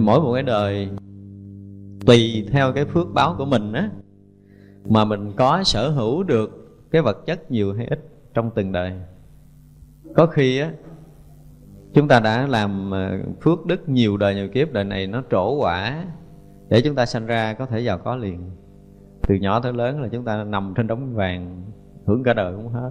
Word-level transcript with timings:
mỗi 0.00 0.20
một 0.20 0.34
cái 0.34 0.42
đời 0.42 0.88
tùy 2.06 2.48
theo 2.52 2.72
cái 2.72 2.84
phước 2.84 3.06
báo 3.14 3.34
của 3.38 3.44
mình 3.44 3.72
á, 3.72 3.90
mà 4.84 5.04
mình 5.04 5.32
có 5.36 5.62
sở 5.64 5.90
hữu 5.90 6.22
được 6.22 6.50
cái 6.90 7.02
vật 7.02 7.26
chất 7.26 7.50
nhiều 7.50 7.74
hay 7.74 7.86
ít 7.86 7.98
trong 8.34 8.50
từng 8.54 8.72
đời. 8.72 8.92
Có 10.14 10.26
khi 10.26 10.58
á, 10.58 10.72
chúng 11.94 12.08
ta 12.08 12.20
đã 12.20 12.46
làm 12.46 12.94
à, 12.94 13.18
phước 13.40 13.66
đức 13.66 13.88
nhiều 13.88 14.16
đời, 14.16 14.34
nhiều 14.34 14.48
kiếp, 14.48 14.72
đời 14.72 14.84
này 14.84 15.06
nó 15.06 15.22
trổ 15.30 15.56
quả 15.56 16.04
để 16.68 16.80
chúng 16.84 16.94
ta 16.94 17.06
sanh 17.06 17.26
ra 17.26 17.54
có 17.54 17.66
thể 17.66 17.80
giàu 17.80 17.98
có 17.98 18.16
liền. 18.16 18.50
Từ 19.28 19.34
nhỏ 19.34 19.60
tới 19.60 19.72
lớn 19.72 20.02
là 20.02 20.08
chúng 20.08 20.24
ta 20.24 20.44
nằm 20.44 20.74
trên 20.76 20.86
đống 20.86 21.14
vàng, 21.14 21.62
hưởng 22.06 22.22
cả 22.22 22.34
đời 22.34 22.56
cũng 22.56 22.68
hết 22.68 22.90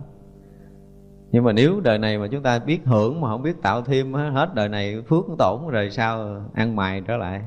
nhưng 1.31 1.43
mà 1.43 1.51
nếu 1.51 1.79
đời 1.79 1.97
này 1.97 2.17
mà 2.17 2.27
chúng 2.27 2.43
ta 2.43 2.59
biết 2.59 2.85
hưởng 2.85 3.21
mà 3.21 3.29
không 3.29 3.43
biết 3.43 3.61
tạo 3.61 3.81
thêm 3.81 4.13
hết 4.13 4.55
đời 4.55 4.69
này 4.69 5.01
phước 5.01 5.25
tổn, 5.37 5.67
rồi 5.67 5.91
sao 5.91 6.41
ăn 6.53 6.75
mày 6.75 7.01
trở 7.01 7.17
lại? 7.17 7.41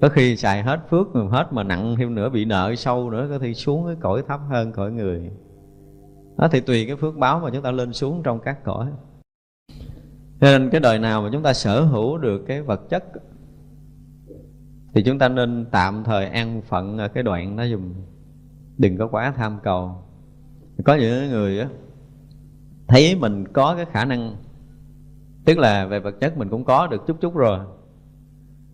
Có 0.00 0.08
khi 0.08 0.36
xài 0.36 0.62
hết 0.62 0.80
phước, 0.90 1.06
hết 1.30 1.52
mà 1.52 1.62
nặng 1.62 1.94
thêm 1.98 2.14
nữa, 2.14 2.28
bị 2.28 2.44
nợ 2.44 2.74
sâu 2.76 3.10
nữa, 3.10 3.26
có 3.30 3.38
khi 3.38 3.54
xuống 3.54 3.86
cái 3.86 3.96
cõi 4.00 4.22
thấp 4.28 4.40
hơn 4.50 4.72
cõi 4.72 4.92
người. 4.92 5.30
Đó 6.36 6.48
thì 6.52 6.60
tùy 6.60 6.86
cái 6.86 6.96
phước 6.96 7.16
báo 7.16 7.40
mà 7.40 7.50
chúng 7.52 7.62
ta 7.62 7.70
lên 7.70 7.92
xuống 7.92 8.22
trong 8.22 8.40
các 8.40 8.64
cõi. 8.64 8.86
Cho 10.40 10.46
nên 10.58 10.70
cái 10.70 10.80
đời 10.80 10.98
nào 10.98 11.22
mà 11.22 11.28
chúng 11.32 11.42
ta 11.42 11.52
sở 11.52 11.80
hữu 11.80 12.18
được 12.18 12.44
cái 12.46 12.62
vật 12.62 12.80
chất 12.88 13.04
thì 14.94 15.02
chúng 15.02 15.18
ta 15.18 15.28
nên 15.28 15.66
tạm 15.70 16.04
thời 16.04 16.26
an 16.26 16.62
phận 16.62 16.98
ở 16.98 17.08
cái 17.08 17.22
đoạn 17.22 17.56
đó 17.56 17.64
dùm. 17.66 17.94
Đừng 18.78 18.96
có 18.98 19.06
quá 19.06 19.32
tham 19.36 19.58
cầu. 19.62 19.94
Có 20.84 20.94
những 20.94 21.30
người 21.30 21.60
á 21.60 21.68
thấy 22.88 23.16
mình 23.16 23.48
có 23.52 23.74
cái 23.76 23.84
khả 23.84 24.04
năng, 24.04 24.36
tức 25.44 25.58
là 25.58 25.86
về 25.86 26.00
vật 26.00 26.14
chất 26.20 26.38
mình 26.38 26.48
cũng 26.48 26.64
có 26.64 26.86
được 26.86 27.06
chút 27.06 27.16
chút 27.20 27.34
rồi. 27.34 27.58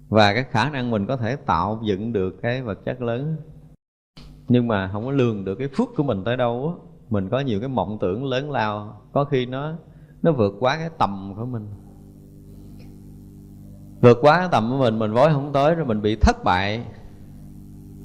Và 0.09 0.35
cái 0.35 0.45
khả 0.51 0.71
năng 0.71 0.91
mình 0.91 1.07
có 1.07 1.17
thể 1.17 1.37
tạo 1.37 1.81
dựng 1.85 2.13
được 2.13 2.43
cái 2.43 2.63
vật 2.63 2.85
chất 2.85 3.03
lớn. 3.03 3.37
Nhưng 4.49 4.69
mà 4.69 4.89
không 4.93 5.05
có 5.05 5.11
lường 5.11 5.45
được 5.45 5.55
cái 5.55 5.69
phước 5.69 5.89
của 5.97 6.03
mình 6.03 6.25
tới 6.25 6.37
đâu 6.37 6.69
á. 6.69 6.85
Mình 7.11 7.29
có 7.29 7.41
nhiều 7.41 7.61
cái 7.61 7.69
mộng 7.69 7.99
tưởng 8.01 8.25
lớn 8.25 8.51
lao, 8.51 9.01
có 9.13 9.25
khi 9.25 9.47
nó 9.47 9.73
nó 10.23 10.33
vượt 10.33 10.55
quá 10.61 10.77
cái 10.79 10.91
tầm 10.99 11.35
của 11.37 11.47
mình. 11.47 11.69
Vượt 14.01 14.19
quá 14.21 14.39
cái 14.39 14.49
tầm 14.53 14.71
của 14.71 14.79
mình 14.79 14.99
mình 14.99 15.13
vối 15.13 15.33
không 15.33 15.53
tới 15.53 15.75
rồi 15.75 15.87
mình 15.87 16.03
bị 16.03 16.17
thất 16.17 16.37
bại. 16.45 16.87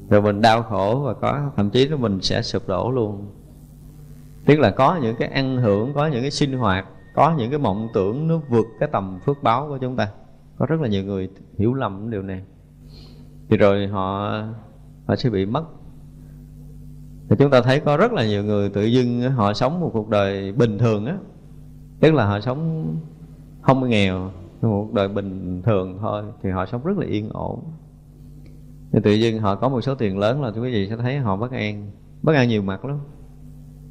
Rồi 0.09 0.21
mình 0.21 0.41
đau 0.41 0.63
khổ 0.63 1.01
và 1.05 1.13
có, 1.13 1.51
thậm 1.55 1.69
chí 1.69 1.87
là 1.87 1.97
mình 1.97 2.21
sẽ 2.21 2.41
sụp 2.41 2.67
đổ 2.67 2.91
luôn 2.91 3.27
tức 4.45 4.59
là 4.59 4.71
có 4.71 4.99
những 5.01 5.15
cái 5.19 5.27
ăn 5.27 5.57
hưởng, 5.57 5.93
có 5.93 6.07
những 6.07 6.21
cái 6.21 6.31
sinh 6.31 6.53
hoạt, 6.53 6.85
có 7.13 7.35
những 7.37 7.49
cái 7.49 7.59
mộng 7.59 7.87
tưởng 7.93 8.27
nó 8.27 8.37
vượt 8.49 8.65
cái 8.79 8.89
tầm 8.91 9.19
phước 9.25 9.43
báo 9.43 9.67
của 9.67 9.77
chúng 9.77 9.95
ta. 9.95 10.07
Có 10.57 10.65
rất 10.65 10.81
là 10.81 10.87
nhiều 10.87 11.03
người 11.03 11.29
hiểu 11.57 11.73
lầm 11.73 12.09
điều 12.09 12.21
này. 12.21 12.43
Thì 13.49 13.57
rồi 13.57 13.87
họ 13.87 14.33
họ 15.05 15.15
sẽ 15.15 15.29
bị 15.29 15.45
mất. 15.45 15.63
Thì 17.29 17.35
chúng 17.39 17.51
ta 17.51 17.61
thấy 17.61 17.79
có 17.79 17.97
rất 17.97 18.13
là 18.13 18.25
nhiều 18.25 18.43
người 18.43 18.69
tự 18.69 18.83
dưng 18.83 19.31
họ 19.31 19.53
sống 19.53 19.79
một 19.79 19.89
cuộc 19.93 20.09
đời 20.09 20.51
bình 20.51 20.77
thường 20.77 21.05
á. 21.05 21.17
Tức 21.99 22.13
là 22.13 22.25
họ 22.25 22.39
sống 22.39 22.85
không 23.61 23.89
nghèo 23.89 24.31
một 24.61 24.93
đời 24.93 25.07
bình 25.07 25.61
thường 25.61 25.97
thôi, 26.01 26.23
thì 26.43 26.49
họ 26.49 26.65
sống 26.65 26.83
rất 26.83 26.97
là 26.97 27.05
yên 27.05 27.29
ổn. 27.29 27.63
Thì 28.91 28.99
tự 29.03 29.11
dưng 29.11 29.39
họ 29.39 29.55
có 29.55 29.69
một 29.69 29.81
số 29.81 29.95
tiền 29.95 30.17
lớn 30.17 30.43
là 30.43 30.51
quý 30.51 30.71
vị 30.71 30.87
sẽ 30.89 30.97
thấy 30.97 31.17
họ 31.17 31.35
bất 31.35 31.51
an. 31.51 31.91
Bất 32.23 32.33
an 32.33 32.49
nhiều 32.49 32.61
mặt 32.61 32.85
lắm 32.85 32.99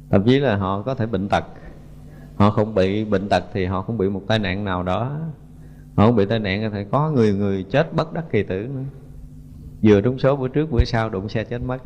thậm 0.09 0.23
chí 0.23 0.39
là 0.39 0.55
họ 0.55 0.81
có 0.81 0.95
thể 0.95 1.05
bệnh 1.05 1.29
tật. 1.29 1.43
Họ 2.35 2.51
không 2.51 2.75
bị 2.75 3.05
bệnh 3.05 3.29
tật 3.29 3.43
thì 3.53 3.65
họ 3.65 3.81
không 3.81 3.97
bị 3.97 4.09
một 4.09 4.21
tai 4.27 4.39
nạn 4.39 4.65
nào 4.65 4.83
đó. 4.83 5.19
Họ 5.95 6.05
không 6.05 6.15
bị 6.15 6.25
tai 6.25 6.39
nạn 6.39 6.71
thì 6.73 6.85
có 6.91 7.11
người 7.11 7.33
người 7.33 7.63
chết 7.63 7.93
bất 7.93 8.13
đắc 8.13 8.25
kỳ 8.31 8.43
tử 8.43 8.67
nữa. 8.75 8.83
Vừa 9.83 10.01
trúng 10.01 10.19
số 10.19 10.35
bữa 10.35 10.47
trước, 10.47 10.71
bữa 10.71 10.83
sau 10.85 11.09
đụng 11.09 11.29
xe 11.29 11.43
chết 11.43 11.61
mất. 11.61 11.77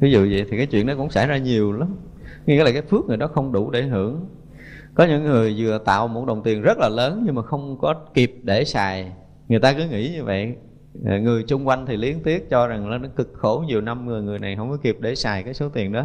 Ví 0.00 0.10
dụ 0.10 0.20
vậy 0.20 0.46
thì 0.50 0.56
cái 0.56 0.66
chuyện 0.66 0.86
đó 0.86 0.94
cũng 0.96 1.10
xảy 1.10 1.26
ra 1.26 1.38
nhiều 1.38 1.72
lắm. 1.72 1.96
Nghĩa 2.46 2.64
là 2.64 2.72
cái 2.72 2.82
phước 2.82 3.04
người 3.06 3.16
đó 3.16 3.26
không 3.26 3.52
đủ 3.52 3.70
để 3.70 3.82
hưởng. 3.82 4.26
Có 4.94 5.04
những 5.04 5.24
người 5.24 5.54
vừa 5.58 5.78
tạo 5.78 6.08
một 6.08 6.26
đồng 6.26 6.42
tiền 6.42 6.62
rất 6.62 6.78
là 6.78 6.88
lớn 6.88 7.22
nhưng 7.26 7.34
mà 7.34 7.42
không 7.42 7.78
có 7.78 7.94
kịp 8.14 8.34
để 8.42 8.64
xài. 8.64 9.12
Người 9.48 9.60
ta 9.60 9.72
cứ 9.72 9.88
nghĩ 9.88 10.12
như 10.14 10.24
vậy. 10.24 10.56
Ờ, 11.04 11.18
người 11.18 11.42
chung 11.42 11.68
quanh 11.68 11.86
thì 11.86 11.96
liếng 11.96 12.22
tiếc 12.22 12.50
cho 12.50 12.66
rằng 12.66 12.88
là 12.88 12.98
nó 12.98 13.08
cực 13.16 13.32
khổ. 13.34 13.64
Nhiều 13.66 13.80
năm 13.80 14.06
người 14.06 14.22
người 14.22 14.38
này 14.38 14.56
không 14.56 14.70
có 14.70 14.76
kịp 14.76 14.96
để 15.00 15.14
xài 15.14 15.42
cái 15.42 15.54
số 15.54 15.68
tiền 15.68 15.92
đó 15.92 16.04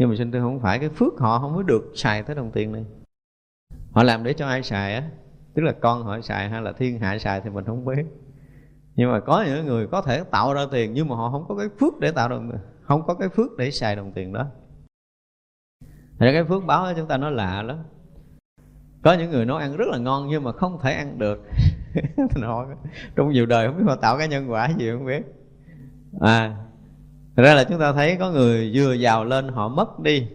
nhưng 0.00 0.08
mà 0.08 0.16
xin 0.16 0.32
thưa 0.32 0.40
không 0.40 0.60
phải, 0.60 0.78
cái 0.78 0.88
phước 0.88 1.18
họ 1.18 1.38
không 1.38 1.54
có 1.56 1.62
được 1.62 1.92
xài 1.94 2.22
tới 2.22 2.36
đồng 2.36 2.50
tiền 2.50 2.72
này. 2.72 2.84
Họ 3.92 4.02
làm 4.02 4.24
để 4.24 4.32
cho 4.32 4.46
ai 4.46 4.62
xài 4.62 4.94
á? 4.94 5.02
Tức 5.54 5.62
là 5.62 5.72
con 5.72 6.04
họ 6.04 6.20
xài 6.20 6.48
hay 6.48 6.62
là 6.62 6.72
thiên 6.72 6.98
hạ 6.98 7.18
xài 7.18 7.40
thì 7.40 7.50
mình 7.50 7.64
không 7.64 7.84
biết. 7.84 8.06
Nhưng 8.94 9.12
mà 9.12 9.20
có 9.20 9.44
những 9.46 9.66
người 9.66 9.86
có 9.86 10.02
thể 10.02 10.24
tạo 10.30 10.54
ra 10.54 10.66
tiền 10.72 10.92
nhưng 10.94 11.08
mà 11.08 11.16
họ 11.16 11.30
không 11.30 11.44
có 11.48 11.56
cái 11.56 11.68
phước 11.80 11.98
để 12.00 12.12
tạo 12.12 12.28
đồng 12.28 12.50
tiền, 12.50 12.60
không 12.82 13.06
có 13.06 13.14
cái 13.14 13.28
phước 13.28 13.56
để 13.58 13.70
xài 13.70 13.96
đồng 13.96 14.12
tiền 14.12 14.32
đó. 14.32 14.46
Thì 16.18 16.32
cái 16.32 16.44
phước 16.44 16.64
báo 16.64 16.84
của 16.84 16.92
chúng 16.96 17.08
ta 17.08 17.16
nó 17.16 17.30
lạ 17.30 17.62
lắm. 17.62 17.78
Có 19.02 19.12
những 19.12 19.30
người 19.30 19.44
nấu 19.44 19.56
ăn 19.56 19.76
rất 19.76 19.88
là 19.88 19.98
ngon 19.98 20.28
nhưng 20.28 20.44
mà 20.44 20.52
không 20.52 20.78
thể 20.82 20.92
ăn 20.92 21.18
được. 21.18 21.42
Họ 22.42 22.66
trong 23.16 23.30
nhiều 23.30 23.46
đời 23.46 23.66
không 23.66 23.78
biết 23.78 23.84
họ 23.86 23.96
tạo 23.96 24.18
cái 24.18 24.28
nhân 24.28 24.50
quả 24.50 24.70
gì 24.78 24.90
không 24.90 25.06
biết. 25.06 25.22
À 26.20 26.56
Thật 27.40 27.46
ra 27.46 27.54
là 27.54 27.64
chúng 27.64 27.78
ta 27.78 27.92
thấy 27.92 28.16
có 28.16 28.30
người 28.30 28.70
vừa 28.74 28.92
giàu 28.92 29.24
lên 29.24 29.48
họ 29.48 29.68
mất 29.68 30.00
đi. 30.00 30.26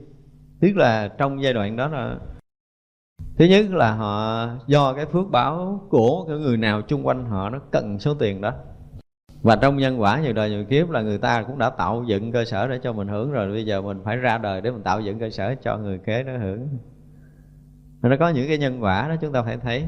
Tức 0.62 0.72
là 0.76 1.08
trong 1.08 1.44
giai 1.44 1.54
đoạn 1.54 1.76
đó 1.76 1.88
là 1.88 2.18
Thứ 3.38 3.46
nhất 3.46 3.66
là 3.70 3.94
họ 3.96 4.48
do 4.68 4.94
cái 4.94 5.06
phước 5.06 5.30
báo 5.32 5.82
của 5.90 6.26
cái 6.28 6.38
người 6.38 6.58
nào 6.58 6.82
chung 6.82 7.08
quanh 7.08 7.26
họ 7.26 7.50
nó 7.50 7.60
cần 7.72 8.00
số 8.00 8.14
tiền 8.14 8.42
đó. 8.42 8.54
Và 9.42 9.56
trong 9.56 9.78
nhân 9.78 10.02
quả 10.02 10.22
nhiều 10.22 10.34
đời 10.34 10.50
nhiều 10.50 10.66
kiếp 10.66 10.90
là 10.90 11.02
người 11.02 11.18
ta 11.18 11.44
cũng 11.44 11.58
đã 11.58 11.70
tạo 11.70 12.04
dựng 12.08 12.32
cơ 12.32 12.46
sở 12.46 12.68
để 12.68 12.80
cho 12.84 12.94
mình 12.94 13.08
hưởng 13.08 13.32
rồi. 13.32 13.52
Bây 13.52 13.66
giờ 13.66 13.82
mình 13.82 14.02
phải 14.04 14.18
ra 14.18 14.38
đời 14.38 14.62
để 14.62 14.72
mình 14.72 14.84
tạo 14.84 15.02
dựng 15.02 15.20
cơ 15.20 15.30
sở 15.30 15.56
cho 15.64 15.78
người 15.78 15.98
kế 15.98 16.24
nó 16.24 16.38
hưởng. 16.38 16.68
Nó 18.02 18.16
có 18.20 18.30
những 18.30 18.48
cái 18.48 18.58
nhân 18.58 18.84
quả 18.84 19.08
đó 19.08 19.16
chúng 19.22 19.34
ta 19.34 19.44
phải 19.44 19.58
thấy. 19.58 19.84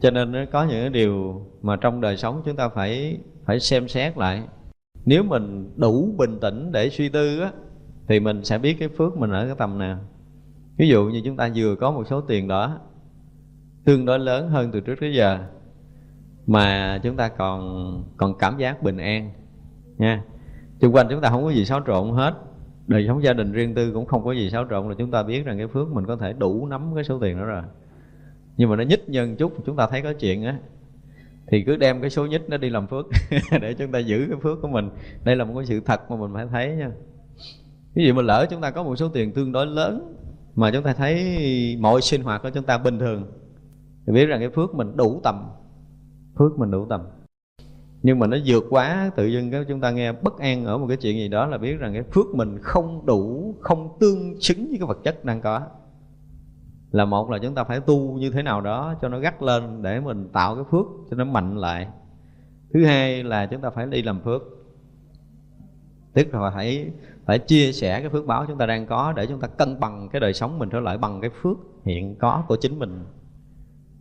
Cho 0.00 0.10
nên 0.10 0.32
nó 0.32 0.40
có 0.52 0.64
những 0.64 0.80
cái 0.80 0.90
điều 0.90 1.46
mà 1.62 1.76
trong 1.76 2.00
đời 2.00 2.16
sống 2.16 2.42
chúng 2.44 2.56
ta 2.56 2.68
phải 2.68 3.18
phải 3.44 3.60
xem 3.60 3.88
xét 3.88 4.18
lại 4.18 4.42
nếu 5.08 5.22
mình 5.22 5.70
đủ 5.76 6.14
bình 6.18 6.38
tĩnh 6.40 6.72
để 6.72 6.90
suy 6.90 7.08
tư 7.08 7.40
á, 7.40 7.52
thì 8.08 8.20
mình 8.20 8.44
sẽ 8.44 8.58
biết 8.58 8.76
cái 8.78 8.88
phước 8.88 9.16
mình 9.16 9.30
ở 9.30 9.46
cái 9.46 9.54
tầm 9.58 9.78
nào. 9.78 9.98
Ví 10.76 10.88
dụ 10.88 11.04
như 11.04 11.22
chúng 11.24 11.36
ta 11.36 11.50
vừa 11.54 11.74
có 11.74 11.90
một 11.90 12.04
số 12.06 12.20
tiền 12.20 12.48
đó, 12.48 12.78
tương 13.84 14.04
đối 14.04 14.18
lớn 14.18 14.48
hơn 14.48 14.70
từ 14.72 14.80
trước 14.80 14.94
tới 15.00 15.14
giờ, 15.14 15.38
mà 16.46 16.98
chúng 17.02 17.16
ta 17.16 17.28
còn 17.28 18.04
còn 18.16 18.38
cảm 18.38 18.58
giác 18.58 18.82
bình 18.82 18.96
an, 18.96 19.30
nha. 19.98 20.22
Xung 20.80 20.94
quanh 20.94 21.06
chúng 21.10 21.20
ta 21.20 21.30
không 21.30 21.44
có 21.44 21.50
gì 21.50 21.64
xáo 21.64 21.80
trộn 21.86 22.10
hết, 22.10 22.34
đời 22.86 23.04
sống 23.06 23.22
gia 23.22 23.32
đình 23.32 23.52
riêng 23.52 23.74
tư 23.74 23.92
cũng 23.92 24.06
không 24.06 24.24
có 24.24 24.32
gì 24.32 24.50
xáo 24.50 24.66
trộn 24.70 24.88
là 24.88 24.94
chúng 24.98 25.10
ta 25.10 25.22
biết 25.22 25.44
rằng 25.44 25.58
cái 25.58 25.66
phước 25.66 25.88
mình 25.88 26.06
có 26.06 26.16
thể 26.16 26.32
đủ 26.32 26.66
nắm 26.66 26.94
cái 26.94 27.04
số 27.04 27.18
tiền 27.18 27.38
đó 27.38 27.44
rồi. 27.44 27.62
Nhưng 28.56 28.70
mà 28.70 28.76
nó 28.76 28.82
nhích 28.82 29.08
nhân 29.08 29.36
chút, 29.36 29.52
chúng 29.66 29.76
ta 29.76 29.86
thấy 29.86 30.02
có 30.02 30.12
chuyện 30.12 30.44
á 30.44 30.58
thì 31.50 31.62
cứ 31.62 31.76
đem 31.76 32.00
cái 32.00 32.10
số 32.10 32.26
nhích 32.26 32.48
nó 32.48 32.56
đi 32.56 32.70
làm 32.70 32.86
phước. 32.86 33.06
Để 33.60 33.74
chúng 33.74 33.92
ta 33.92 33.98
giữ 33.98 34.26
cái 34.30 34.38
phước 34.42 34.58
của 34.62 34.68
mình. 34.68 34.90
Đây 35.24 35.36
là 35.36 35.44
một 35.44 35.54
cái 35.56 35.66
sự 35.66 35.80
thật 35.80 36.10
mà 36.10 36.16
mình 36.16 36.30
phải 36.34 36.46
thấy 36.50 36.76
nha. 36.76 36.90
Ví 37.94 38.06
dụ 38.06 38.14
mà 38.14 38.22
lỡ 38.22 38.46
chúng 38.50 38.60
ta 38.60 38.70
có 38.70 38.82
một 38.82 38.96
số 38.96 39.08
tiền 39.08 39.32
tương 39.32 39.52
đối 39.52 39.66
lớn 39.66 40.14
mà 40.54 40.70
chúng 40.70 40.82
ta 40.82 40.92
thấy 40.92 41.76
mọi 41.80 42.00
sinh 42.00 42.22
hoạt 42.22 42.42
của 42.42 42.50
chúng 42.50 42.64
ta 42.64 42.78
bình 42.78 42.98
thường, 42.98 43.26
thì 44.06 44.12
biết 44.12 44.26
rằng 44.26 44.40
cái 44.40 44.50
phước 44.50 44.74
mình 44.74 44.96
đủ 44.96 45.20
tầm. 45.24 45.48
Phước 46.38 46.58
mình 46.58 46.70
đủ 46.70 46.86
tầm. 46.88 47.00
Nhưng 48.02 48.18
mà 48.18 48.26
nó 48.26 48.36
vượt 48.46 48.64
quá 48.70 49.10
tự 49.16 49.26
dưng 49.26 49.50
cái 49.50 49.64
chúng 49.68 49.80
ta 49.80 49.90
nghe 49.90 50.12
bất 50.12 50.38
an 50.38 50.64
ở 50.64 50.78
một 50.78 50.86
cái 50.88 50.96
chuyện 50.96 51.16
gì 51.16 51.28
đó 51.28 51.46
là 51.46 51.58
biết 51.58 51.78
rằng 51.78 51.92
cái 51.92 52.02
phước 52.02 52.26
mình 52.34 52.58
không 52.62 53.06
đủ, 53.06 53.54
không 53.60 53.96
tương 54.00 54.40
xứng 54.40 54.68
với 54.68 54.78
cái 54.78 54.86
vật 54.88 54.98
chất 55.04 55.24
đang 55.24 55.40
có 55.40 55.60
là 56.90 57.04
một 57.04 57.30
là 57.30 57.38
chúng 57.38 57.54
ta 57.54 57.64
phải 57.64 57.80
tu 57.80 58.18
như 58.18 58.30
thế 58.30 58.42
nào 58.42 58.60
đó 58.60 58.94
cho 59.02 59.08
nó 59.08 59.18
gắt 59.18 59.42
lên 59.42 59.82
để 59.82 60.00
mình 60.00 60.28
tạo 60.32 60.54
cái 60.54 60.64
phước 60.70 60.86
cho 61.10 61.16
nó 61.16 61.24
mạnh 61.24 61.56
lại. 61.58 61.88
Thứ 62.74 62.84
hai 62.84 63.24
là 63.24 63.46
chúng 63.46 63.60
ta 63.60 63.70
phải 63.70 63.86
đi 63.86 64.02
làm 64.02 64.20
phước. 64.20 64.42
Tức 66.12 66.34
là 66.34 66.50
phải 66.54 66.90
phải 67.26 67.38
chia 67.38 67.72
sẻ 67.72 68.00
cái 68.00 68.10
phước 68.10 68.26
báo 68.26 68.44
chúng 68.48 68.58
ta 68.58 68.66
đang 68.66 68.86
có 68.86 69.12
để 69.16 69.26
chúng 69.26 69.40
ta 69.40 69.48
cân 69.48 69.80
bằng 69.80 70.08
cái 70.12 70.20
đời 70.20 70.32
sống 70.32 70.58
mình 70.58 70.68
trở 70.70 70.80
lại 70.80 70.98
bằng 70.98 71.20
cái 71.20 71.30
phước 71.42 71.56
hiện 71.84 72.16
có 72.16 72.44
của 72.48 72.56
chính 72.56 72.78
mình. 72.78 73.04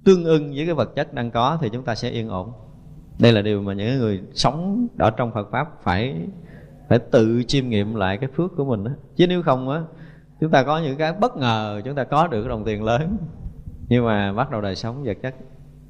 Tương 0.06 0.26
ưng 0.26 0.52
với 0.56 0.66
cái 0.66 0.76
vật 0.76 0.96
chất 0.96 1.14
đang 1.14 1.32
có 1.32 1.58
thì 1.62 1.70
chúng 1.70 1.84
ta 1.84 1.96
sẽ 1.96 2.10
yên 2.10 2.30
ổn. 2.30 2.52
Đây 3.20 3.34
là 3.34 3.42
điều 3.42 3.62
mà 3.62 3.74
những 3.74 4.00
người 4.00 4.22
sống 4.34 4.88
ở 4.98 5.10
trong 5.10 5.32
Phật 5.34 5.52
pháp 5.52 5.84
phải 5.84 6.28
phải 6.90 7.00
tự 7.00 7.44
chiêm 7.48 7.70
nghiệm 7.70 7.96
lại 7.96 8.18
cái 8.18 8.30
phước 8.36 8.52
của 8.58 8.66
mình 8.66 8.84
đó. 8.84 8.92
chứ 9.16 9.28
nếu 9.28 9.44
không 9.44 9.70
á 9.70 9.82
chúng 10.40 10.52
ta 10.52 10.64
có 10.64 10.80
những 10.80 10.98
cái 10.98 11.14
bất 11.14 11.38
ngờ, 11.38 11.82
chúng 11.86 11.96
ta 11.96 12.04
có 12.04 12.28
được 12.28 12.42
cái 12.42 12.50
đồng 12.50 12.64
tiền 12.66 12.84
lớn. 12.84 13.18
Nhưng 13.90 14.06
mà 14.06 14.34
bắt 14.34 14.52
đầu 14.52 14.62
đời 14.62 14.76
sống 14.76 15.04
vật 15.04 15.18
chất, 15.22 15.36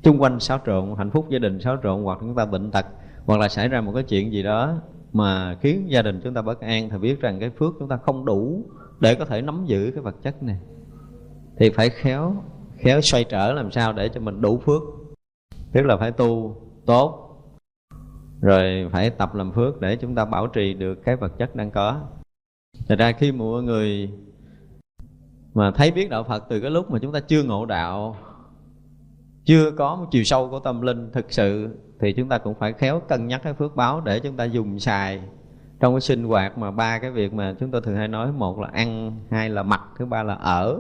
chung 0.03 0.21
quanh 0.21 0.39
xáo 0.39 0.59
trộn, 0.65 0.95
hạnh 0.97 1.11
phúc 1.11 1.25
gia 1.29 1.39
đình 1.39 1.59
xáo 1.59 1.77
trộn, 1.83 2.03
hoặc 2.03 2.17
chúng 2.21 2.35
ta 2.35 2.45
bệnh 2.45 2.71
tật, 2.71 2.85
hoặc 3.25 3.39
là 3.39 3.47
xảy 3.47 3.67
ra 3.67 3.81
một 3.81 3.91
cái 3.95 4.03
chuyện 4.03 4.31
gì 4.31 4.44
đó 4.44 4.73
mà 5.13 5.55
khiến 5.61 5.91
gia 5.91 6.01
đình 6.01 6.21
chúng 6.23 6.33
ta 6.33 6.41
bất 6.41 6.61
an, 6.61 6.89
thì 6.89 6.97
biết 6.97 7.21
rằng 7.21 7.39
cái 7.39 7.49
phước 7.49 7.73
chúng 7.79 7.88
ta 7.88 7.97
không 7.97 8.25
đủ 8.25 8.65
để 8.99 9.15
có 9.15 9.25
thể 9.25 9.41
nắm 9.41 9.65
giữ 9.65 9.91
cái 9.94 10.03
vật 10.03 10.15
chất 10.23 10.44
này. 10.44 10.57
Thì 11.57 11.69
phải 11.69 11.89
khéo 11.89 12.35
khéo 12.77 13.01
xoay 13.01 13.23
trở 13.23 13.53
làm 13.53 13.71
sao 13.71 13.94
để 13.94 14.09
cho 14.09 14.21
mình 14.21 14.41
đủ 14.41 14.57
phước. 14.57 14.81
Tức 15.71 15.81
là 15.81 15.97
phải 15.97 16.11
tu 16.11 16.61
tốt, 16.85 17.23
rồi 18.41 18.89
phải 18.91 19.09
tập 19.09 19.35
làm 19.35 19.51
phước 19.51 19.81
để 19.81 19.95
chúng 19.95 20.15
ta 20.15 20.25
bảo 20.25 20.47
trì 20.47 20.73
được 20.73 20.95
cái 21.03 21.15
vật 21.15 21.38
chất 21.38 21.55
đang 21.55 21.71
có. 21.71 22.01
Thật 22.88 22.95
ra 22.99 23.11
khi 23.11 23.31
mọi 23.31 23.63
người 23.63 24.09
mà 25.57 25.71
thấy 25.71 25.92
biết 25.92 26.09
đạo 26.09 26.24
Phật 26.24 26.44
từ 26.50 26.59
cái 26.59 26.71
lúc 26.71 26.92
mà 26.92 27.00
chúng 27.00 27.12
ta 27.13 27.19
chưa 27.19 27.44
ngộ 27.44 27.65
đạo, 27.65 28.15
chưa 29.45 29.71
có 29.71 29.95
một 29.95 30.06
chiều 30.12 30.24
sâu 30.24 30.50
của 30.50 30.59
tâm 30.59 30.81
linh 30.81 31.12
thực 31.12 31.31
sự, 31.31 31.77
thì 32.00 32.13
chúng 32.13 32.30
ta 32.30 32.38
cũng 32.38 32.56
phải 32.59 32.74
khéo 32.74 33.00
cân 33.00 33.27
nhắc 33.27 33.42
cái 33.44 33.54
phước 33.54 33.75
báo 33.75 34.01
để 34.01 34.19
chúng 34.19 34.38
ta 34.38 34.44
dùng 34.44 34.80
xài. 34.80 35.21
Trong 35.80 35.94
cái 35.94 36.01
sinh 36.01 36.24
hoạt 36.24 36.57
mà 36.57 36.71
ba 36.71 37.00
cái 37.00 37.12
việc 37.12 37.33
mà 37.33 37.56
chúng 37.59 37.71
tôi 37.71 37.81
thường 37.81 37.95
hay 37.95 38.07
nói, 38.07 38.31
một 38.31 38.59
là 38.59 38.68
ăn, 38.74 39.19
hai 39.31 39.50
là 39.50 39.63
mặc, 39.63 39.81
thứ 39.98 40.06
ba 40.06 40.24
là 40.24 40.33
ở. 40.33 40.80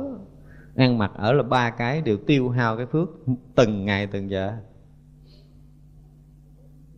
Ăn 0.75 0.97
mặc 0.97 1.11
ở 1.15 1.33
là 1.33 1.43
ba 1.43 1.69
cái 1.69 2.01
đều 2.01 2.17
tiêu 2.17 2.49
hao 2.49 2.77
cái 2.77 2.85
phước 2.85 3.09
từng 3.55 3.85
ngày, 3.85 4.07
từng 4.07 4.29
giờ. 4.29 4.53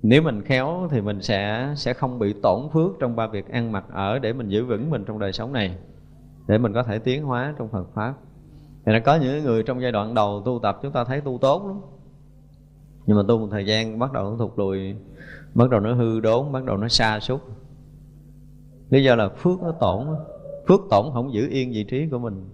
Nếu 0.01 0.21
mình 0.21 0.41
khéo 0.41 0.87
thì 0.91 1.01
mình 1.01 1.21
sẽ 1.21 1.73
sẽ 1.75 1.93
không 1.93 2.19
bị 2.19 2.33
tổn 2.33 2.69
phước 2.73 2.91
trong 2.99 3.15
ba 3.15 3.27
việc 3.27 3.49
ăn 3.49 3.71
mặc 3.71 3.85
ở 3.89 4.19
để 4.19 4.33
mình 4.33 4.49
giữ 4.49 4.65
vững 4.65 4.89
mình 4.89 5.03
trong 5.05 5.19
đời 5.19 5.33
sống 5.33 5.53
này 5.53 5.77
để 6.49 6.57
mình 6.57 6.73
có 6.73 6.83
thể 6.83 6.99
tiến 6.99 7.23
hóa 7.23 7.53
trong 7.57 7.69
Phật 7.69 7.87
pháp. 7.93 8.13
Thì 8.85 8.91
nó 8.93 8.99
có 9.05 9.15
những 9.15 9.43
người 9.43 9.63
trong 9.63 9.81
giai 9.81 9.91
đoạn 9.91 10.13
đầu 10.13 10.41
tu 10.45 10.59
tập 10.63 10.79
chúng 10.81 10.91
ta 10.91 11.03
thấy 11.03 11.21
tu 11.21 11.37
tốt 11.41 11.67
lắm. 11.67 11.81
Nhưng 13.05 13.17
mà 13.17 13.23
tu 13.27 13.39
một 13.39 13.47
thời 13.51 13.65
gian 13.65 13.99
bắt 13.99 14.13
đầu 14.13 14.31
nó 14.31 14.37
thụt 14.37 14.51
lùi 14.55 14.95
bắt 15.55 15.69
đầu 15.69 15.79
nó 15.79 15.93
hư 15.93 16.19
đốn 16.19 16.51
bắt 16.51 16.63
đầu 16.63 16.77
nó 16.77 16.87
xa 16.87 17.19
sút. 17.19 17.41
Lý 18.89 19.03
do 19.03 19.15
là 19.15 19.29
phước 19.29 19.61
nó 19.61 19.71
tổn 19.71 20.07
phước 20.67 20.79
tổn 20.89 21.05
không 21.13 21.33
giữ 21.33 21.47
yên 21.49 21.71
vị 21.71 21.83
trí 21.83 22.07
của 22.11 22.19
mình. 22.19 22.49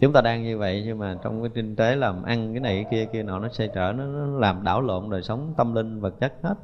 Chúng 0.00 0.12
ta 0.12 0.20
đang 0.20 0.42
như 0.42 0.58
vậy 0.58 0.82
nhưng 0.86 0.98
mà 0.98 1.18
trong 1.22 1.42
cái 1.42 1.50
kinh 1.54 1.76
tế 1.76 1.96
làm 1.96 2.22
ăn 2.22 2.52
cái 2.52 2.60
này 2.60 2.84
cái 2.84 2.90
kia 2.90 3.10
kia 3.12 3.22
nọ 3.22 3.38
nó 3.38 3.48
xoay 3.48 3.70
trở 3.74 3.92
nó, 3.92 4.04
nó 4.04 4.38
làm 4.38 4.64
đảo 4.64 4.80
lộn 4.80 5.10
đời 5.10 5.22
sống 5.22 5.54
tâm 5.56 5.74
linh 5.74 6.00
vật 6.00 6.14
chất 6.20 6.32
hết. 6.42 6.54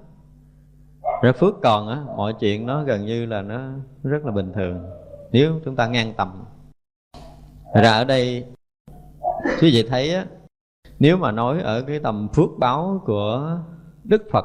Rồi 1.22 1.32
phước 1.32 1.54
còn 1.62 1.88
á 1.88 2.04
mọi 2.16 2.34
chuyện 2.40 2.66
nó 2.66 2.84
gần 2.84 3.06
như 3.06 3.26
là 3.26 3.42
nó 3.42 3.60
rất 4.02 4.24
là 4.24 4.32
bình 4.32 4.52
thường 4.52 5.01
nếu 5.32 5.60
chúng 5.64 5.76
ta 5.76 5.86
ngang 5.86 6.12
tầm. 6.16 6.44
Ra 7.74 7.92
ở 7.92 8.04
đây, 8.04 8.46
quý 9.60 9.70
vị 9.72 9.86
thấy 9.88 10.14
á, 10.14 10.26
nếu 10.98 11.16
mà 11.16 11.32
nói 11.32 11.60
ở 11.60 11.82
cái 11.82 11.98
tầm 11.98 12.28
phước 12.34 12.48
báo 12.58 13.02
của 13.04 13.58
đức 14.04 14.22
phật, 14.32 14.44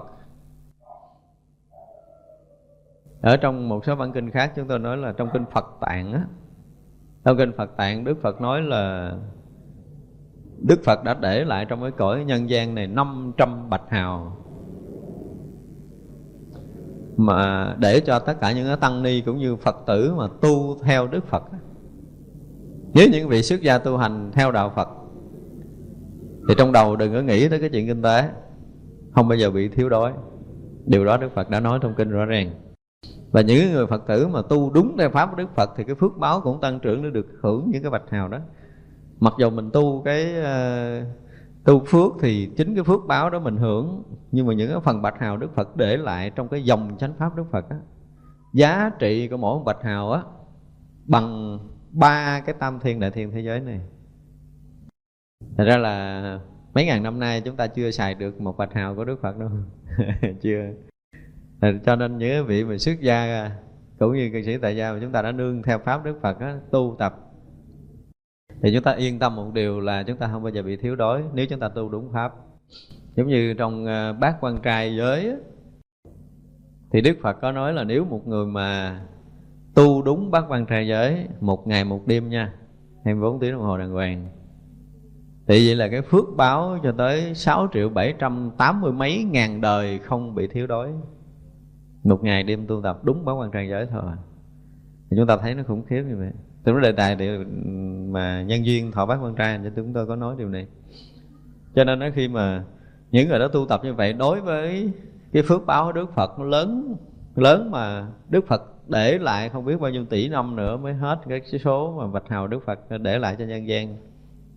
ở 3.21 3.37
trong 3.37 3.69
một 3.69 3.85
số 3.85 3.95
bản 3.95 4.11
kinh 4.11 4.31
khác 4.31 4.53
chúng 4.55 4.67
tôi 4.67 4.79
nói 4.79 4.97
là 4.97 5.11
trong 5.11 5.29
kinh 5.33 5.45
phật 5.51 5.65
tạng 5.81 6.13
á, 6.13 6.25
trong 7.25 7.37
kinh 7.37 7.51
phật 7.57 7.77
tạng 7.77 8.03
đức 8.03 8.17
phật 8.21 8.41
nói 8.41 8.61
là 8.61 9.13
đức 10.57 10.81
phật 10.85 11.03
đã 11.03 11.13
để 11.13 11.43
lại 11.43 11.65
trong 11.65 11.81
cái 11.81 11.91
cõi 11.91 12.23
nhân 12.23 12.49
gian 12.49 12.75
này 12.75 12.87
500 12.87 13.69
bạch 13.69 13.89
hào 13.89 14.37
mà 17.17 17.75
để 17.79 17.99
cho 17.99 18.19
tất 18.19 18.41
cả 18.41 18.51
những 18.51 18.79
tăng 18.79 19.03
ni 19.03 19.21
cũng 19.21 19.37
như 19.37 19.55
phật 19.55 19.75
tử 19.87 20.13
mà 20.17 20.27
tu 20.41 20.77
theo 20.83 21.07
đức 21.07 21.27
phật. 21.27 21.43
Nếu 22.93 23.07
những 23.11 23.29
vị 23.29 23.43
xuất 23.43 23.61
gia 23.61 23.77
tu 23.77 23.97
hành 23.97 24.31
theo 24.33 24.51
đạo 24.51 24.71
phật 24.75 24.87
thì 26.47 26.55
trong 26.57 26.71
đầu 26.71 26.95
đừng 26.95 27.13
có 27.13 27.21
nghĩ 27.21 27.49
tới 27.49 27.59
cái 27.59 27.69
chuyện 27.69 27.87
kinh 27.87 28.01
tế. 28.01 28.29
Không 29.15 29.27
bao 29.27 29.37
giờ 29.37 29.51
bị 29.51 29.67
thiếu 29.67 29.89
đói. 29.89 30.13
Điều 30.85 31.05
đó 31.05 31.17
đức 31.17 31.29
phật 31.35 31.49
đã 31.49 31.59
nói 31.59 31.79
trong 31.81 31.93
kinh 31.97 32.09
rõ 32.09 32.25
ràng. 32.25 32.51
Và 33.31 33.41
những 33.41 33.73
người 33.73 33.87
phật 33.87 34.07
tử 34.07 34.27
mà 34.27 34.41
tu 34.49 34.71
đúng 34.73 34.97
theo 34.97 35.09
pháp 35.09 35.29
của 35.29 35.35
đức 35.35 35.55
phật 35.55 35.69
thì 35.77 35.83
cái 35.83 35.95
phước 35.95 36.17
báo 36.17 36.41
cũng 36.41 36.61
tăng 36.61 36.79
trưởng 36.79 37.03
để 37.03 37.09
được 37.09 37.27
hưởng 37.41 37.69
những 37.71 37.81
cái 37.81 37.91
bạch 37.91 38.09
hào 38.09 38.27
đó. 38.27 38.37
Mặc 39.19 39.33
dù 39.39 39.49
mình 39.49 39.69
tu 39.73 40.01
cái 40.05 40.33
uh, 40.39 41.07
tu 41.67 41.85
phước 41.85 42.11
thì 42.21 42.49
chính 42.57 42.75
cái 42.75 42.83
phước 42.83 43.01
báo 43.07 43.29
đó 43.29 43.39
mình 43.39 43.57
hưởng 43.57 44.03
nhưng 44.31 44.47
mà 44.47 44.53
những 44.53 44.71
cái 44.71 44.79
phần 44.83 45.01
bạch 45.01 45.19
hào 45.19 45.37
đức 45.37 45.55
phật 45.55 45.75
để 45.75 45.97
lại 45.97 46.31
trong 46.35 46.47
cái 46.47 46.63
dòng 46.63 46.95
chánh 46.99 47.13
pháp 47.17 47.35
đức 47.35 47.43
phật 47.51 47.69
á 47.69 47.77
giá 48.53 48.91
trị 48.99 49.27
của 49.27 49.37
mỗi 49.37 49.63
bạch 49.63 49.83
hào 49.83 50.11
á 50.11 50.21
bằng 51.05 51.59
ba 51.91 52.39
cái 52.45 52.55
tam 52.59 52.79
thiên 52.79 52.99
đại 52.99 53.11
thiên 53.11 53.31
thế 53.31 53.41
giới 53.41 53.59
này. 53.59 53.81
Thật 55.57 55.63
ra 55.63 55.77
là 55.77 56.39
mấy 56.73 56.85
ngàn 56.85 57.03
năm 57.03 57.19
nay 57.19 57.41
chúng 57.41 57.55
ta 57.55 57.67
chưa 57.67 57.91
xài 57.91 58.13
được 58.15 58.41
một 58.41 58.57
bạch 58.57 58.73
hào 58.73 58.95
của 58.95 59.05
đức 59.05 59.21
phật 59.21 59.37
đâu. 59.37 59.49
Chưa. 60.41 60.71
Cho 61.85 61.95
nên 61.95 62.17
những 62.17 62.45
vị 62.45 62.63
mà 62.63 62.77
xuất 62.77 63.01
gia 63.01 63.51
cũng 63.99 64.13
như 64.13 64.29
cư 64.33 64.41
sĩ 64.41 64.57
tại 64.57 64.75
gia 64.75 64.93
mà 64.93 64.99
chúng 65.01 65.11
ta 65.11 65.21
đã 65.21 65.31
nương 65.31 65.63
theo 65.63 65.79
pháp 65.79 66.03
đức 66.03 66.19
phật 66.21 66.39
á, 66.39 66.59
tu 66.71 66.95
tập 66.99 67.26
thì 68.61 68.73
chúng 68.73 68.83
ta 68.83 68.91
yên 68.91 69.19
tâm 69.19 69.35
một 69.35 69.51
điều 69.53 69.79
là 69.79 70.03
chúng 70.03 70.17
ta 70.17 70.27
không 70.31 70.43
bao 70.43 70.51
giờ 70.51 70.61
bị 70.61 70.77
thiếu 70.77 70.95
đói 70.95 71.23
nếu 71.33 71.45
chúng 71.49 71.59
ta 71.59 71.69
tu 71.69 71.89
đúng 71.89 72.11
pháp. 72.13 72.33
Giống 73.15 73.27
như 73.27 73.53
trong 73.53 73.85
ờ, 73.85 74.13
bát 74.13 74.37
quan 74.41 74.61
trai 74.63 74.95
giới 74.95 75.35
thì 76.91 77.01
đức 77.01 77.17
phật 77.21 77.33
có 77.41 77.51
nói 77.51 77.73
là 77.73 77.83
nếu 77.83 78.05
một 78.05 78.27
người 78.27 78.45
mà 78.45 78.99
tu 79.75 80.01
đúng 80.01 80.31
bát 80.31 80.45
quan 80.49 80.65
trai 80.65 80.87
giới 80.87 81.27
một 81.39 81.67
ngày 81.67 81.83
một 81.83 82.07
đêm 82.07 82.29
nha 82.29 82.53
24 83.05 83.39
tiếng 83.39 83.51
đồng 83.51 83.61
hồ 83.61 83.77
đàng 83.77 83.91
hoàng, 83.91 84.27
thì 85.47 85.67
vậy 85.67 85.75
là 85.75 85.87
cái 85.87 86.01
phước 86.01 86.25
báo 86.37 86.79
cho 86.83 86.91
tới 86.97 87.35
6 87.35 87.67
triệu 87.73 87.89
780 87.89 88.91
mấy 88.91 89.23
ngàn 89.23 89.61
đời 89.61 89.99
không 89.99 90.35
bị 90.35 90.47
thiếu 90.47 90.67
đói. 90.67 90.93
Một 92.03 92.23
ngày 92.23 92.43
đêm 92.43 92.67
tu 92.67 92.81
tập 92.81 92.99
đúng 93.03 93.25
bát 93.25 93.33
quan 93.33 93.51
trai 93.51 93.69
giới 93.69 93.85
thôi. 93.85 94.11
Thì 95.11 95.17
chúng 95.17 95.27
ta 95.27 95.37
thấy 95.37 95.55
nó 95.55 95.63
khủng 95.63 95.85
khiếp 95.85 96.03
như 96.09 96.17
vậy 96.17 96.31
từ 96.67 96.73
cái 96.73 96.81
đề 96.81 96.91
tài 96.91 97.15
để 97.15 97.37
mà 98.09 98.41
nhân 98.41 98.65
duyên 98.65 98.91
thọ 98.91 99.05
bát 99.05 99.19
quan 99.23 99.35
trai 99.35 99.59
cho 99.63 99.69
chúng 99.75 99.93
tôi 99.93 100.07
có 100.07 100.15
nói 100.15 100.35
điều 100.37 100.49
này. 100.49 100.67
Cho 101.75 101.83
nên 101.83 101.99
nói 101.99 102.11
khi 102.15 102.27
mà 102.27 102.63
những 103.11 103.29
người 103.29 103.39
đó 103.39 103.47
tu 103.47 103.65
tập 103.65 103.81
như 103.83 103.93
vậy, 103.93 104.13
đối 104.13 104.41
với 104.41 104.91
cái 105.33 105.43
phước 105.43 105.65
báo 105.65 105.85
của 105.85 105.91
Đức 105.91 106.13
Phật, 106.15 106.39
nó 106.39 106.45
lớn 106.45 106.95
lớn 107.35 107.71
mà 107.71 108.07
Đức 108.29 108.47
Phật 108.47 108.61
để 108.87 109.17
lại 109.17 109.49
không 109.49 109.65
biết 109.65 109.79
bao 109.79 109.91
nhiêu 109.91 110.05
tỷ 110.05 110.29
năm 110.29 110.55
nữa 110.55 110.77
mới 110.77 110.93
hết 110.93 111.19
cái 111.27 111.41
số 111.63 111.95
mà 111.97 112.07
bạch 112.07 112.29
hào 112.29 112.47
Đức 112.47 112.65
Phật 112.65 112.79
để 113.01 113.19
lại 113.19 113.35
cho 113.39 113.45
nhân 113.45 113.67
gian. 113.67 113.97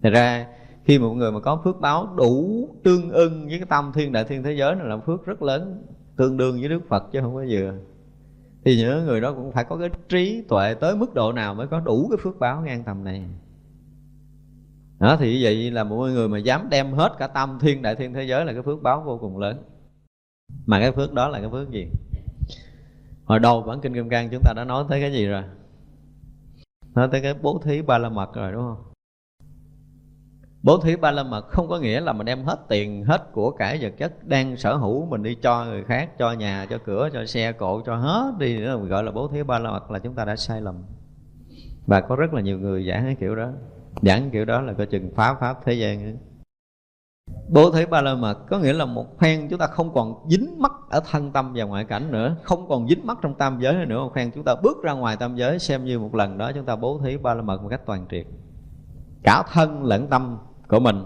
Thì 0.02 0.10
ra, 0.10 0.46
khi 0.84 0.98
một 0.98 1.14
người 1.14 1.32
mà 1.32 1.40
có 1.40 1.60
phước 1.64 1.80
báo 1.80 2.14
đủ 2.16 2.68
tương 2.84 3.10
ưng 3.10 3.46
với 3.46 3.58
cái 3.58 3.66
tâm 3.68 3.92
thiên 3.94 4.12
đại 4.12 4.24
thiên 4.24 4.42
thế 4.42 4.52
giới 4.52 4.74
này 4.74 4.86
là 4.88 4.98
phước 4.98 5.26
rất 5.26 5.42
lớn, 5.42 5.82
tương 6.16 6.36
đương 6.36 6.56
với 6.60 6.68
Đức 6.68 6.80
Phật 6.88 7.12
chứ 7.12 7.20
không 7.22 7.34
có 7.34 7.44
vừa 7.50 7.74
thì 8.64 8.76
nhớ 8.76 9.02
người 9.06 9.20
đó 9.20 9.32
cũng 9.32 9.52
phải 9.52 9.64
có 9.64 9.76
cái 9.76 9.90
trí 10.08 10.44
tuệ 10.48 10.74
tới 10.74 10.96
mức 10.96 11.14
độ 11.14 11.32
nào 11.32 11.54
mới 11.54 11.66
có 11.66 11.80
đủ 11.80 12.08
cái 12.10 12.18
phước 12.22 12.38
báo 12.38 12.60
ngang 12.60 12.84
tầm 12.84 13.04
này. 13.04 13.24
Đó, 14.98 15.16
thì 15.20 15.44
vậy 15.44 15.70
là 15.70 15.84
mỗi 15.84 16.12
người 16.12 16.28
mà 16.28 16.38
dám 16.38 16.68
đem 16.70 16.92
hết 16.92 17.12
cả 17.18 17.26
tâm 17.26 17.58
thiên 17.60 17.82
đại 17.82 17.96
thiên 17.96 18.14
thế 18.14 18.24
giới 18.24 18.44
là 18.44 18.52
cái 18.52 18.62
phước 18.62 18.82
báo 18.82 19.02
vô 19.06 19.18
cùng 19.18 19.38
lớn. 19.38 19.62
Mà 20.66 20.80
cái 20.80 20.92
phước 20.92 21.12
đó 21.12 21.28
là 21.28 21.40
cái 21.40 21.50
phước 21.50 21.70
gì? 21.70 21.86
Hồi 23.24 23.38
đầu 23.38 23.62
bản 23.62 23.80
kinh 23.80 23.94
kim 23.94 24.08
cang 24.08 24.28
chúng 24.30 24.42
ta 24.44 24.52
đã 24.56 24.64
nói 24.64 24.84
tới 24.88 25.00
cái 25.00 25.12
gì 25.12 25.26
rồi? 25.26 25.42
Nói 26.94 27.08
tới 27.12 27.20
cái 27.20 27.34
bố 27.34 27.60
thí 27.64 27.82
ba 27.82 27.98
la 27.98 28.08
mật 28.08 28.34
rồi, 28.34 28.52
đúng 28.52 28.62
không? 28.62 28.89
Bố 30.62 30.78
thí 30.78 30.96
ba 30.96 31.10
la 31.10 31.22
mật 31.22 31.48
không 31.48 31.68
có 31.68 31.78
nghĩa 31.78 32.00
là 32.00 32.12
mình 32.12 32.26
đem 32.26 32.44
hết 32.44 32.58
tiền 32.68 33.04
hết 33.04 33.32
của 33.32 33.50
cải 33.50 33.78
vật 33.80 33.92
chất 33.98 34.26
đang 34.26 34.56
sở 34.56 34.76
hữu 34.76 35.06
mình 35.06 35.22
đi 35.22 35.34
cho 35.34 35.64
người 35.64 35.84
khác, 35.84 36.18
cho 36.18 36.32
nhà, 36.32 36.66
cho 36.70 36.78
cửa, 36.84 37.08
cho 37.12 37.26
xe 37.26 37.52
cộ, 37.52 37.82
cho 37.86 37.96
hết 37.96 38.34
đi 38.38 38.58
nữa. 38.58 38.76
Mình 38.76 38.88
gọi 38.88 39.04
là 39.04 39.10
bố 39.12 39.28
thí 39.28 39.42
ba 39.42 39.58
la 39.58 39.70
mật 39.70 39.90
là 39.90 39.98
chúng 39.98 40.14
ta 40.14 40.24
đã 40.24 40.36
sai 40.36 40.60
lầm. 40.60 40.74
Và 41.86 42.00
có 42.00 42.16
rất 42.16 42.34
là 42.34 42.40
nhiều 42.40 42.58
người 42.58 42.86
giảng 42.88 43.04
cái 43.04 43.16
kiểu 43.20 43.36
đó. 43.36 43.48
Giảng 44.02 44.30
kiểu 44.30 44.44
đó 44.44 44.60
là 44.60 44.72
coi 44.72 44.86
chừng 44.86 45.10
phá 45.14 45.34
pháp 45.40 45.56
thế 45.64 45.72
gian 45.72 46.02
ấy. 46.02 46.16
bố 47.48 47.70
thí 47.70 47.86
ba 47.86 48.00
la 48.00 48.14
mật 48.14 48.34
có 48.48 48.58
nghĩa 48.58 48.72
là 48.72 48.84
một 48.84 49.18
phen 49.18 49.48
chúng 49.48 49.58
ta 49.58 49.66
không 49.66 49.94
còn 49.94 50.14
dính 50.30 50.62
mắc 50.62 50.72
ở 50.90 51.00
thân 51.10 51.32
tâm 51.32 51.52
và 51.56 51.64
ngoại 51.64 51.84
cảnh 51.84 52.10
nữa, 52.10 52.36
không 52.42 52.68
còn 52.68 52.88
dính 52.88 53.06
mắc 53.06 53.18
trong 53.22 53.34
tam 53.34 53.58
giới 53.60 53.86
nữa. 53.86 54.02
Một 54.02 54.12
phen 54.14 54.30
chúng 54.30 54.44
ta 54.44 54.54
bước 54.62 54.82
ra 54.82 54.92
ngoài 54.92 55.16
tam 55.16 55.36
giới, 55.36 55.58
xem 55.58 55.84
như 55.84 55.98
một 55.98 56.14
lần 56.14 56.38
đó 56.38 56.52
chúng 56.54 56.64
ta 56.64 56.76
bố 56.76 57.00
thí 57.04 57.16
ba 57.16 57.34
la 57.34 57.42
mật 57.42 57.62
một 57.62 57.68
cách 57.68 57.82
toàn 57.86 58.06
triệt. 58.10 58.26
Cả 59.22 59.42
thân 59.52 59.84
lẫn 59.84 60.08
tâm 60.08 60.38
của 60.70 60.80
mình. 60.80 60.96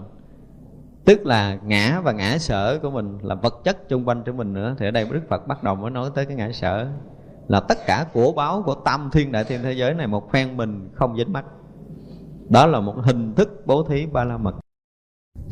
Tức 1.05 1.25
là 1.25 1.59
ngã 1.63 2.01
và 2.03 2.11
ngã 2.11 2.37
sở 2.37 2.79
của 2.79 2.91
mình 2.91 3.17
là 3.21 3.35
vật 3.35 3.61
chất 3.63 3.89
chung 3.89 4.07
quanh 4.07 4.23
của 4.25 4.31
mình 4.31 4.53
nữa. 4.53 4.75
Thì 4.79 4.87
ở 4.87 4.91
đây 4.91 5.07
đức 5.11 5.21
phật 5.29 5.47
bắt 5.47 5.63
đầu 5.63 5.75
mới 5.75 5.91
nói 5.91 6.09
tới 6.15 6.25
cái 6.25 6.35
ngã 6.35 6.51
sở. 6.51 6.87
Là 7.47 7.59
tất 7.59 7.77
cả 7.87 8.05
của 8.13 8.31
báo 8.31 8.63
của 8.65 8.75
tam 8.75 9.09
thiên 9.11 9.31
đại, 9.31 9.43
thiên 9.43 9.63
thế 9.63 9.73
giới 9.73 9.93
này 9.93 10.07
một 10.07 10.31
phen 10.31 10.57
mình 10.57 10.89
không 10.93 11.17
dính 11.17 11.33
mắt 11.33 11.45
đó 12.49 12.65
là 12.65 12.79
một 12.79 12.95
hình 13.03 13.33
thức 13.33 13.63
bố 13.65 13.83
thí 13.83 14.05
ba 14.05 14.23
la 14.23 14.37
mật 14.37 14.55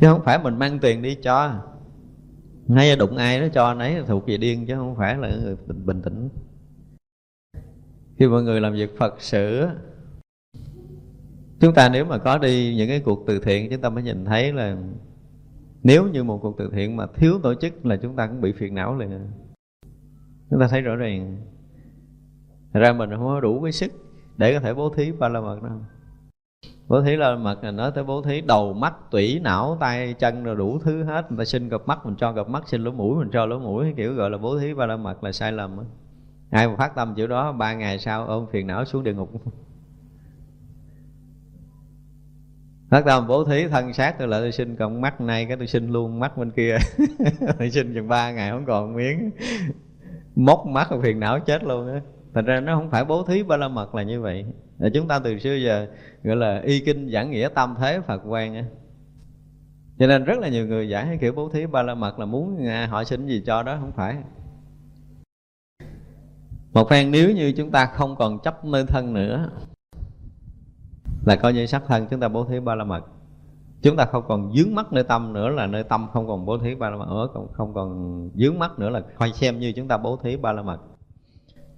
chứ 0.00 0.06
không 0.06 0.22
phải 0.24 0.38
mình 0.42 0.58
mang 0.58 0.78
tiền 0.78 1.02
đi 1.02 1.14
cho. 1.14 1.52
Ngay 2.66 2.96
đụng 2.96 3.16
ai 3.16 3.40
đó 3.40 3.46
cho, 3.52 3.74
nấy 3.74 4.02
thuộc 4.06 4.26
về 4.26 4.36
điên, 4.36 4.66
chứ 4.66 4.74
không 4.74 4.96
phải 4.96 5.16
là 5.16 5.28
người 5.42 5.56
bình 5.66 6.02
tĩnh. 6.02 6.28
Khi 8.16 8.28
mọi 8.28 8.42
người 8.42 8.60
làm 8.60 8.72
việc 8.72 8.98
phật 8.98 9.14
sự 9.18 9.66
chúng 11.60 11.74
ta 11.74 11.88
nếu 11.88 12.04
mà 12.04 12.18
có 12.18 12.38
đi 12.38 12.74
những 12.76 12.88
cái 12.88 13.00
cuộc 13.00 13.24
từ 13.26 13.38
thiện, 13.38 13.70
chúng 13.70 13.80
ta 13.80 13.88
mới 13.88 14.02
nhìn 14.02 14.24
thấy 14.24 14.52
là 14.52 14.76
nếu 15.82 16.08
như 16.08 16.24
một 16.24 16.38
cuộc 16.42 16.58
từ 16.58 16.70
thiện 16.72 16.96
mà 16.96 17.06
thiếu 17.14 17.40
tổ 17.42 17.54
chức 17.54 17.86
là 17.86 17.96
chúng 17.96 18.16
ta 18.16 18.26
cũng 18.26 18.40
bị 18.40 18.52
phiền 18.52 18.74
não 18.74 18.96
liền. 18.96 19.10
Chúng 20.50 20.60
ta 20.60 20.68
thấy 20.68 20.80
rõ 20.80 20.96
ràng. 20.96 21.36
Thật 22.72 22.80
ra 22.80 22.92
mình 22.92 23.10
không 23.10 23.26
có 23.26 23.40
đủ 23.40 23.62
cái 23.62 23.72
sức 23.72 23.92
để 24.36 24.54
có 24.54 24.60
thể 24.60 24.74
bố 24.74 24.94
thí 24.94 25.12
ba 25.12 25.28
la 25.28 25.40
mật 25.40 25.62
đâu. 25.62 25.80
Bố 26.88 27.02
thí 27.02 27.16
la 27.16 27.36
mật 27.36 27.64
là 27.64 27.70
nói 27.70 27.92
tới 27.94 28.04
bố 28.04 28.22
thí 28.22 28.40
đầu 28.40 28.72
mắt, 28.72 28.94
tủy, 29.10 29.40
não, 29.40 29.76
tay, 29.80 30.14
chân, 30.14 30.44
rồi 30.44 30.56
đủ 30.56 30.78
thứ 30.78 31.04
hết. 31.04 31.32
Người 31.32 31.38
ta 31.38 31.44
xin 31.44 31.68
gặp 31.68 31.80
mắt 31.86 32.06
mình 32.06 32.14
cho 32.16 32.32
gặp 32.32 32.48
mắt 32.48 32.68
xin 32.68 32.84
lỗ 32.84 32.90
mũi 32.90 33.18
mình 33.18 33.30
cho, 33.32 33.46
lỗ 33.46 33.58
mũi, 33.58 33.94
kiểu 33.96 34.14
gọi 34.14 34.30
là 34.30 34.38
bố 34.38 34.58
thí 34.58 34.74
ba 34.74 34.86
la 34.86 34.96
mật 34.96 35.24
là 35.24 35.32
sai 35.32 35.52
lầm 35.52 35.78
ai 36.50 36.68
mà 36.68 36.76
phát 36.76 36.94
tâm 36.94 37.14
chữ 37.14 37.26
đó, 37.26 37.52
ba 37.52 37.74
ngày 37.74 37.98
sau 37.98 38.26
ôm 38.26 38.46
phiền 38.52 38.66
não 38.66 38.84
xuống 38.84 39.04
địa 39.04 39.14
ngục. 39.14 39.30
Phát 42.94 43.04
tâm 43.06 43.26
bố 43.26 43.44
thí 43.44 43.68
thân 43.68 43.92
xác 43.92 44.18
tôi 44.18 44.28
lại 44.28 44.40
tôi 44.40 44.52
xin, 44.52 44.76
còn 44.76 45.00
mắt 45.00 45.20
này 45.20 45.46
cái 45.46 45.56
tôi 45.56 45.66
xin 45.66 45.88
luôn, 45.88 46.20
mắt 46.20 46.36
bên 46.36 46.50
kia. 46.50 46.76
Tôi 47.58 47.70
xin 47.70 47.94
chừng 47.94 48.08
ba 48.08 48.32
ngày 48.32 48.50
không 48.50 48.64
còn 48.66 48.94
miếng. 48.94 49.30
Móc 50.36 50.66
mắt 50.66 50.88
phiền 51.02 51.20
não 51.20 51.40
chết 51.40 51.64
luôn 51.64 51.92
á. 51.92 52.00
Thành 52.34 52.44
ra 52.44 52.60
nó 52.60 52.74
không 52.74 52.90
phải 52.90 53.04
bố 53.04 53.22
thí 53.22 53.42
ba 53.42 53.56
la 53.56 53.68
mật 53.68 53.94
là 53.94 54.02
như 54.02 54.20
vậy. 54.20 54.46
Là 54.78 54.88
chúng 54.94 55.08
ta 55.08 55.18
từ 55.18 55.38
xưa 55.38 55.54
giờ 55.54 55.86
gọi 56.22 56.36
là 56.36 56.60
y 56.64 56.80
kinh 56.80 57.10
giảng 57.10 57.30
nghĩa 57.30 57.48
tam 57.54 57.74
thế 57.78 58.00
phật 58.06 58.22
quan 58.26 58.54
á. 58.54 58.64
Cho 59.98 60.06
nên 60.06 60.24
rất 60.24 60.38
là 60.38 60.48
nhiều 60.48 60.66
người 60.66 60.88
giảng 60.90 61.06
cái 61.06 61.18
kiểu 61.20 61.32
bố 61.32 61.48
thí 61.48 61.66
ba 61.66 61.82
la 61.82 61.94
mật 61.94 62.18
là 62.18 62.26
muốn 62.26 62.66
à, 62.66 62.86
họ 62.90 63.04
xin 63.04 63.26
gì 63.26 63.42
cho 63.46 63.62
đó, 63.62 63.76
không 63.80 63.92
phải. 63.92 64.16
Một 66.72 66.90
phen 66.90 67.10
nếu 67.10 67.30
như 67.30 67.52
chúng 67.56 67.70
ta 67.70 67.86
không 67.86 68.16
còn 68.16 68.38
chấp 68.38 68.64
nơi 68.64 68.84
thân 68.86 69.14
nữa 69.14 69.50
là 71.26 71.36
coi 71.36 71.52
như 71.52 71.66
sắc 71.66 71.82
thân 71.86 72.06
chúng 72.10 72.20
ta 72.20 72.28
bố 72.28 72.44
thí 72.44 72.60
ba 72.60 72.74
la 72.74 72.84
mật 72.84 73.04
chúng 73.82 73.96
ta 73.96 74.04
không 74.04 74.24
còn 74.28 74.52
dướng 74.56 74.74
mắt 74.74 74.92
nơi 74.92 75.04
tâm 75.04 75.32
nữa 75.32 75.48
là 75.48 75.66
nơi 75.66 75.82
tâm 75.82 76.06
không 76.12 76.28
còn 76.28 76.46
bố 76.46 76.58
thí 76.58 76.74
ba 76.74 76.90
la 76.90 76.96
mật 76.96 77.08
nữa 77.08 77.28
còn 77.34 77.52
không 77.52 77.74
còn 77.74 78.30
dướng 78.34 78.58
mắt 78.58 78.78
nữa 78.78 78.90
là 78.90 79.00
coi 79.00 79.32
xem 79.32 79.58
như 79.58 79.72
chúng 79.76 79.88
ta 79.88 79.96
bố 79.96 80.16
thí 80.16 80.36
ba 80.36 80.52
la 80.52 80.62
mật 80.62 80.80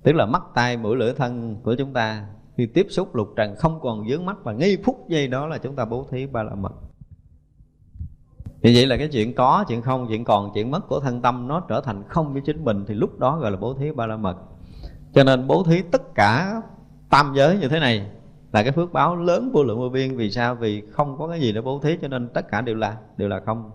tức 0.03 0.13
là 0.13 0.27
mắt 0.27 0.43
tay 0.55 0.77
mũi, 0.77 0.97
lưỡi, 0.97 1.13
thân 1.15 1.57
của 1.63 1.75
chúng 1.79 1.93
ta 1.93 2.27
khi 2.57 2.67
tiếp 2.67 2.87
xúc 2.91 3.15
lục 3.15 3.29
trần 3.37 3.57
không 3.57 3.81
còn 3.81 4.09
dướng 4.09 4.27
mắt 4.27 4.37
và 4.43 4.53
ngay 4.53 4.77
phút 4.85 5.09
giây 5.09 5.29
đó 5.29 5.47
là 5.47 5.59
chúng 5.59 5.77
ta 5.77 5.85
bố 5.85 6.07
thí 6.11 6.27
ba 6.27 6.43
la 6.43 6.55
mật 6.55 6.73
như 8.63 8.73
vậy 8.75 8.87
là 8.87 8.97
cái 8.97 9.09
chuyện 9.09 9.35
có, 9.35 9.65
chuyện 9.69 9.83
không, 9.83 10.07
chuyện 10.09 10.25
còn, 10.25 10.51
chuyện 10.55 10.71
mất 10.71 10.89
của 10.89 11.01
thân 11.01 11.23
tâm 11.23 11.49
nó 11.49 11.61
trở 11.61 11.81
thành 11.81 12.03
không 12.09 12.33
với 12.33 12.43
chính 12.43 12.65
mình 12.65 12.85
thì 12.89 12.95
lúc 12.95 13.19
đó 13.19 13.39
gọi 13.39 13.51
là 13.51 13.57
bố 13.57 13.75
thí 13.75 13.93
ba 13.93 14.07
la 14.07 14.17
mật 14.17 14.37
cho 15.15 15.25
nên 15.25 15.47
bố 15.47 15.65
thí 15.65 15.83
tất 15.83 16.15
cả 16.15 16.63
tam 17.11 17.33
giới 17.37 17.59
như 17.59 17.69
thế 17.69 17.81
này 17.81 18.11
là 18.53 18.63
cái 18.63 18.73
phước 18.73 18.93
báo 18.93 19.17
lớn 19.17 19.51
vô 19.53 19.63
lượng 19.65 19.79
vô 19.79 19.89
biên. 19.89 20.17
Vì 20.17 20.31
sao? 20.31 20.55
Vì 20.55 20.83
không 20.93 21.19
có 21.19 21.29
cái 21.29 21.41
gì 21.41 21.53
để 21.53 21.61
bố 21.61 21.81
thí, 21.83 21.99
cho 22.03 22.09
nên 22.09 22.29
tất 22.29 22.49
cả 22.51 22.61
đều 22.61 22.77
là 22.77 22.97
đều 23.17 23.29
là 23.29 23.41
không. 23.47 23.71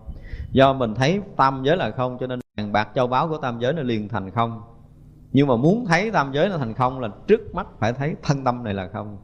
Do 0.52 0.72
mình 0.72 0.94
thấy 0.94 1.20
tam 1.36 1.62
giới 1.64 1.76
là 1.76 1.90
không, 1.90 2.16
cho 2.20 2.26
nên 2.26 2.40
vàng 2.56 2.72
bạc 2.72 2.88
châu 2.94 3.06
báu 3.06 3.28
của 3.28 3.38
tam 3.38 3.58
giới 3.60 3.72
nó 3.72 3.82
liền 3.82 4.08
thành 4.08 4.30
không. 4.30 4.62
Nhưng 5.32 5.46
mà 5.46 5.56
muốn 5.56 5.86
thấy 5.86 6.10
tam 6.10 6.32
giới 6.32 6.48
nó 6.48 6.58
thành 6.58 6.74
không 6.74 7.00
là 7.00 7.08
trước 7.26 7.54
mắt 7.54 7.66
phải 7.78 7.92
thấy 7.92 8.14
thân 8.22 8.44
tâm 8.44 8.64
này 8.64 8.74
là 8.74 8.88
không. 8.92 9.18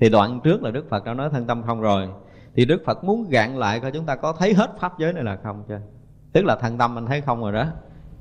Thì 0.00 0.08
đoạn 0.08 0.40
trước 0.44 0.62
là 0.62 0.70
đức 0.70 0.88
phật 0.90 1.04
đã 1.04 1.14
nói 1.14 1.30
thân 1.30 1.46
tâm 1.46 1.62
không 1.62 1.80
rồi. 1.80 2.08
Thì 2.54 2.64
đức 2.64 2.82
phật 2.86 3.04
muốn 3.04 3.28
gạn 3.30 3.56
lại 3.56 3.80
coi 3.80 3.92
chúng 3.92 4.04
ta 4.04 4.16
có 4.16 4.32
thấy 4.32 4.54
hết 4.54 4.70
pháp 4.80 4.98
giới 4.98 5.12
này 5.12 5.24
là 5.24 5.36
không 5.36 5.64
chưa? 5.68 5.80
Tức 6.32 6.44
là 6.44 6.56
thân 6.56 6.78
tâm 6.78 6.94
mình 6.94 7.06
thấy 7.06 7.20
không 7.20 7.40
rồi 7.40 7.52
đó. 7.52 7.66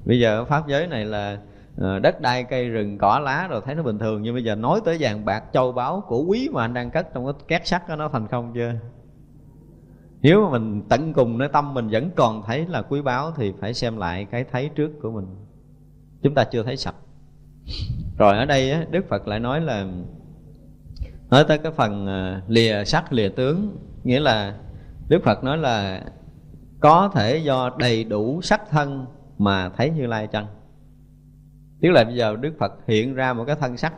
Bây 0.06 0.20
giờ 0.20 0.46
pháp 0.46 0.68
giới 0.68 0.88
này 0.88 1.06
là 1.06 1.38
Ờ, 1.78 2.00
đất 2.00 2.22
đai 2.22 2.44
cây 2.44 2.70
rừng 2.70 2.98
cỏ 2.98 3.20
lá 3.20 3.48
rồi 3.48 3.62
thấy 3.66 3.76
nó 3.76 3.84
bình 3.84 4.00
thường. 4.00 4.22
Nhưng 4.22 4.34
bây 4.34 4.44
giờ 4.44 4.56
nói 4.56 4.82
tới 4.86 4.98
vàng 5.00 5.26
bạc 5.26 5.44
châu 5.54 5.72
báu 5.72 6.04
của 6.08 6.24
quý 6.24 6.50
mà 6.52 6.62
anh 6.62 6.74
đang 6.74 6.92
cất 6.92 7.08
trong 7.14 7.26
cái 7.26 7.34
két 7.48 7.68
sắt 7.68 7.90
đó 7.90 7.96
nó 7.96 8.10
thành 8.10 8.28
không 8.28 8.54
chưa? 8.56 8.74
Nếu 10.22 10.44
mà 10.44 10.50
mình 10.52 10.82
tận 10.90 11.14
cùng 11.14 11.38
nơi 11.38 11.50
tâm 11.54 11.74
mình 11.74 11.90
vẫn 11.90 12.12
còn 12.16 12.44
thấy 12.44 12.66
là 12.68 12.82
quý 12.82 13.02
báu 13.02 13.32
thì 13.32 13.54
phải 13.60 13.74
xem 13.74 13.98
lại 13.98 14.26
cái 14.32 14.46
thấy 14.52 14.70
trước 14.70 14.92
của 15.02 15.12
mình. 15.12 15.26
Chúng 16.22 16.34
ta 16.34 16.44
chưa 16.44 16.64
thấy 16.64 16.78
sạch. 16.78 16.96
Rồi 18.18 18.38
ở 18.38 18.46
đây 18.46 18.72
á, 18.72 18.86
đức 18.92 19.06
phật 19.10 19.28
lại 19.28 19.40
nói 19.40 19.62
là 19.62 19.88
nói 21.30 21.46
tới 21.48 21.58
cái 21.58 21.72
phần 21.72 22.08
ờ, 22.08 22.42
lìa 22.48 22.84
sắc 22.84 23.14
lìa 23.14 23.30
tướng. 23.30 23.78
Nghĩa 24.04 24.20
là 24.20 24.56
đức 25.10 25.24
phật 25.24 25.44
nói 25.44 25.58
là 25.58 26.04
có 26.80 27.12
thể 27.14 27.38
do 27.38 27.72
đầy 27.78 28.04
đủ 28.04 28.42
sắc 28.42 28.70
thân 28.70 29.06
mà 29.38 29.70
thấy 29.70 29.90
như 29.90 30.08
lai 30.08 30.28
chăng? 30.28 30.46
Tức 31.82 31.90
là 31.90 32.04
bây 32.04 32.16
giờ 32.16 32.36
đức 32.42 32.54
phật 32.60 32.72
hiện 32.88 33.14
ra 33.14 33.34
một 33.34 33.44
cái 33.48 33.56
thân 33.56 33.78
sắc 33.78 33.94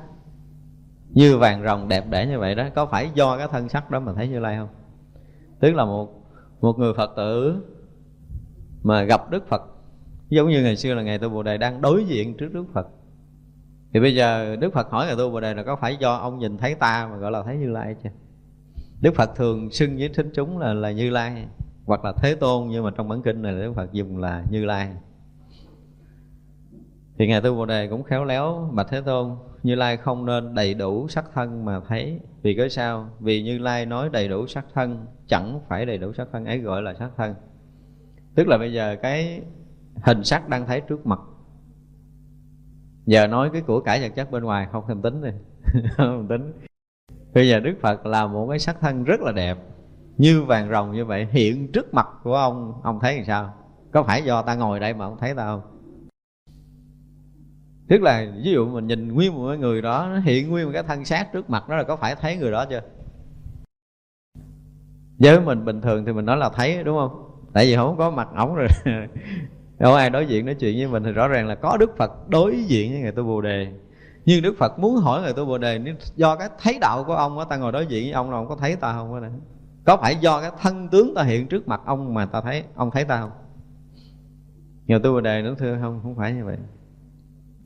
như 1.10 1.38
vàng 1.38 1.64
rồng 1.64 1.88
đẹp 1.88 2.10
đẽ 2.10 2.26
như 2.26 2.40
vậy 2.40 2.56
đó, 2.56 2.68
có 2.76 2.86
phải 2.86 3.10
do 3.14 3.38
cái 3.38 3.48
thân 3.52 3.70
sắc 3.70 3.92
đó 3.92 4.00
mà 4.00 4.14
thấy 4.14 4.28
như 4.28 4.40
lai 4.40 4.58
không? 4.58 4.70
Tức 5.60 5.72
là 5.72 5.86
một 5.86 6.10
một 6.62 6.80
người 6.80 6.94
phật 6.94 7.12
tử 7.18 7.62
mà 8.84 9.04
gặp 9.04 9.30
đức 9.30 9.48
phật, 9.48 9.62
giống 10.30 10.50
như 10.50 10.64
ngày 10.64 10.76
xưa 10.76 10.94
là 10.94 11.02
ngày 11.02 11.20
tu 11.20 11.30
bồ 11.30 11.44
đề 11.44 11.58
đang 11.58 11.82
đối 11.82 12.06
diện 12.06 12.38
trước 12.38 12.54
đức 12.54 12.66
phật. 12.74 12.88
Thì 13.94 14.00
bây 14.00 14.16
giờ 14.16 14.56
đức 14.56 14.74
phật 14.74 14.90
hỏi 14.90 15.06
ngày 15.06 15.16
tu 15.18 15.32
bồ 15.32 15.40
đề 15.40 15.54
là 15.54 15.64
có 15.64 15.76
phải 15.76 15.98
do 16.00 16.16
ông 16.16 16.40
nhìn 16.40 16.58
thấy 16.58 16.76
ta 16.76 17.08
mà 17.12 17.18
gọi 17.18 17.32
là 17.32 17.44
thấy 17.44 17.58
như 17.58 17.70
lai 17.70 17.96
chưa? 18.04 18.10
Đức 19.02 19.16
phật 19.16 19.36
thường 19.36 19.72
xưng 19.72 19.98
với 19.98 20.10
thính 20.10 20.32
chúng 20.34 20.58
là 20.58 20.74
là 20.74 20.92
như 20.92 21.10
lai 21.10 21.48
hoặc 21.86 22.06
là 22.06 22.14
thế 22.18 22.36
tôn, 22.36 22.68
nhưng 22.68 22.84
mà 22.84 22.92
trong 22.98 23.10
bản 23.10 23.22
kinh 23.22 23.42
này 23.42 23.54
đức 23.54 23.74
phật 23.76 23.92
dùng 23.92 24.18
là 24.18 24.44
như 24.50 24.66
lai 24.66 24.90
thì 27.20 27.28
ngài 27.28 27.42
tu 27.42 27.56
bồ 27.56 27.66
đề 27.66 27.88
cũng 27.88 28.04
khéo 28.04 28.26
léo 28.26 28.70
bạch 28.74 28.88
thế 28.90 29.02
tôn, 29.02 29.36
như 29.64 29.76
lai 29.76 29.98
không 29.98 30.26
nên 30.26 30.56
đầy 30.56 30.74
đủ 30.74 31.08
sắc 31.08 31.26
thân 31.34 31.66
mà 31.66 31.80
thấy. 31.88 32.20
Vì 32.42 32.56
cái 32.56 32.70
sao? 32.70 33.10
Vì 33.20 33.44
như 33.44 33.58
lai 33.58 33.86
nói 33.86 34.10
đầy 34.10 34.28
đủ 34.28 34.48
sắc 34.48 34.66
thân, 34.74 35.06
chẳng 35.28 35.60
phải 35.70 35.86
đầy 35.86 35.98
đủ 35.98 36.14
sắc 36.14 36.28
thân, 36.32 36.46
ấy 36.46 36.60
gọi 36.60 36.82
là 36.82 36.94
sắc 36.94 37.10
thân. 37.18 37.36
Tức 38.36 38.48
là 38.48 38.58
bây 38.58 38.74
giờ 38.74 38.96
cái 39.02 39.42
hình 40.04 40.24
sắc 40.24 40.50
đang 40.50 40.66
thấy 40.66 40.82
trước 40.82 41.08
mặt. 41.08 41.20
Giờ 43.06 43.28
nói 43.28 43.50
cái 43.54 43.62
của 43.62 43.80
cải 43.80 44.02
vật 44.02 44.16
chất 44.16 44.32
bên 44.32 44.44
ngoài, 44.44 44.68
không 44.72 44.84
thèm 44.88 45.02
tính 45.02 45.22
đi. 45.22 45.30
Không 45.98 46.28
tính. 46.28 46.54
Bây 47.34 47.50
giờ 47.50 47.60
đức 47.60 47.76
phật 47.82 48.06
là 48.06 48.28
một 48.28 48.48
cái 48.50 48.60
sắc 48.60 48.78
thân 48.80 49.04
rất 49.04 49.22
là 49.22 49.32
đẹp. 49.32 49.58
Như 50.18 50.44
vàng 50.44 50.70
rồng 50.70 50.92
như 50.92 51.06
vậy, 51.06 51.28
hiện 51.32 51.72
trước 51.72 51.94
mặt 51.94 52.08
của 52.24 52.36
ông 52.36 52.82
ông 52.84 53.00
thấy 53.00 53.16
làm 53.16 53.26
sao? 53.26 53.54
Có 53.92 54.04
phải 54.04 54.24
do 54.24 54.42
ta 54.42 54.56
ngồi 54.56 54.80
đây 54.80 54.94
mà 54.94 55.06
ông 55.06 55.18
thấy 55.20 55.36
ta 55.36 55.46
không? 55.46 55.79
Tức 57.90 58.02
là 58.02 58.28
ví 58.44 58.52
dụ 58.52 58.68
mình 58.68 58.88
nhìn 58.88 59.14
nguyên 59.14 59.34
một 59.36 59.56
người 59.60 59.82
đó, 59.82 60.08
nó 60.14 60.20
hiện 60.20 60.50
nguyên 60.50 60.66
một 60.66 60.72
cái 60.74 60.84
thân 60.84 61.06
xác 61.06 61.34
trước 61.34 61.50
mặt 61.50 61.64
nó 61.70 61.76
là 61.76 61.84
có 61.84 61.96
phải 61.96 62.16
thấy 62.16 62.38
người 62.38 62.52
đó 62.52 62.66
chưa? 62.70 62.82
Với 65.20 65.40
mình 65.40 65.66
bình 65.66 65.82
thường 65.82 66.06
thì 66.06 66.14
mình 66.14 66.26
nói 66.26 66.38
là 66.38 66.50
thấy, 66.50 66.84
đúng 66.84 66.98
không? 66.98 67.30
Tại 67.54 67.66
vì 67.66 67.76
không 67.76 67.98
có 67.98 68.12
mặt 68.12 68.28
ổng 68.36 68.56
rồi. 68.56 68.68
Đâu 69.80 69.94
ai 69.94 70.10
đối 70.10 70.26
diện 70.26 70.46
nói 70.46 70.56
chuyện 70.56 70.78
với 70.78 70.88
mình 70.88 71.04
thì 71.04 71.12
rõ 71.12 71.28
ràng 71.28 71.48
là 71.48 71.56
có 71.56 71.78
đức 71.78 71.98
phật 71.98 72.30
đối 72.30 72.64
diện 72.64 72.92
với 72.92 73.02
người 73.02 73.12
tu 73.12 73.24
bồ 73.24 73.42
đề. 73.42 73.68
Nhưng 74.26 74.42
đức 74.42 74.56
phật 74.58 74.80
muốn 74.80 74.96
hỏi 74.96 75.22
người 75.22 75.34
tu 75.34 75.46
bồ 75.46 75.58
đề 75.58 75.80
do 76.16 76.36
cái 76.36 76.50
thấy 76.62 76.78
đạo 76.82 77.04
của 77.04 77.16
ông 77.16 77.40
á, 77.40 77.46
ta 77.50 77.58
ngồi 77.58 77.72
đối 77.72 77.86
diện 77.86 78.04
với 78.04 78.14
ông 78.14 78.32
là 78.32 78.38
ông 78.38 78.48
có 78.48 78.56
thấy 78.56 78.76
ta 78.76 78.94
không 78.94 79.32
có 79.86 79.98
phải 79.98 80.16
do 80.16 80.42
cái 80.42 80.52
thân 80.62 80.88
tướng 80.88 81.14
ta 81.16 81.24
hiện 81.24 81.48
trước 81.48 81.68
mặt 81.68 81.82
ông 81.86 82.14
mà 82.14 82.26
ta 82.26 82.42
thấy, 82.42 82.64
ông 82.76 82.92
thấy 82.92 83.06
ta 83.06 83.22
không? 83.22 83.32
Người 84.88 85.00
tu 85.00 85.14
bồ 85.14 85.22
đề 85.22 85.42
nó 85.42 85.54
thưa, 85.58 85.78
không 85.82 86.00
không 86.04 86.16
phải 86.16 86.34
như 86.34 86.46
vậy 86.46 86.58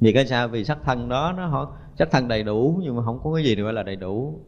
vì 0.03 0.13
cái 0.13 0.25
sao? 0.25 0.48
Vì 0.48 0.63
sắc 0.63 0.77
thân 0.83 1.10
đó, 1.10 1.33
nó 1.38 1.48
họ, 1.48 1.75
sắc 2.00 2.12
thân 2.12 2.27
đầy 2.27 2.43
đủ, 2.43 2.79
nhưng 2.83 2.95
mà 2.95 3.03
không 3.05 3.19
có 3.24 3.33
cái 3.33 3.43
gì 3.43 3.55
gọi 3.55 3.74
là 3.74 3.83
đầy 3.83 3.95
đủ. 3.95 4.39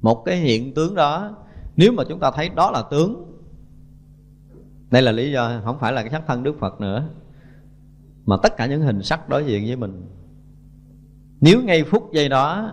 Một 0.00 0.22
cái 0.24 0.36
hiện 0.36 0.74
tướng 0.74 0.94
đó, 0.94 1.36
nếu 1.76 1.92
mà 1.92 2.04
chúng 2.08 2.20
ta 2.20 2.30
thấy 2.30 2.48
đó 2.48 2.70
là 2.70 2.82
tướng, 2.90 3.38
đây 4.90 5.02
là 5.02 5.12
lý 5.12 5.32
do, 5.32 5.60
không 5.64 5.78
phải 5.78 5.92
là 5.92 6.02
cái 6.02 6.10
sắc 6.10 6.22
thân 6.26 6.42
đức 6.42 6.58
phật 6.58 6.80
nữa, 6.80 7.08
mà 8.26 8.36
tất 8.42 8.56
cả 8.56 8.66
những 8.66 8.82
hình 8.82 9.02
sắc 9.02 9.28
đối 9.28 9.44
diện 9.44 9.64
với 9.66 9.76
mình. 9.76 10.06
Nếu 11.40 11.62
ngay 11.62 11.84
phút 11.84 12.12
giây 12.12 12.28
đó 12.28 12.72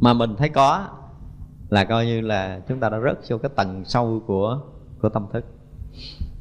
mà 0.00 0.12
mình 0.12 0.36
thấy 0.38 0.48
có, 0.48 0.86
là 1.68 1.84
coi 1.84 2.06
như 2.06 2.20
là 2.20 2.60
chúng 2.68 2.80
ta 2.80 2.88
đã 2.88 3.00
rớt 3.00 3.18
vô 3.28 3.38
cái 3.38 3.50
tầng 3.56 3.84
sâu 3.84 4.22
của 4.26 4.60
của 5.00 5.08
tâm 5.08 5.26
thức. 5.32 5.44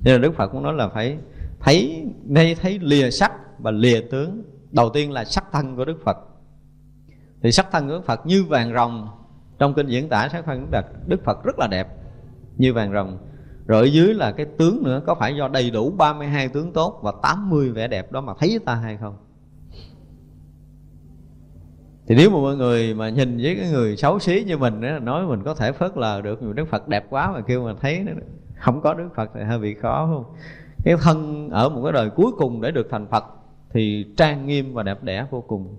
Nên 0.04 0.14
là 0.14 0.20
đức 0.20 0.36
phật 0.36 0.48
cũng 0.48 0.64
nói 0.64 0.74
là 0.74 0.90
phải 0.90 1.18
thấy, 1.60 2.06
ngay 2.26 2.56
thấy 2.56 2.80
lìa 2.80 3.10
sắc 3.10 3.32
và 3.60 3.72
lìa 3.72 4.02
tướng 4.12 4.44
đầu 4.72 4.90
tiên 4.90 5.12
là 5.12 5.26
sắc 5.26 5.46
thân 5.52 5.76
của 5.76 5.86
đức 5.86 5.98
phật. 6.06 6.18
Thì 7.42 7.52
sắc 7.52 7.68
thân 7.72 7.88
của 7.88 7.94
đức 7.94 8.06
phật 8.06 8.26
như 8.26 8.44
vàng 8.44 8.74
rồng. 8.74 9.08
Trong 9.60 9.74
kinh 9.74 9.88
diễn 9.88 10.10
tả 10.10 10.30
sắc 10.30 10.46
thân 10.46 10.72
đức 10.72 10.82
đức 11.08 11.24
phật 11.24 11.44
rất 11.44 11.60
là 11.60 11.68
đẹp 11.68 11.88
như 12.58 12.74
vàng 12.74 12.94
rồng. 12.94 13.18
Rồi 13.66 13.82
ở 13.82 13.86
dưới 13.86 14.14
là 14.14 14.32
cái 14.32 14.46
tướng 14.58 14.84
nữa 14.84 15.02
có 15.06 15.16
phải 15.16 15.36
do 15.36 15.48
đầy 15.48 15.72
đủ 15.72 15.92
32 15.98 16.50
tướng 16.50 16.74
tốt 16.74 17.00
và 17.04 17.12
80 17.24 17.72
vẻ 17.72 17.88
đẹp 17.88 18.12
đó 18.12 18.22
mà 18.22 18.34
thấy 18.40 18.60
ta 18.66 18.76
hay 18.76 18.98
không? 18.98 19.18
Thì 22.08 22.16
nếu 22.16 22.30
mà 22.30 22.38
mọi 22.38 22.56
người 22.56 22.94
mà 22.94 23.10
nhìn 23.10 23.38
với 23.38 23.56
cái 23.56 23.72
người 23.72 23.98
xấu 23.98 24.20
xí 24.20 24.44
như 24.48 24.58
mình 24.58 24.82
đó, 24.82 25.00
nói 25.00 25.26
mình 25.26 25.44
có 25.44 25.56
thể 25.56 25.72
phớt 25.72 25.98
lờ 25.98 26.22
được 26.22 26.44
người 26.44 26.54
đức 26.54 26.66
phật 26.70 26.88
đẹp 26.88 27.06
quá 27.10 27.32
mà 27.32 27.42
kêu 27.42 27.66
mà 27.66 27.74
thấy 27.82 28.00
nó 28.00 28.12
không 28.60 28.82
có 28.82 28.94
đức 28.94 29.10
phật 29.16 29.32
thì 29.34 29.44
hơi 29.44 29.60
bị 29.60 29.74
khó 29.74 30.08
không? 30.14 30.36
Cái 30.84 30.96
thân 31.02 31.50
ở 31.50 31.70
một 31.70 31.82
cái 31.84 31.94
đời 31.94 32.10
cuối 32.10 32.32
cùng 32.38 32.62
để 32.62 32.72
được 32.72 32.88
thành 32.92 33.08
phật 33.08 33.24
thì 33.78 34.06
trang 34.18 34.48
nghiêm 34.48 34.74
và 34.74 34.84
đẹp 34.84 35.04
đẽ 35.04 35.28
vô 35.30 35.42
cùng. 35.42 35.78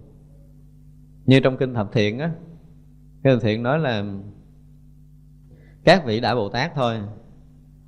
Như 1.26 1.40
trong 1.40 1.56
kinh 1.56 1.74
thập 1.74 1.92
thiện 1.92 2.18
á, 2.18 2.30
kinh 3.24 3.32
thập 3.32 3.42
thiện 3.42 3.62
nói 3.62 3.78
là 3.78 4.04
các 5.84 6.04
vị 6.06 6.20
đại 6.20 6.34
bồ 6.34 6.48
tát 6.48 6.74
thôi 6.74 6.98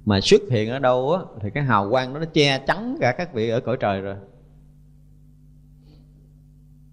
mà 0.04 0.20
xuất 0.20 0.40
hiện 0.50 0.70
ở 0.70 0.78
đâu 0.78 1.12
á, 1.12 1.22
thì 1.40 1.50
cái 1.50 1.64
hào 1.64 1.90
quang 1.90 2.14
đó 2.14 2.20
nó 2.20 2.26
che 2.26 2.58
chắn 2.58 2.96
cả 3.00 3.14
các 3.18 3.34
vị 3.34 3.48
ở 3.48 3.60
cõi 3.60 3.76
trời 3.80 4.00
rồi. 4.00 4.16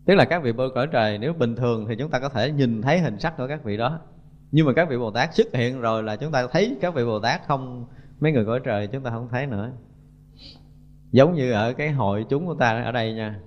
Tức 0.06 0.16
là 0.16 0.26
các 0.26 0.44
vị 0.44 0.52
bơi 0.52 0.70
cõi 0.76 0.88
trời 0.92 1.18
nếu 1.18 1.34
bình 1.34 1.56
thường 1.56 1.86
thì 1.90 1.96
chúng 2.00 2.12
ta 2.12 2.20
có 2.20 2.30
thể 2.30 2.52
nhìn 2.52 2.82
thấy 2.82 3.00
hình 3.00 3.20
sắc 3.20 3.38
của 3.38 3.48
các 3.48 3.64
vị 3.64 3.78
đó. 3.78 4.00
Nhưng 4.52 4.66
mà 4.66 4.74
các 4.74 4.90
vị 4.90 4.98
bồ 4.98 5.12
tát 5.12 5.36
xuất 5.36 5.48
hiện 5.54 5.82
rồi 5.82 6.04
là 6.04 6.16
chúng 6.16 6.32
ta 6.32 6.48
thấy 6.48 6.78
các 6.82 6.94
vị 6.94 7.06
bồ 7.06 7.20
tát 7.20 7.48
không, 7.48 7.86
mấy 8.20 8.32
người 8.32 8.46
cõi 8.46 8.60
trời 8.64 8.88
chúng 8.88 9.04
ta 9.04 9.10
không 9.10 9.28
thấy 9.32 9.46
nữa 9.48 9.72
giống 11.12 11.34
như 11.34 11.52
ở 11.52 11.74
cái 11.74 11.92
hội 11.92 12.26
chúng 12.30 12.46
của 12.46 12.56
ta 12.56 12.84
ở 12.84 12.92
đây 12.92 13.14
nha. 13.14 13.40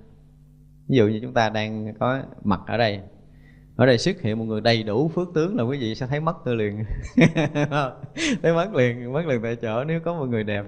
Ví 0.87 0.97
dụ 0.97 1.07
như 1.07 1.19
chúng 1.21 1.33
ta 1.33 1.49
đang 1.49 1.93
có 1.99 2.19
mặt 2.43 2.59
ở 2.67 2.77
đây. 2.77 2.99
Ở 3.75 3.85
đây 3.85 3.97
xuất 3.97 4.21
hiện 4.21 4.39
một 4.39 4.45
người 4.45 4.61
đầy 4.61 4.83
đủ 4.83 5.11
phước 5.15 5.27
tướng 5.33 5.55
là 5.55 5.63
quý 5.63 5.77
vị 5.77 5.95
sẽ 5.95 6.07
thấy 6.07 6.19
mất 6.19 6.35
tôi 6.45 6.55
liền. 6.55 6.83
Thấy 8.43 8.53
mất 8.53 8.73
liền 8.75 9.13
mất 9.13 9.25
liền 9.25 9.41
tại 9.43 9.55
chỗ 9.55 9.83
nếu 9.83 9.99
có 9.99 10.13
một 10.13 10.25
người 10.25 10.43
đẹp. 10.43 10.65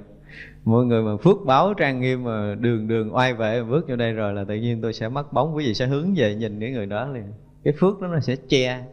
Mọi 0.63 0.85
người 0.85 1.03
mà 1.03 1.17
phước 1.17 1.38
báo 1.45 1.73
trang 1.73 2.01
nghiêm 2.01 2.23
mà 2.23 2.55
đường 2.59 2.88
đường 2.88 3.15
oai 3.15 3.33
vệ 3.33 3.63
bước 3.63 3.85
vô 3.89 3.95
đây 3.95 4.13
rồi 4.13 4.33
là 4.33 4.43
tự 4.43 4.55
nhiên 4.55 4.81
tôi 4.81 4.93
sẽ 4.93 5.09
mất 5.09 5.33
bóng. 5.33 5.55
Quý 5.55 5.65
vị 5.65 5.73
sẽ 5.73 5.88
hướng 5.88 6.13
về 6.15 6.35
nhìn 6.35 6.59
cái 6.59 6.71
người 6.71 6.85
đó 6.85 7.07
liền. 7.07 7.33
Cái 7.63 7.73
phước 7.79 8.01
đó 8.01 8.07
nó 8.07 8.19
sẽ 8.19 8.35
che. 8.35 8.85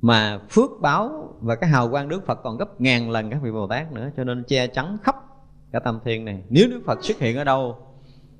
Mà 0.00 0.38
phước 0.50 0.70
báo 0.80 1.34
và 1.40 1.56
cái 1.56 1.70
hào 1.70 1.90
quang 1.90 2.08
Đức 2.08 2.26
Phật 2.26 2.42
còn 2.42 2.56
gấp 2.56 2.80
ngàn 2.80 3.10
lần 3.10 3.30
các 3.30 3.42
vị 3.42 3.50
Bồ 3.50 3.66
Tát 3.66 3.92
nữa, 3.92 4.10
cho 4.16 4.24
nên 4.24 4.44
che 4.44 4.66
chắn 4.66 4.96
khắp 5.02 5.16
cả 5.74 5.80
tâm 5.80 5.98
thiên 6.04 6.24
này. 6.24 6.42
Nếu 6.48 6.68
Đức 6.68 6.80
Phật 6.86 7.04
xuất 7.04 7.18
hiện 7.18 7.36
ở 7.36 7.44
đâu, 7.44 7.76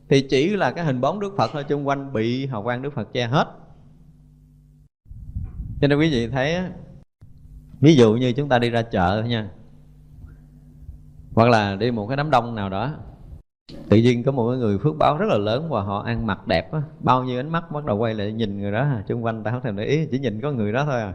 thì 0.09 0.21
chỉ 0.21 0.57
là 0.57 0.71
cái 0.71 0.85
hình 0.85 1.01
bóng 1.01 1.21
Đức 1.21 1.35
Phật 1.37 1.53
ở 1.53 1.63
chung 1.63 1.89
quanh 1.89 2.13
bị 2.13 2.47
hào 2.47 2.63
quang 2.63 2.83
Đức 2.83 2.95
Phật 2.95 3.13
che 3.13 3.27
hết. 3.27 3.49
Cho 5.81 5.89
nên 5.89 5.99
quý 5.99 6.11
vị 6.11 6.29
thấy 6.29 6.59
ví 7.81 7.97
dụ 7.97 8.15
như 8.15 8.33
chúng 8.33 8.49
ta 8.49 8.59
đi 8.59 8.71
ra 8.71 8.83
chợ 8.83 9.21
thôi 9.21 9.31
nha, 9.31 9.51
hoặc 11.35 11.49
là 11.49 11.77
đi 11.77 11.91
một 11.91 12.07
cái 12.07 12.17
đám 12.17 12.31
đông 12.31 12.55
nào 12.55 12.69
đó, 12.69 12.95
tự 13.89 13.97
nhiên 13.97 14.23
có 14.23 14.33
một 14.33 14.57
người 14.57 14.79
phước 14.79 14.97
báo 14.99 15.19
rất 15.19 15.27
là 15.29 15.39
lớn 15.39 15.69
và 15.71 15.83
họ 15.83 16.03
ăn 16.03 16.27
mặc 16.27 16.47
đẹp 16.47 16.73
á, 16.73 16.83
bao 17.01 17.25
nhiêu 17.25 17.41
ánh 17.41 17.53
mắt 17.53 17.71
bắt 17.73 17.85
đầu 17.85 17.97
quay 17.97 18.15
lại 18.15 18.33
nhìn 18.33 18.59
người 18.59 18.73
đó. 18.73 18.87
Chung 19.09 19.25
quanh 19.25 19.45
ta 19.45 19.51
không 19.51 19.61
thèm 19.63 19.77
để 19.77 19.85
ý, 19.85 20.07
chỉ 20.11 20.19
nhìn 20.19 20.41
có 20.41 20.53
người 20.53 20.73
đó 20.73 20.85
thôi 20.85 21.01
à. 21.01 21.15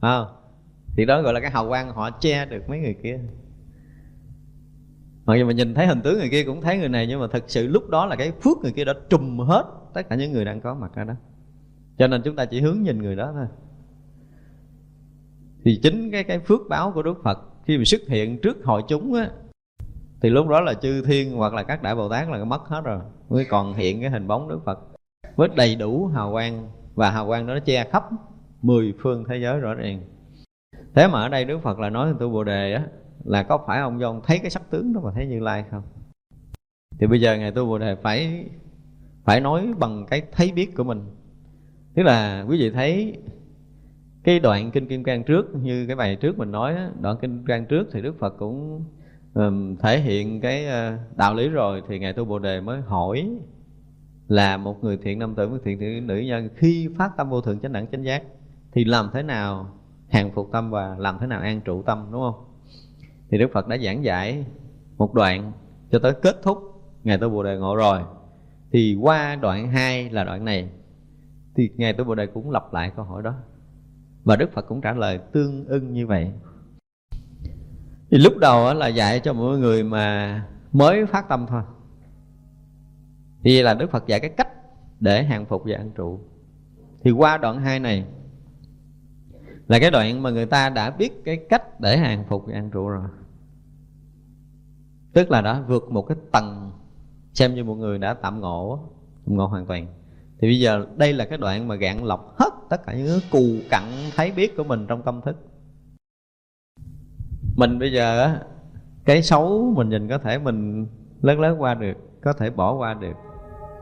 À 0.00 0.18
thì 0.96 1.04
đó 1.04 1.22
gọi 1.22 1.32
là 1.32 1.40
cái 1.40 1.50
hào 1.50 1.68
quang 1.68 1.92
họ 1.92 2.10
che 2.10 2.46
được 2.46 2.68
mấy 2.68 2.78
người 2.78 2.94
kia 3.02 3.20
mặc 5.26 5.36
dù 5.36 5.46
mình 5.46 5.56
nhìn 5.56 5.74
thấy 5.74 5.86
hình 5.86 6.00
tướng 6.02 6.18
người 6.18 6.28
kia 6.30 6.44
cũng 6.44 6.60
thấy 6.60 6.78
người 6.78 6.88
này, 6.88 7.06
nhưng 7.06 7.20
mà 7.20 7.26
thật 7.32 7.44
sự 7.46 7.66
lúc 7.66 7.88
đó 7.88 8.06
là 8.06 8.16
cái 8.16 8.32
phước 8.42 8.58
người 8.62 8.72
kia 8.72 8.84
đã 8.84 8.92
trùm 9.10 9.38
hết 9.38 9.64
tất 9.94 10.08
cả 10.08 10.16
những 10.16 10.32
người 10.32 10.44
đang 10.44 10.60
có 10.60 10.74
mặt 10.74 10.92
ở 10.94 11.04
đó. 11.04 11.14
Cho 11.98 12.06
nên 12.06 12.22
chúng 12.22 12.36
ta 12.36 12.44
chỉ 12.44 12.60
hướng 12.60 12.82
nhìn 12.82 13.02
người 13.02 13.16
đó 13.16 13.32
thôi. 13.34 13.46
Thì 15.64 15.80
chính 15.82 16.10
cái 16.10 16.24
cái 16.24 16.38
phước 16.38 16.60
báo 16.68 16.92
của 16.92 17.02
Đức 17.02 17.14
Phật 17.24 17.38
khi 17.66 17.78
mà 17.78 17.84
xuất 17.84 18.00
hiện 18.08 18.40
trước 18.42 18.64
hội 18.64 18.82
chúng 18.88 19.14
á, 19.14 19.30
thì 20.22 20.30
lúc 20.30 20.48
đó 20.48 20.60
là 20.60 20.74
chư 20.74 21.04
thiên 21.04 21.36
hoặc 21.36 21.54
là 21.54 21.62
các 21.62 21.82
đại 21.82 21.94
bồ 21.94 22.08
tát 22.08 22.28
là 22.28 22.44
mất 22.44 22.62
hết 22.68 22.80
rồi, 22.84 23.00
mới 23.28 23.44
còn 23.44 23.74
hiện 23.74 24.00
cái 24.00 24.10
hình 24.10 24.28
bóng 24.28 24.48
Đức 24.48 24.60
Phật 24.64 24.78
với 25.36 25.48
đầy 25.56 25.76
đủ 25.76 26.06
hào 26.06 26.32
quang. 26.32 26.68
Và 26.94 27.10
hào 27.10 27.26
quang 27.26 27.46
đó 27.46 27.54
nó 27.54 27.60
che 27.60 27.90
khắp 27.90 28.04
mười 28.62 28.94
phương 29.02 29.24
thế 29.28 29.38
giới 29.38 29.60
rõ 29.60 29.74
ràng. 29.74 30.00
Thế 30.94 31.08
mà 31.08 31.22
ở 31.22 31.28
đây 31.28 31.44
Đức 31.44 31.58
Phật 31.62 31.78
là 31.78 31.90
nói 31.90 32.14
tu 32.20 32.30
Bồ 32.30 32.44
Đề 32.44 32.72
á 32.72 32.86
là 33.24 33.42
có 33.42 33.64
phải 33.66 33.80
ông 33.80 34.00
do 34.00 34.08
ông 34.08 34.20
thấy 34.24 34.38
cái 34.38 34.50
sắc 34.50 34.70
tướng 34.70 34.92
đó 34.92 35.00
mà 35.04 35.10
thấy 35.14 35.26
Như 35.26 35.40
Lai 35.40 35.64
không? 35.70 35.82
Thì 36.98 37.06
bây 37.06 37.20
giờ 37.20 37.36
ngài 37.36 37.52
tu 37.52 37.66
Bồ 37.66 37.78
Đề 37.78 37.94
phải 37.94 38.46
phải 39.24 39.40
nói 39.40 39.74
bằng 39.78 40.06
cái 40.10 40.22
thấy 40.32 40.52
biết 40.52 40.76
của 40.76 40.84
mình. 40.84 41.00
Tức 41.94 42.02
là 42.02 42.44
quý 42.48 42.58
vị 42.58 42.70
thấy 42.70 43.16
cái 44.24 44.40
đoạn 44.40 44.70
kinh 44.70 44.88
kim 44.88 45.04
cang 45.04 45.24
trước 45.24 45.54
như 45.54 45.86
cái 45.86 45.96
bài 45.96 46.16
trước 46.16 46.38
mình 46.38 46.52
nói 46.52 46.76
đoạn 47.00 47.16
kinh 47.20 47.36
kim 47.38 47.46
cang 47.46 47.66
trước 47.66 47.88
thì 47.92 48.02
đức 48.02 48.18
phật 48.18 48.34
cũng 48.38 48.84
um, 49.34 49.76
thể 49.76 50.00
hiện 50.00 50.40
cái 50.40 50.66
uh, 50.66 51.16
đạo 51.16 51.34
lý 51.34 51.48
rồi 51.48 51.82
thì 51.88 51.98
ngài 51.98 52.12
tu 52.12 52.24
bồ 52.24 52.38
đề 52.38 52.60
mới 52.60 52.80
hỏi 52.80 53.30
là 54.28 54.56
một 54.56 54.84
người 54.84 54.96
thiện 55.02 55.18
nam 55.18 55.34
tử 55.34 55.48
một 55.48 55.56
thiện, 55.64 55.78
thiện 55.78 56.06
nữ 56.06 56.16
nhân 56.16 56.48
khi 56.56 56.88
phát 56.98 57.16
tâm 57.16 57.30
vô 57.30 57.40
thượng 57.40 57.60
chánh 57.60 57.72
đẳng 57.72 57.86
chánh 57.86 58.04
giác 58.04 58.22
thì 58.72 58.84
làm 58.84 59.10
thế 59.12 59.22
nào 59.22 59.78
hàng 60.08 60.30
phục 60.34 60.48
tâm 60.52 60.70
và 60.70 60.96
làm 60.98 61.18
thế 61.20 61.26
nào 61.26 61.40
an 61.40 61.60
trụ 61.60 61.82
tâm 61.82 62.08
đúng 62.12 62.20
không? 62.20 62.44
Thì 63.34 63.38
đức 63.38 63.50
phật 63.52 63.68
đã 63.68 63.78
giảng 63.78 64.04
dạy 64.04 64.46
một 64.96 65.14
đoạn 65.14 65.52
cho 65.90 65.98
tới 65.98 66.12
kết 66.22 66.36
thúc 66.42 66.58
ngày 67.04 67.18
tôi 67.18 67.30
bồ 67.30 67.42
đề 67.42 67.56
ngộ 67.56 67.76
rồi. 67.76 68.00
Thì 68.72 68.98
qua 69.00 69.36
đoạn 69.36 69.68
2 69.68 70.10
là 70.10 70.24
đoạn 70.24 70.44
này. 70.44 70.68
Thì 71.56 71.70
ngài 71.76 71.92
tôi 71.92 72.06
bồ 72.06 72.14
đề 72.14 72.26
cũng 72.26 72.50
lặp 72.50 72.72
lại 72.72 72.92
câu 72.96 73.04
hỏi 73.04 73.22
đó. 73.22 73.34
Và 74.24 74.36
đức 74.36 74.52
phật 74.52 74.62
cũng 74.68 74.80
trả 74.80 74.92
lời 74.92 75.18
tương 75.32 75.66
ưng 75.66 75.92
như 75.92 76.06
vậy. 76.06 76.32
Thì 78.10 78.18
lúc 78.18 78.38
đầu 78.38 78.74
là 78.74 78.88
dạy 78.88 79.20
cho 79.20 79.32
mọi 79.32 79.58
người 79.58 79.84
mà 79.84 80.42
mới 80.72 81.06
phát 81.06 81.28
tâm 81.28 81.46
thôi. 81.48 81.62
Thì 83.44 83.62
là 83.62 83.74
đức 83.74 83.90
phật 83.90 84.06
dạy 84.06 84.20
cái 84.20 84.30
cách 84.30 84.48
để 85.00 85.24
hàng 85.24 85.46
phục 85.46 85.62
và 85.66 85.76
ăn 85.76 85.90
trụ. 85.96 86.20
Thì 87.02 87.10
qua 87.10 87.38
đoạn 87.38 87.60
2 87.60 87.80
này 87.80 88.04
là 89.66 89.78
cái 89.78 89.90
đoạn 89.90 90.22
mà 90.22 90.30
người 90.30 90.46
ta 90.46 90.70
đã 90.70 90.90
biết 90.90 91.24
cái 91.24 91.36
cách 91.48 91.80
để 91.80 91.96
hàng 91.96 92.24
phục 92.28 92.46
và 92.46 92.54
ăn 92.54 92.70
trụ 92.70 92.88
rồi 92.88 93.08
tức 95.14 95.30
là 95.30 95.40
đã 95.40 95.60
vượt 95.68 95.90
một 95.90 96.02
cái 96.02 96.16
tầng, 96.32 96.72
xem 97.34 97.54
như 97.54 97.64
một 97.64 97.74
người 97.74 97.98
đã 97.98 98.14
tạm 98.14 98.40
ngộ 98.40 98.80
tạm 99.26 99.36
ngộ 99.36 99.46
hoàn 99.46 99.66
toàn. 99.66 99.86
Thì 100.38 100.48
bây 100.48 100.60
giờ 100.60 100.86
đây 100.96 101.12
là 101.12 101.24
cái 101.24 101.38
đoạn 101.38 101.68
mà 101.68 101.74
gạn 101.74 102.04
lọc 102.04 102.34
hết 102.38 102.50
tất 102.70 102.86
cả 102.86 102.94
những 102.94 103.06
cái 103.06 103.30
cù 103.30 103.44
cặn 103.70 103.82
thấy 104.16 104.32
biết 104.32 104.56
của 104.56 104.64
mình 104.64 104.86
trong 104.86 105.02
tâm 105.02 105.20
thức. 105.24 105.36
Mình 107.56 107.78
bây 107.78 107.92
giờ 107.92 108.22
á, 108.22 108.40
cái 109.04 109.22
xấu 109.22 109.72
mình 109.76 109.88
nhìn 109.88 110.08
có 110.08 110.18
thể 110.18 110.38
mình 110.38 110.86
lớn 111.22 111.40
lớn 111.40 111.62
qua 111.62 111.74
được, 111.74 111.96
có 112.22 112.32
thể 112.32 112.50
bỏ 112.50 112.74
qua 112.74 112.94
được. 112.94 113.16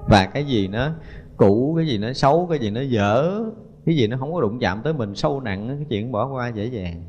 Và 0.09 0.27
cái 0.27 0.45
gì 0.45 0.69
nó 0.69 0.91
cũ, 1.37 1.75
cái 1.77 1.87
gì 1.87 1.99
nó 1.99 2.13
xấu, 2.13 2.47
cái 2.51 2.59
gì 2.59 2.71
nó 2.71 2.81
dở, 2.81 3.41
cái 3.87 3.97
gì 3.97 4.07
nó 4.07 4.17
không 4.17 4.33
có 4.33 4.41
đụng 4.41 4.59
chạm 4.59 4.81
tới 4.85 4.93
mình, 4.93 5.15
sâu 5.15 5.41
nặng 5.41 5.69
cái 5.69 5.87
chuyện 5.89 6.13
bỏ 6.13 6.29
qua 6.33 6.49
dễ 6.49 6.67
dàng 6.67 7.05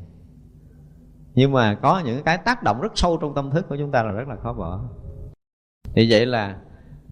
nhưng 1.34 1.52
mà 1.52 1.74
có 1.74 2.02
những 2.04 2.22
cái 2.22 2.38
tác 2.38 2.62
động 2.62 2.80
rất 2.80 2.92
sâu 2.94 3.18
trong 3.20 3.34
tâm 3.34 3.50
thức 3.50 3.66
của 3.68 3.76
chúng 3.76 3.90
ta 3.90 4.02
là 4.02 4.10
rất 4.10 4.28
là 4.28 4.36
khó 4.36 4.52
bỏ. 4.52 4.80
Thì 5.94 6.06
vậy 6.10 6.26
là 6.26 6.58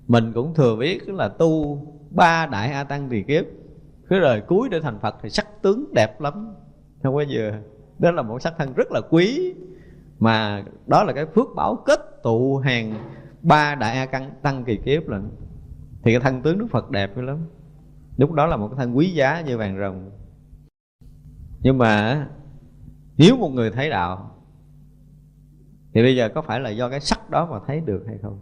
mình 0.07 0.33
cũng 0.33 0.55
thừa 0.55 0.77
biết 0.77 1.09
là 1.09 1.29
tu 1.29 1.79
ba 2.11 2.47
đại 2.47 2.73
a 2.73 2.85
tăng 2.85 3.09
thì 3.11 3.23
kiếp, 3.23 3.45
cái 4.09 4.21
đời 4.21 4.41
cuối 4.41 4.69
để 4.69 4.81
thành 4.81 4.99
phật 5.01 5.17
thì 5.23 5.31
sắc 5.31 5.63
tướng 5.63 5.95
đẹp 5.95 6.21
lắm. 6.21 6.55
Không 7.03 7.15
có 7.15 7.25
vừa. 7.31 7.53
Đó 7.99 8.11
là 8.11 8.23
một 8.23 8.43
sắc 8.43 8.55
thân 8.59 8.73
rất 8.75 8.93
là 8.93 9.01
quý. 9.11 9.55
Mà 10.19 10.65
đó 10.87 11.05
là 11.05 11.13
cái 11.13 11.27
phước 11.27 11.47
báo 11.57 11.77
kết 11.87 12.01
tụ 12.23 12.57
hàng 12.57 12.95
ba 13.43 13.75
đại 13.75 13.97
a 13.97 14.07
căn 14.07 14.31
tăng 14.43 14.65
kỳ 14.65 14.77
kiếp 14.77 15.09
lần 15.09 15.31
thì 16.03 16.13
cái 16.13 16.21
thân 16.21 16.43
tướng 16.43 16.59
đức 16.59 16.67
phật 16.71 16.91
đẹp 16.91 17.17
lắm. 17.17 17.39
Lúc 18.17 18.33
đó 18.33 18.47
là 18.47 18.57
một 18.57 18.69
cái 18.69 18.77
thân 18.77 18.97
quý 18.97 19.11
giá 19.11 19.41
như 19.41 19.59
vàng 19.59 19.79
rồng. 19.79 20.11
Nhưng 21.61 21.79
mà 21.79 22.27
nếu 23.17 23.37
một 23.37 23.49
người 23.49 23.71
thấy 23.71 23.91
đạo, 23.91 24.31
thì 25.95 26.03
bây 26.03 26.17
giờ 26.17 26.29
có 26.29 26.43
phải 26.43 26.61
là 26.61 26.71
do 26.71 26.89
cái 26.89 27.01
sắc 27.01 27.31
đó 27.31 27.49
mà 27.51 27.59
thấy 27.67 27.81
được 27.81 28.05
hay 28.07 28.19
không? 28.23 28.41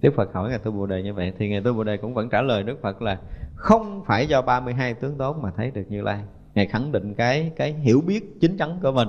Đức 0.00 0.14
Phật 0.16 0.32
hỏi 0.32 0.50
Ngài 0.50 0.58
Tu 0.58 0.72
Bồ 0.72 0.86
Đề 0.86 1.02
như 1.02 1.14
vậy, 1.14 1.32
Thì 1.38 1.48
Ngài 1.48 1.60
Tu 1.60 1.72
Bồ 1.72 1.84
Đề 1.84 1.96
cũng 1.96 2.14
vẫn 2.14 2.28
trả 2.30 2.42
lời 2.42 2.62
Đức 2.62 2.82
Phật 2.82 3.02
là 3.02 3.20
Không 3.54 4.04
phải 4.06 4.26
do 4.26 4.42
32 4.42 4.94
tướng 4.94 5.18
tốt 5.18 5.36
mà 5.36 5.50
thấy 5.56 5.70
được 5.70 5.84
Như 5.88 6.02
Lai. 6.02 6.24
Ngài 6.54 6.66
khẳng 6.66 6.92
định 6.92 7.14
cái 7.14 7.52
cái 7.56 7.72
hiểu 7.72 8.02
biết 8.06 8.40
chính 8.40 8.56
chắn 8.56 8.78
của 8.82 8.92
mình 8.92 9.08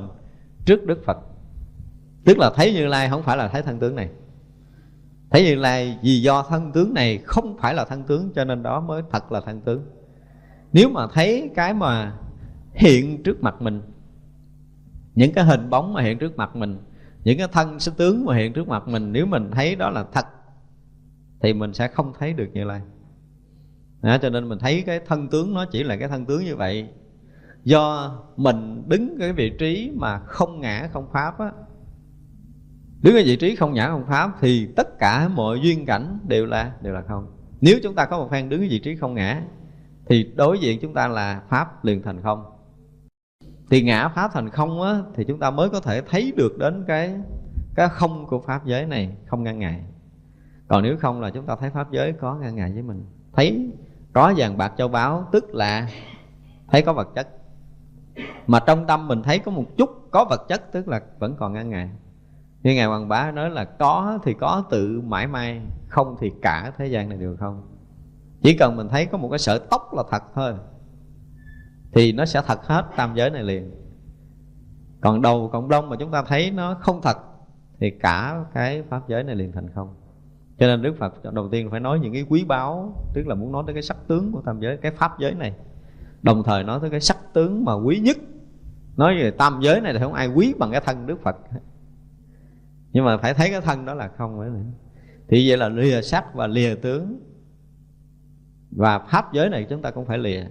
Trước 0.65 0.85
Đức 0.85 1.05
Phật. 1.05 1.17
Tức 2.25 2.37
là 2.37 2.51
thấy 2.55 2.73
Như 2.73 2.85
Lai 2.85 3.09
không 3.09 3.23
phải 3.23 3.37
là 3.37 3.47
thấy 3.47 3.61
thân 3.61 3.79
tướng 3.79 3.95
này. 3.95 4.09
Thấy 5.29 5.43
Như 5.43 5.55
Lai 5.55 5.99
vì 6.03 6.21
do 6.21 6.43
thân 6.49 6.71
tướng 6.71 6.93
này 6.93 7.17
không 7.17 7.57
phải 7.57 7.73
là 7.73 7.85
thân 7.85 8.03
tướng, 8.03 8.31
Cho 8.35 8.43
nên 8.43 8.63
đó 8.63 8.79
mới 8.79 9.01
thật 9.11 9.31
là 9.31 9.41
thân 9.41 9.61
tướng. 9.61 9.85
Nếu 10.73 10.89
mà 10.89 11.07
thấy 11.13 11.49
cái 11.55 11.73
mà 11.73 12.13
hiện 12.73 13.23
trước 13.23 13.43
mặt 13.43 13.61
mình 13.61 13.81
những 15.15 15.33
cái 15.33 15.45
hình 15.45 15.69
bóng 15.69 15.93
mà 15.93 16.01
hiện 16.01 16.17
trước 16.17 16.37
mặt 16.37 16.55
mình 16.55 16.77
Những 17.23 17.37
cái 17.37 17.47
thân 17.51 17.79
sức 17.79 17.97
tướng 17.97 18.25
mà 18.25 18.35
hiện 18.35 18.53
trước 18.53 18.67
mặt 18.67 18.87
mình 18.87 19.11
Nếu 19.11 19.25
mình 19.25 19.51
thấy 19.51 19.75
đó 19.75 19.89
là 19.89 20.05
thật 20.13 20.25
thì 21.43 21.53
mình 21.53 21.73
sẽ 21.73 21.87
không 21.87 22.13
thấy 22.19 22.33
được 22.33 22.47
như 22.53 22.63
lai. 22.63 22.81
Đó, 24.01 24.17
cho 24.21 24.29
nên 24.29 24.49
mình 24.49 24.59
thấy 24.59 24.83
cái 24.85 24.99
thân 25.07 25.27
tướng 25.29 25.53
nó 25.53 25.65
chỉ 25.65 25.83
là 25.83 25.97
cái 25.97 26.07
thân 26.07 26.25
tướng 26.25 26.45
như 26.45 26.55
vậy. 26.55 26.89
Do 27.63 28.11
mình 28.37 28.83
đứng 28.87 29.17
cái 29.19 29.33
vị 29.33 29.51
trí 29.59 29.91
mà 29.95 30.19
không 30.19 30.59
ngã 30.59 30.89
không 30.93 31.07
pháp 31.13 31.39
á 31.39 31.51
đứng 33.01 33.15
ở 33.15 33.21
vị 33.25 33.35
trí 33.35 33.55
không 33.55 33.73
ngã 33.73 33.87
không 33.87 34.05
pháp 34.07 34.31
thì 34.41 34.67
tất 34.75 34.99
cả 34.99 35.27
mọi 35.27 35.59
duyên 35.61 35.85
cảnh 35.85 36.19
đều 36.27 36.45
là 36.45 36.71
đều 36.81 36.93
là 36.93 37.01
không. 37.01 37.27
Nếu 37.61 37.77
chúng 37.83 37.95
ta 37.95 38.05
có 38.05 38.17
một 38.17 38.31
phen 38.31 38.49
đứng 38.49 38.61
ở 38.61 38.67
vị 38.69 38.79
trí 38.79 38.95
không 38.95 39.13
ngã 39.13 39.41
thì 40.05 40.31
đối 40.35 40.59
diện 40.59 40.79
chúng 40.81 40.93
ta 40.93 41.07
là 41.07 41.41
pháp 41.49 41.85
liền 41.85 42.03
thành 42.03 42.21
không 42.21 42.43
thì 43.69 43.81
ngã 43.81 44.07
pháp 44.07 44.31
thành 44.33 44.49
không 44.49 44.81
á, 44.81 44.99
thì 45.15 45.23
chúng 45.23 45.39
ta 45.39 45.51
mới 45.51 45.69
có 45.69 45.79
thể 45.79 46.01
thấy 46.01 46.33
được 46.37 46.57
đến 46.57 46.83
cái 46.87 47.15
cái 47.75 47.89
không 47.89 48.27
của 48.27 48.39
pháp 48.39 48.65
giới 48.65 48.85
này, 48.85 49.15
không 49.25 49.43
ngăn 49.43 49.59
ngại 49.59 49.83
còn 50.67 50.83
nếu 50.83 50.97
không 50.97 51.21
là 51.21 51.29
chúng 51.29 51.45
ta 51.45 51.55
thấy 51.55 51.69
pháp 51.69 51.91
giới 51.91 52.13
có 52.13 52.35
ngăn 52.35 52.55
ngại 52.55 52.71
với 52.73 52.83
mình. 52.83 53.05
Thấy, 53.33 53.71
có 54.13 54.33
vàng 54.37 54.57
bạc 54.57 54.73
châu 54.77 54.87
báu, 54.87 55.27
tức 55.31 55.55
là 55.55 55.87
thấy 56.67 56.81
có 56.81 56.93
vật 56.93 57.07
chất. 57.15 57.27
Mà 58.47 58.59
trong 58.59 58.87
tâm 58.87 59.07
mình 59.07 59.23
thấy 59.23 59.39
có 59.39 59.51
một 59.51 59.65
chút 59.77 59.89
có 60.11 60.25
vật 60.29 60.41
chất, 60.47 60.71
tức 60.71 60.87
là 60.87 61.01
vẫn 61.19 61.35
còn 61.39 61.53
ngăn 61.53 61.69
ngại 61.69 61.89
như 62.63 62.75
ngài 62.75 62.85
hoàng 62.85 63.07
bá 63.07 63.31
nói 63.31 63.49
là 63.49 63.65
có 63.65 64.19
thì 64.23 64.33
có 64.33 64.63
tự 64.69 65.01
mãi 65.01 65.27
may, 65.27 65.61
không 65.87 66.15
thì 66.19 66.31
cả 66.41 66.71
thế 66.77 66.87
gian 66.87 67.09
này 67.09 67.17
đều 67.17 67.35
không. 67.39 67.61
Chỉ 68.41 68.57
cần 68.57 68.75
mình 68.75 68.87
thấy 68.89 69.05
có 69.05 69.17
một 69.17 69.29
cái 69.29 69.39
sợi 69.39 69.59
tóc 69.69 69.93
là 69.93 70.03
thật 70.11 70.23
thôi 70.35 70.53
thì 71.93 72.11
nó 72.11 72.25
sẽ 72.25 72.41
thật 72.47 72.59
hết 72.63 72.85
tam 72.97 73.15
giới 73.15 73.29
này 73.29 73.43
liền. 73.43 73.71
Còn 75.01 75.21
đầu 75.21 75.49
cộng 75.53 75.69
đông 75.69 75.89
mà 75.89 75.95
chúng 75.99 76.11
ta 76.11 76.23
thấy 76.27 76.51
nó 76.51 76.73
không 76.81 77.01
thật, 77.01 77.17
thì 77.79 77.91
cả 77.99 78.45
cái 78.53 78.83
pháp 78.89 79.09
giới 79.09 79.23
này 79.23 79.35
liền 79.35 79.51
thành 79.51 79.67
không. 79.75 79.95
Cho 80.59 80.67
nên 80.67 80.81
đức 80.81 80.95
phật 80.99 81.33
đầu 81.33 81.49
tiên 81.51 81.71
phải 81.71 81.79
nói 81.79 81.99
những 81.99 82.13
cái 82.13 82.25
quý 82.29 82.45
báu, 82.45 82.95
tức 83.13 83.27
là 83.27 83.35
muốn 83.35 83.51
nói 83.51 83.63
tới 83.65 83.73
cái 83.73 83.83
sắc 83.83 83.97
tướng 84.07 84.31
của 84.31 84.41
tam 84.45 84.59
giới, 84.59 84.77
cái 84.77 84.91
pháp 84.91 85.19
giới 85.19 85.33
này. 85.33 85.53
Đồng 86.21 86.43
thời 86.43 86.63
nói 86.63 86.79
tới 86.81 86.89
cái 86.89 86.99
sắc 86.99 87.17
tướng 87.33 87.65
mà 87.65 87.73
quý 87.73 87.99
nhất. 87.99 88.17
Nói 88.97 89.15
về 89.15 89.31
tam 89.31 89.59
giới 89.61 89.81
này 89.81 89.93
thì 89.93 89.99
không 89.99 90.13
ai 90.13 90.27
quý 90.27 90.53
bằng 90.59 90.71
cái 90.71 90.81
thân 90.85 91.07
đức 91.07 91.21
phật. 91.23 91.35
Nhưng 92.91 93.05
mà 93.05 93.17
phải 93.17 93.33
thấy 93.33 93.49
cái 93.51 93.61
thân 93.61 93.85
đó 93.85 93.93
là 93.93 94.07
không 94.07 94.39
phải 94.39 94.49
nữa 94.49 94.59
thì 95.27 95.49
vậy 95.49 95.57
là 95.57 95.69
lìa 95.69 96.01
sắc 96.01 96.33
và 96.33 96.47
lìa 96.47 96.75
tướng. 96.75 97.19
Và 98.71 98.99
pháp 98.99 99.33
giới 99.33 99.49
này 99.49 99.65
chúng 99.69 99.81
ta 99.81 99.91
cũng 99.91 100.05
phải 100.05 100.17
lìa 100.17 100.45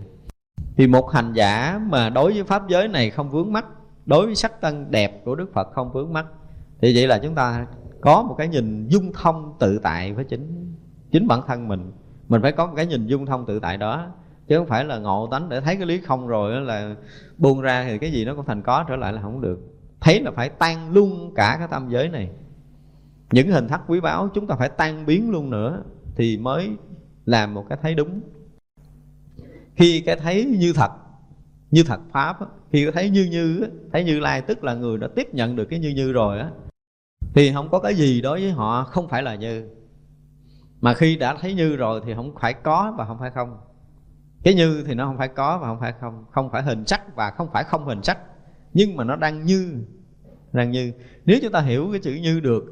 thì 0.77 0.87
một 0.87 1.11
hành 1.11 1.33
giả 1.33 1.81
mà 1.89 2.11
đối 2.11 2.33
với 2.33 2.45
pháp 2.45 2.69
giới 2.69 2.89
này 2.89 3.11
không 3.11 3.31
vướng 3.31 3.53
mắt 3.53 3.67
đối 4.07 4.27
với 4.27 4.35
sắc 4.35 4.61
tân 4.61 4.91
đẹp 4.91 5.23
của 5.25 5.35
đức 5.35 5.53
phật 5.55 5.73
không 5.73 5.93
vướng 5.93 6.13
mắt 6.13 6.27
thì 6.81 6.93
vậy 6.95 7.07
là 7.07 7.19
chúng 7.19 7.35
ta 7.35 7.67
có 8.01 8.23
một 8.23 8.35
cái 8.39 8.49
nhìn 8.49 8.89
dung 8.89 9.13
thông 9.13 9.57
tự 9.59 9.79
tại 9.79 10.13
với 10.13 10.25
chính 10.25 10.73
chính 11.13 11.27
bản 11.27 11.41
thân 11.47 11.69
mình. 11.69 11.93
Mình 12.29 12.43
phải 12.43 12.53
có 12.53 12.67
một 12.67 12.73
cái 12.77 12.87
nhìn 12.87 13.07
dung 13.07 13.27
thông 13.27 13.47
tự 13.47 13.61
tại 13.61 13.77
đó, 13.77 14.07
chứ 14.47 14.59
không 14.59 14.67
phải 14.67 14.85
là 14.85 14.99
ngộ 14.99 15.29
tánh 15.31 15.49
để 15.49 15.61
thấy 15.61 15.77
cái 15.77 15.87
lý 15.87 16.01
không 16.01 16.27
rồi 16.27 16.61
là 16.61 16.95
buông 17.39 17.61
ra 17.61 17.85
thì 17.89 17.99
cái 17.99 18.13
gì 18.13 18.25
nó 18.25 18.35
cũng 18.35 18.45
thành 18.45 18.63
có, 18.63 18.85
trở 18.89 18.97
lại 18.97 19.13
là 19.13 19.23
không 19.23 19.41
được. 19.41 19.61
Thấy 20.01 20.21
là 20.21 20.31
phải 20.31 20.49
tan 20.49 20.93
luôn 20.93 21.33
cả 21.35 21.57
cái 21.59 21.69
tâm 21.71 21.89
giới 21.89 22.09
này. 22.09 22.31
Những 23.31 23.49
hình 23.49 23.69
thắc 23.69 23.81
quý 23.87 24.01
báu 24.01 24.29
chúng 24.35 24.47
ta 24.47 24.55
phải 24.55 24.69
tan 24.69 25.07
biến 25.07 25.31
luôn 25.31 25.51
nữa 25.51 25.83
thì 26.17 26.37
mới 26.37 26.71
làm 27.27 27.55
một 27.55 27.65
cái 27.69 27.79
thấy 27.83 27.95
đúng 27.95 28.21
khi 29.77 30.01
cái 30.01 30.17
thấy 30.17 30.45
như 30.45 30.73
thật 30.73 30.91
như 31.71 31.83
thật 31.83 32.01
pháp 32.13 32.39
khi 32.73 32.91
thấy 32.95 33.11
như 33.11 33.25
như 33.25 33.67
thấy 33.93 34.05
như 34.05 34.21
lai 34.21 34.43
tức 34.43 34.65
là 34.65 34.75
người 34.75 34.99
đã 34.99 35.09
tiếp 35.17 35.35
nhận 35.35 35.57
được 35.57 35.65
cái 35.65 35.79
như 35.79 35.89
như 35.89 36.13
rồi 36.13 36.39
á, 36.39 36.51
thì 37.35 37.53
không 37.53 37.69
có 37.71 37.79
cái 37.79 37.95
gì 37.95 38.21
đối 38.21 38.41
với 38.41 38.51
họ, 38.51 38.85
không 38.85 39.09
phải 39.09 39.23
là 39.23 39.35
như. 39.35 39.69
Mà 40.81 40.95
khi 40.95 41.17
đã 41.17 41.37
thấy 41.41 41.55
như 41.55 41.77
rồi 41.77 42.01
thì 42.07 42.15
không 42.15 42.35
phải 42.41 42.55
có 42.55 42.95
và 42.99 43.07
không 43.07 43.19
phải 43.19 43.31
không. 43.31 43.57
Cái 44.43 44.55
như 44.55 44.85
thì 44.87 44.95
nó 44.95 45.07
không 45.07 45.19
phải 45.19 45.29
có 45.29 45.59
và 45.59 45.67
không 45.67 45.81
phải 45.81 45.93
không 46.01 46.25
không 46.31 46.51
phải 46.53 46.63
hình 46.63 46.87
sắc 46.87 47.17
và 47.17 47.31
không 47.31 47.49
phải 47.53 47.65
không 47.65 47.85
hình 47.85 48.03
sắc, 48.03 48.19
nhưng 48.73 48.97
mà 48.97 49.05
nó 49.05 49.17
đang 49.17 49.45
như 49.45 49.85
đang 50.53 50.71
như. 50.71 50.93
Nếu 51.25 51.39
chúng 51.43 51.53
ta 51.53 51.61
hiểu 51.61 51.89
cái 51.93 52.01
chữ 52.01 52.15
như 52.15 52.41
được 52.41 52.65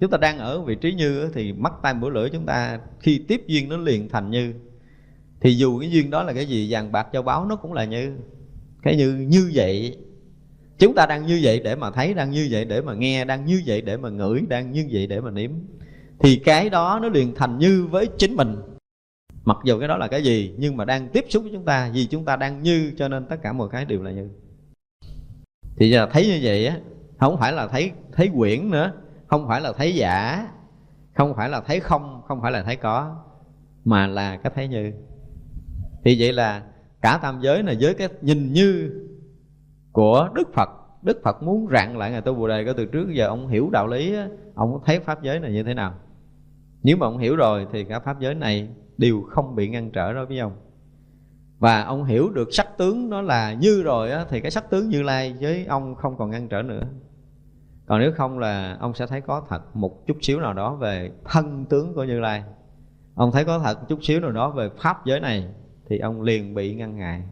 chúng 0.00 0.10
ta 0.10 0.18
đang 0.18 0.38
ở 0.38 0.62
vị 0.62 0.74
trí 0.74 0.94
như 0.94 1.30
thì 1.34 1.52
mắt 1.52 1.72
tay 1.82 1.94
mũi 1.94 2.10
lưỡi 2.10 2.30
chúng 2.30 2.46
ta 2.46 2.80
khi 3.00 3.24
tiếp 3.28 3.42
duyên 3.46 3.68
nó 3.68 3.76
liền 3.76 4.08
thành 4.08 4.30
như 4.30 4.54
thì 5.44 5.54
dù 5.56 5.78
cái 5.80 5.90
duyên 5.90 6.10
đó 6.10 6.22
là 6.22 6.32
cái 6.32 6.46
gì, 6.46 6.66
vàng 6.70 6.92
bạc 6.92 7.06
châu 7.12 7.22
báu 7.22 7.46
nó 7.46 7.56
cũng 7.56 7.72
là 7.72 7.84
như, 7.84 8.16
cái 8.82 8.96
như 8.96 9.12
như 9.12 9.50
vậy. 9.54 9.96
Chúng 10.78 10.94
ta 10.94 11.06
đang 11.06 11.26
như 11.26 11.40
vậy 11.42 11.60
để 11.64 11.76
mà 11.76 11.90
thấy, 11.90 12.14
đang 12.14 12.30
như 12.30 12.48
vậy 12.50 12.64
để 12.64 12.80
mà 12.80 12.94
nghe, 12.94 13.24
đang 13.24 13.44
như 13.44 13.62
vậy 13.66 13.80
để 13.80 13.96
mà 13.96 14.08
ngửi, 14.08 14.40
đang 14.48 14.72
như 14.72 14.88
vậy 14.92 15.06
để 15.06 15.20
mà 15.20 15.30
nếm. 15.30 15.50
Thì 16.18 16.36
cái 16.36 16.70
đó 16.70 16.98
nó 17.02 17.08
liền 17.08 17.34
thành 17.34 17.58
như 17.58 17.86
với 17.90 18.08
chính 18.18 18.36
mình. 18.36 18.56
Mặc 19.44 19.56
dù 19.64 19.78
cái 19.78 19.88
đó 19.88 19.96
là 19.96 20.08
cái 20.08 20.22
gì, 20.22 20.54
nhưng 20.58 20.76
mà 20.76 20.84
đang 20.84 21.08
tiếp 21.08 21.24
xúc 21.28 21.42
với 21.42 21.52
chúng 21.52 21.64
ta, 21.64 21.90
vì 21.94 22.06
chúng 22.06 22.24
ta 22.24 22.36
đang 22.36 22.62
như, 22.62 22.92
cho 22.98 23.08
nên 23.08 23.26
tất 23.26 23.36
cả 23.42 23.52
mọi 23.52 23.68
cái 23.68 23.84
đều 23.84 24.02
là 24.02 24.10
như. 24.10 24.28
Thì 25.76 25.90
giờ 25.90 26.08
thấy 26.12 26.26
như 26.26 26.40
vậy 26.42 26.66
á, 26.66 26.78
không 27.18 27.36
phải 27.38 27.52
là 27.52 27.68
thấy 27.68 27.90
thấy 28.12 28.30
quyển 28.36 28.70
nữa, 28.70 28.92
không 29.26 29.48
phải 29.48 29.60
là 29.60 29.72
thấy 29.72 29.94
giả, 29.94 30.46
không 31.14 31.34
phải 31.36 31.48
là 31.48 31.60
thấy 31.60 31.80
không 31.80 32.22
không 32.28 32.42
phải 32.42 32.52
là 32.52 32.62
thấy 32.62 32.76
có, 32.76 33.16
mà 33.84 34.06
là 34.06 34.36
cái 34.36 34.52
thấy 34.54 34.68
như 34.68 34.92
thì 36.04 36.16
vậy 36.18 36.32
là 36.32 36.62
cả 37.02 37.18
tam 37.22 37.40
giới 37.40 37.62
này 37.62 37.76
với 37.80 37.94
cái 37.94 38.08
nhìn 38.20 38.52
như 38.52 38.90
của 39.92 40.28
đức 40.34 40.54
phật. 40.54 40.68
Đức 41.02 41.20
phật 41.24 41.42
muốn 41.42 41.68
rạng 41.72 41.98
lại 41.98 42.10
ngài 42.10 42.20
tu 42.20 42.34
bồ 42.34 42.48
đề 42.48 42.64
có 42.64 42.72
từ 42.72 42.86
trước. 42.86 43.08
Giờ 43.12 43.26
ông 43.26 43.48
hiểu 43.48 43.70
đạo 43.72 43.86
lý 43.86 44.14
ông 44.54 44.80
thấy 44.84 45.00
pháp 45.00 45.22
giới 45.22 45.40
này 45.40 45.52
như 45.52 45.62
thế 45.62 45.74
nào? 45.74 45.94
Nếu 46.82 46.96
mà 46.96 47.06
ông 47.06 47.18
hiểu 47.18 47.36
rồi 47.36 47.66
thì 47.72 47.84
cả 47.84 48.00
pháp 48.00 48.20
giới 48.20 48.34
này 48.34 48.68
đều 48.96 49.22
không 49.30 49.54
bị 49.54 49.68
ngăn 49.68 49.90
trở 49.90 50.12
đối 50.12 50.26
với 50.26 50.38
ông. 50.38 50.52
Và 51.58 51.82
ông 51.82 52.04
hiểu 52.04 52.30
được 52.30 52.48
sắc 52.52 52.78
tướng 52.78 53.10
nó 53.10 53.22
là 53.22 53.52
như 53.52 53.82
rồi 53.82 54.10
á, 54.10 54.24
thì 54.28 54.40
cái 54.40 54.50
sắc 54.50 54.70
tướng 54.70 54.88
như 54.88 55.02
lai 55.02 55.34
với 55.40 55.64
ông 55.66 55.94
không 55.94 56.16
còn 56.16 56.30
ngăn 56.30 56.48
trở 56.48 56.62
nữa. 56.62 56.82
Còn 57.86 58.00
nếu 58.00 58.12
không 58.16 58.38
là 58.38 58.76
ông 58.80 58.94
sẽ 58.94 59.06
thấy 59.06 59.20
có 59.20 59.42
thật 59.48 59.76
một 59.76 60.06
chút 60.06 60.16
xíu 60.22 60.40
nào 60.40 60.54
đó 60.54 60.74
về 60.74 61.10
thân 61.24 61.64
tướng 61.64 61.94
của 61.94 62.04
như 62.04 62.20
lai. 62.20 62.44
Ông 63.14 63.32
thấy 63.32 63.44
có 63.44 63.58
thật 63.58 63.78
chút 63.88 63.98
xíu 64.02 64.20
nào 64.20 64.32
đó 64.32 64.50
về 64.50 64.70
pháp 64.82 65.06
giới 65.06 65.20
này 65.20 65.48
thì 65.88 65.98
ông 65.98 66.22
liền 66.22 66.54
bị 66.54 66.74
ngăn 66.74 66.96
ngại. 66.96 67.22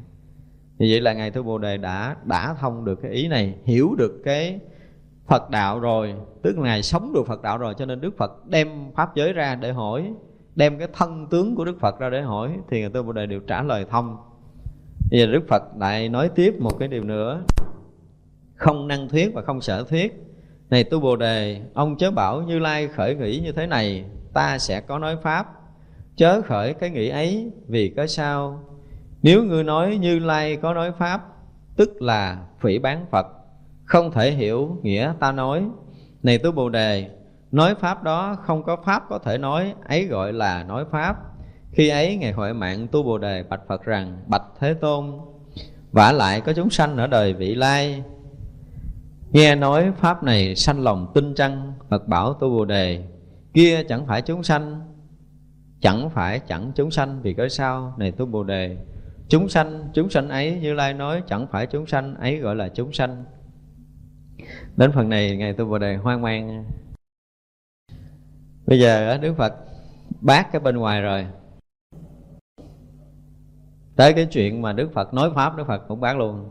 Như 0.78 0.86
vậy 0.90 1.00
là 1.00 1.12
ngài 1.12 1.30
tu 1.30 1.42
bồ 1.42 1.58
đề 1.58 1.76
đã 1.76 2.16
đã 2.24 2.54
thông 2.60 2.84
được 2.84 2.98
cái 3.02 3.10
ý 3.10 3.28
này, 3.28 3.54
hiểu 3.64 3.94
được 3.98 4.22
cái 4.24 4.60
phật 5.26 5.50
đạo 5.50 5.80
rồi, 5.80 6.14
tức 6.42 6.58
là 6.58 6.62
ngài 6.64 6.82
sống 6.82 7.12
được 7.12 7.26
phật 7.26 7.42
đạo 7.42 7.58
rồi, 7.58 7.74
cho 7.78 7.86
nên 7.86 8.00
đức 8.00 8.16
phật 8.16 8.46
đem 8.46 8.68
pháp 8.94 9.14
giới 9.14 9.32
ra 9.32 9.54
để 9.54 9.72
hỏi, 9.72 10.12
đem 10.54 10.78
cái 10.78 10.88
thân 10.92 11.26
tướng 11.30 11.54
của 11.54 11.64
đức 11.64 11.80
phật 11.80 11.98
ra 11.98 12.10
để 12.10 12.22
hỏi, 12.22 12.58
thì 12.70 12.80
ngài 12.80 12.90
tu 12.90 13.02
bồ 13.02 13.12
đề 13.12 13.26
đều 13.26 13.40
trả 13.40 13.62
lời 13.62 13.86
thông. 13.90 14.16
Bây 15.10 15.20
giờ 15.20 15.26
đức 15.26 15.48
phật 15.48 15.62
lại 15.78 16.08
nói 16.08 16.30
tiếp 16.34 16.54
một 16.60 16.78
cái 16.78 16.88
điều 16.88 17.04
nữa, 17.04 17.42
không 18.54 18.88
năng 18.88 19.08
thuyết 19.08 19.34
và 19.34 19.42
không 19.42 19.60
sở 19.60 19.84
thuyết. 19.84 20.22
Này 20.70 20.84
tu 20.84 21.00
bồ 21.00 21.16
đề, 21.16 21.62
ông 21.74 21.96
chớ 21.96 22.10
bảo 22.10 22.42
như 22.42 22.58
lai 22.58 22.88
khởi 22.88 23.14
nghĩ 23.14 23.40
như 23.44 23.52
thế 23.52 23.66
này, 23.66 24.04
ta 24.32 24.58
sẽ 24.58 24.80
có 24.80 24.98
nói 24.98 25.16
pháp 25.22 25.46
chớ 26.16 26.42
khởi 26.42 26.74
cái 26.74 26.90
nghĩ 26.90 27.08
ấy, 27.08 27.50
vì 27.68 27.92
có 27.96 28.06
sao? 28.06 28.60
Nếu 29.22 29.44
ngươi 29.44 29.64
nói 29.64 29.96
như 29.96 30.18
lai 30.18 30.56
có 30.56 30.74
nói 30.74 30.92
pháp, 30.98 31.22
tức 31.76 32.02
là 32.02 32.46
phỉ 32.60 32.78
bán 32.78 33.06
phật, 33.10 33.26
không 33.84 34.12
thể 34.12 34.30
hiểu 34.30 34.76
nghĩa 34.82 35.12
ta 35.20 35.32
nói. 35.32 35.64
Này 36.22 36.38
tu 36.38 36.52
bồ 36.52 36.68
đề, 36.68 37.10
nói 37.52 37.74
pháp 37.74 38.02
đó 38.02 38.36
không 38.42 38.62
có 38.62 38.76
pháp 38.84 39.02
có 39.08 39.18
thể 39.18 39.38
nói, 39.38 39.74
ấy 39.88 40.04
gọi 40.04 40.32
là 40.32 40.64
nói 40.64 40.84
pháp. 40.90 41.16
Khi 41.70 41.88
ấy 41.88 42.16
ngài 42.16 42.32
hội 42.32 42.54
mạng 42.54 42.86
tu 42.92 43.02
bồ 43.02 43.18
đề 43.18 43.42
bạch 43.42 43.60
phật 43.68 43.82
rằng, 43.82 44.22
bạch 44.26 44.42
thế 44.60 44.74
tôn, 44.74 45.12
vả 45.92 46.12
lại 46.12 46.40
có 46.40 46.52
chúng 46.52 46.70
sanh 46.70 46.96
ở 46.96 47.06
đời 47.06 47.32
vị 47.32 47.54
lai? 47.54 48.02
Nghe 49.30 49.54
nói 49.54 49.92
pháp 49.96 50.22
này 50.22 50.56
sanh 50.56 50.80
lòng 50.80 51.12
tin 51.14 51.34
chăng? 51.34 51.72
Phật 51.90 52.08
bảo 52.08 52.34
tu 52.34 52.50
bồ 52.50 52.64
đề, 52.64 53.04
kia 53.54 53.82
chẳng 53.88 54.06
phải 54.06 54.22
chúng 54.22 54.42
sanh 54.42 54.80
chẳng 55.82 56.10
phải 56.10 56.40
chẳng 56.40 56.72
chúng 56.74 56.90
sanh, 56.90 57.22
vì 57.22 57.34
cớ 57.34 57.48
sao? 57.48 57.94
Này 57.98 58.12
tu 58.12 58.26
bồ 58.26 58.44
đề, 58.44 58.76
chúng 59.28 59.48
sanh 59.48 59.88
chúng 59.94 60.10
sanh 60.10 60.28
ấy, 60.28 60.60
như 60.60 60.74
lai 60.74 60.94
nói, 60.94 61.22
chẳng 61.26 61.46
phải 61.50 61.66
chúng 61.66 61.86
sanh 61.86 62.14
ấy 62.14 62.38
gọi 62.38 62.56
là 62.56 62.68
chúng 62.68 62.92
sanh. 62.92 63.24
Đến 64.76 64.92
phần 64.92 65.08
này, 65.08 65.36
ngài 65.36 65.52
tu 65.52 65.64
bồ 65.64 65.78
đề 65.78 65.96
hoang 65.96 66.22
mang. 66.22 66.64
Bây 68.66 68.80
giờ 68.80 69.18
đức 69.18 69.34
phật 69.38 69.54
bác 70.20 70.52
cái 70.52 70.60
bên 70.60 70.76
ngoài 70.76 71.02
rồi. 71.02 71.26
Tới 73.96 74.12
cái 74.12 74.26
chuyện 74.26 74.62
mà 74.62 74.72
đức 74.72 74.92
phật 74.92 75.14
nói 75.14 75.30
pháp, 75.34 75.56
đức 75.56 75.64
phật 75.66 75.82
cũng 75.88 76.00
bác 76.00 76.18
luôn. 76.18 76.50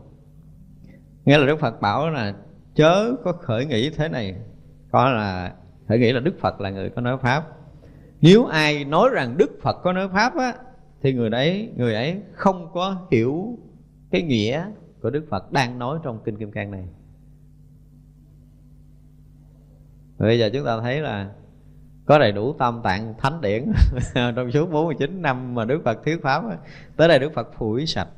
Nghĩa 1.24 1.38
là 1.38 1.46
đức 1.46 1.60
phật 1.60 1.80
bảo 1.80 2.10
là, 2.10 2.34
chớ 2.74 3.12
có 3.24 3.32
khởi 3.32 3.66
nghĩ 3.66 3.90
thế 3.90 4.08
này. 4.08 4.36
Có 4.90 5.10
là, 5.10 5.54
khởi 5.88 5.98
nghĩ 5.98 6.12
là 6.12 6.20
đức 6.20 6.34
phật 6.40 6.60
là 6.60 6.70
người 6.70 6.90
có 6.90 7.00
nói 7.00 7.18
pháp 7.22 7.44
nếu 8.22 8.46
ai 8.46 8.84
nói 8.84 9.10
rằng 9.12 9.36
đức 9.36 9.58
phật 9.62 9.76
có 9.82 9.92
nói 9.92 10.08
pháp 10.08 10.36
á, 10.36 10.54
thì 11.02 11.12
người 11.12 11.30
đấy, 11.30 11.72
người 11.76 11.94
ấy 11.94 12.20
không 12.32 12.70
có 12.72 13.06
hiểu 13.10 13.58
cái 14.10 14.22
nghĩa 14.22 14.66
của 15.02 15.10
đức 15.10 15.26
phật 15.30 15.52
đang 15.52 15.78
nói 15.78 15.98
trong 16.02 16.18
kinh 16.24 16.36
kim 16.38 16.52
cang 16.52 16.70
này. 16.70 16.88
Bây 20.18 20.38
giờ 20.38 20.50
chúng 20.52 20.66
ta 20.66 20.80
thấy 20.80 21.00
là 21.00 21.30
có 22.04 22.18
đầy 22.18 22.32
đủ 22.32 22.52
tâm 22.52 22.80
tạng 22.84 23.14
thánh 23.18 23.40
điển 23.40 23.72
trong 24.14 24.50
suốt 24.50 24.70
49 24.70 25.22
năm 25.22 25.54
mà 25.54 25.64
Đức 25.64 25.80
Phật 25.84 26.04
thuyết 26.04 26.22
pháp 26.22 26.42
tới 26.96 27.08
đây 27.08 27.18
Đức 27.18 27.32
Phật 27.34 27.48
phủi 27.58 27.86
sạch. 27.86 28.08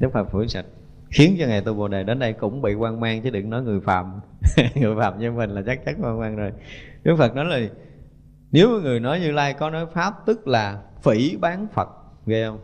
Đức 0.00 0.08
Phật 0.12 0.24
phủi 0.24 0.48
sạch. 0.48 0.64
Khiến 1.10 1.36
cho 1.38 1.46
ngài 1.46 1.60
tu 1.60 1.74
bồ 1.74 1.88
đề 1.88 2.02
đến 2.02 2.18
đây 2.18 2.32
cũng 2.32 2.62
bị 2.62 2.74
quan 2.74 3.00
mang 3.00 3.22
chứ 3.22 3.30
đừng 3.30 3.50
nói 3.50 3.62
người 3.62 3.80
phàm. 3.80 4.20
Người 4.74 4.96
phàm 4.98 5.18
như 5.18 5.32
mình 5.32 5.50
là 5.50 5.62
chắc 5.66 5.84
chắn 5.84 5.94
quan 6.02 6.20
mang 6.20 6.36
rồi. 6.36 6.52
Đức 7.02 7.16
Phật 7.18 7.34
nói 7.34 7.44
là 7.44 7.60
nếu 8.50 8.80
người 8.80 9.00
nói 9.00 9.20
như 9.20 9.30
lai 9.30 9.54
có 9.54 9.70
nói 9.70 9.86
pháp, 9.86 10.26
tức 10.26 10.48
là 10.48 10.82
phỉ 11.02 11.36
bán 11.36 11.66
Phật, 11.72 11.88
ghê 12.26 12.46
không? 12.46 12.58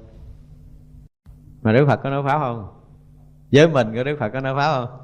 Mà 1.62 1.72
Đức 1.72 1.86
Phật 1.86 2.00
có 2.02 2.10
nói 2.10 2.22
pháp 2.26 2.38
không? 2.38 2.68
Với 3.52 3.68
mình 3.68 3.92
có 3.96 4.04
Đức 4.04 4.16
Phật 4.20 4.28
có 4.28 4.40
nói 4.40 4.54
pháp 4.56 4.72
không? 4.72 4.98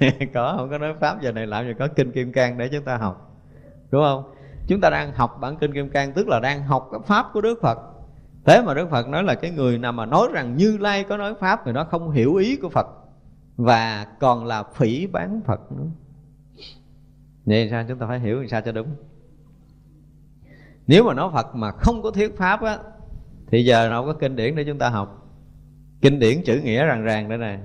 Có 0.34 0.54
không 0.56 0.70
có 0.70 0.78
nói 0.78 0.94
pháp, 1.00 1.20
giờ 1.20 1.32
này 1.32 1.46
làm 1.46 1.66
gì 1.66 1.72
có 1.78 1.88
kinh 1.88 2.12
kim 2.12 2.32
cang 2.32 2.58
để 2.58 2.68
chúng 2.68 2.84
ta 2.84 2.96
học, 2.96 3.40
đúng 3.90 4.02
không? 4.02 4.34
Chúng 4.66 4.80
ta 4.80 4.90
đang 4.90 5.12
học 5.12 5.38
bản 5.40 5.56
kinh 5.56 5.74
kim 5.74 5.90
cang, 5.90 6.12
tức 6.12 6.28
là 6.28 6.40
đang 6.40 6.62
học 6.62 6.88
cái 6.92 7.00
pháp 7.06 7.26
của 7.32 7.40
đức 7.40 7.58
phật. 7.62 7.78
Thế 8.44 8.62
mà 8.62 8.74
đức 8.74 8.90
phật 8.90 9.08
nói 9.08 9.22
là 9.22 9.34
cái 9.34 9.50
người 9.50 9.78
nào 9.78 9.92
mà 9.92 10.06
nói 10.06 10.28
rằng 10.32 10.56
như 10.56 10.76
lai 10.76 11.04
có 11.04 11.16
nói 11.16 11.34
pháp 11.40 11.60
thì 11.64 11.72
nó 11.72 11.84
không 11.84 12.10
hiểu 12.10 12.34
ý 12.34 12.56
của 12.56 12.68
phật, 12.68 12.86
và 13.56 14.06
còn 14.20 14.44
là 14.44 14.62
phỉ 14.62 15.06
bán 15.06 15.40
phật 15.46 15.72
nữa. 15.72 15.86
Vậy 17.44 17.68
sao 17.70 17.84
chúng 17.88 17.98
ta 17.98 18.06
phải 18.06 18.20
hiểu 18.20 18.38
làm 18.38 18.48
sao 18.48 18.60
cho 18.60 18.72
đúng? 18.72 18.88
Nếu 20.86 21.04
mà 21.04 21.14
nói 21.14 21.30
phật 21.32 21.54
mà 21.54 21.70
không 21.70 22.02
có 22.02 22.10
thuyết 22.10 22.36
pháp 22.36 22.62
á, 22.62 22.78
thì 23.46 23.64
giờ 23.64 23.88
đâu 23.90 24.06
có 24.06 24.12
kinh 24.12 24.36
điển 24.36 24.56
để 24.56 24.64
chúng 24.64 24.78
ta 24.78 24.88
học. 24.88 25.20
Kinh 26.02 26.18
điển 26.18 26.42
chữ 26.44 26.60
nghĩa 26.64 26.84
ràng 26.84 27.02
ràng 27.02 27.28
đây 27.28 27.38
này 27.38 27.60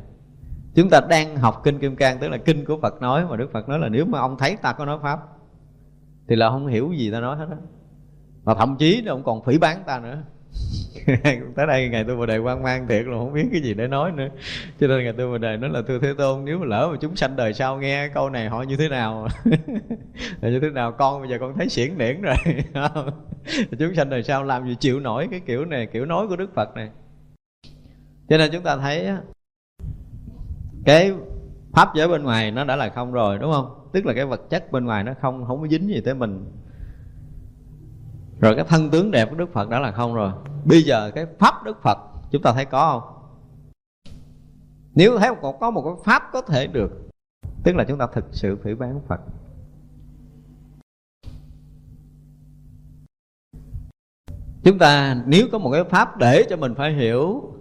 chúng 0.76 0.90
ta 0.90 1.02
đang 1.10 1.36
học 1.36 1.62
kinh 1.64 1.80
kim 1.80 1.96
cang, 1.96 2.20
tức 2.20 2.30
là 2.30 2.38
kinh 2.38 2.66
của 2.66 2.78
phật 2.82 3.02
nói, 3.02 3.26
mà 3.30 3.36
đức 3.36 3.52
phật 3.54 3.70
nói 3.70 3.80
là 3.80 3.90
nếu 3.90 4.06
mà 4.06 4.20
ông 4.20 4.38
thấy 4.38 4.56
ta 4.56 4.74
có 4.74 4.86
nói 4.86 5.00
pháp, 5.02 5.20
thì 6.28 6.36
là 6.36 6.50
không 6.50 6.68
hiểu 6.68 6.92
gì 6.92 7.12
ta 7.12 7.20
nói 7.20 7.38
hết 7.38 7.48
á. 7.50 7.58
Và 8.44 8.54
thậm 8.54 8.76
chí 8.80 9.04
ông 9.08 9.24
còn 9.24 9.44
phỉ 9.44 9.58
bán 9.58 9.84
ta 9.86 10.00
nữa. 10.00 10.18
tới 11.56 11.68
đây 11.68 11.90
ngày 11.90 12.04
tôi 12.04 12.18
bồ 12.18 12.26
đề 12.26 12.38
quan 12.38 12.64
mang 12.64 12.88
thiệt 12.88 13.06
là 13.06 13.18
không 13.18 13.34
biết 13.34 13.46
cái 13.52 13.62
gì 13.62 13.74
để 13.74 13.88
nói 13.88 14.12
nữa. 14.12 14.28
Cho 14.80 14.88
nên 14.88 15.04
ngày 15.04 15.14
tôi 15.18 15.28
bồ 15.28 15.38
đề 15.38 15.58
nói 15.58 15.70
là, 15.70 15.82
thưa 15.88 16.00
thế 16.00 16.14
tôn, 16.18 16.46
nếu 16.46 16.60
mà 16.60 16.66
lỡ 16.66 16.88
mà 16.92 16.98
chúng 17.02 17.16
sanh 17.16 17.36
đời 17.36 17.54
sau 17.54 17.78
nghe 17.78 18.08
câu 18.08 18.30
này 18.30 18.50
họ 18.50 18.62
như 18.62 18.78
thế 18.78 18.90
nào? 18.90 19.28
Là 20.42 20.50
như 20.50 20.60
thế 20.60 20.70
nào? 20.70 20.92
Con 20.92 21.22
bây 21.22 21.30
giờ 21.30 21.38
con 21.40 21.54
thấy 21.58 21.70
xiển 21.70 21.98
điển 21.98 22.22
rồi. 22.22 22.36
Chúng 23.80 23.96
sanh 23.96 24.10
đời 24.10 24.24
sau 24.24 24.44
làm 24.44 24.68
gì 24.68 24.76
chịu 24.80 25.00
nổi 25.00 25.28
cái 25.32 25.40
kiểu 25.40 25.66
này, 25.66 25.86
kiểu 25.86 26.06
nói 26.06 26.28
của 26.28 26.36
đức 26.36 26.56
phật 26.56 26.76
này? 26.76 26.90
Cho 28.30 28.38
nên 28.38 28.52
chúng 28.52 28.64
ta 28.64 28.78
thấy 28.78 29.08
cái 30.86 31.12
pháp 31.74 31.96
giới 31.96 32.08
bên 32.08 32.24
ngoài 32.24 32.52
nó 32.52 32.64
đã 32.64 32.76
là 32.76 32.90
không 32.90 33.12
rồi, 33.12 33.38
đúng 33.40 33.52
không? 33.52 33.90
Tức 33.94 34.06
là 34.06 34.14
cái 34.14 34.26
vật 34.26 34.42
chất 34.50 34.72
bên 34.72 34.86
ngoài 34.86 35.04
nó 35.04 35.14
không 35.22 35.46
không 35.46 35.62
có 35.62 35.68
dính 35.68 35.88
gì 35.88 36.02
tới 36.02 36.14
mình 36.14 36.46
rồi 38.40 38.56
cái 38.56 38.66
thân 38.68 38.90
tướng 38.90 39.12
đẹp 39.12 39.30
của 39.30 39.36
đức 39.36 39.54
phật 39.54 39.70
đã 39.70 39.80
là 39.80 39.92
không 39.92 40.14
rồi. 40.14 40.32
Bây 40.66 40.82
giờ 40.82 41.12
cái 41.16 41.26
pháp 41.40 41.64
đức 41.64 41.82
phật, 41.82 41.98
chúng 42.32 42.42
ta 42.42 42.54
thấy 42.54 42.66
có 42.66 42.92
không? 42.92 43.16
Nếu 44.96 45.20
thấy 45.20 45.36
một 45.42 45.60
có 45.60 45.72
một 45.72 45.82
cái 45.82 45.94
pháp 46.06 46.24
có 46.34 46.42
thể 46.42 46.68
được, 46.68 47.10
tức 47.64 47.76
là 47.76 47.84
chúng 47.88 47.98
ta 47.98 48.08
thực 48.14 48.26
sự 48.32 48.58
phỉ 48.64 48.74
bán 48.74 49.02
phật. 49.08 49.20
Chúng 54.64 54.78
ta 54.80 55.18
nếu 55.26 55.48
có 55.52 55.58
một 55.58 55.72
cái 55.72 55.84
pháp 55.84 56.18
để 56.18 56.46
cho 56.50 56.58
mình 56.58 56.76
phải 56.76 56.94
hiểu, 56.94 57.54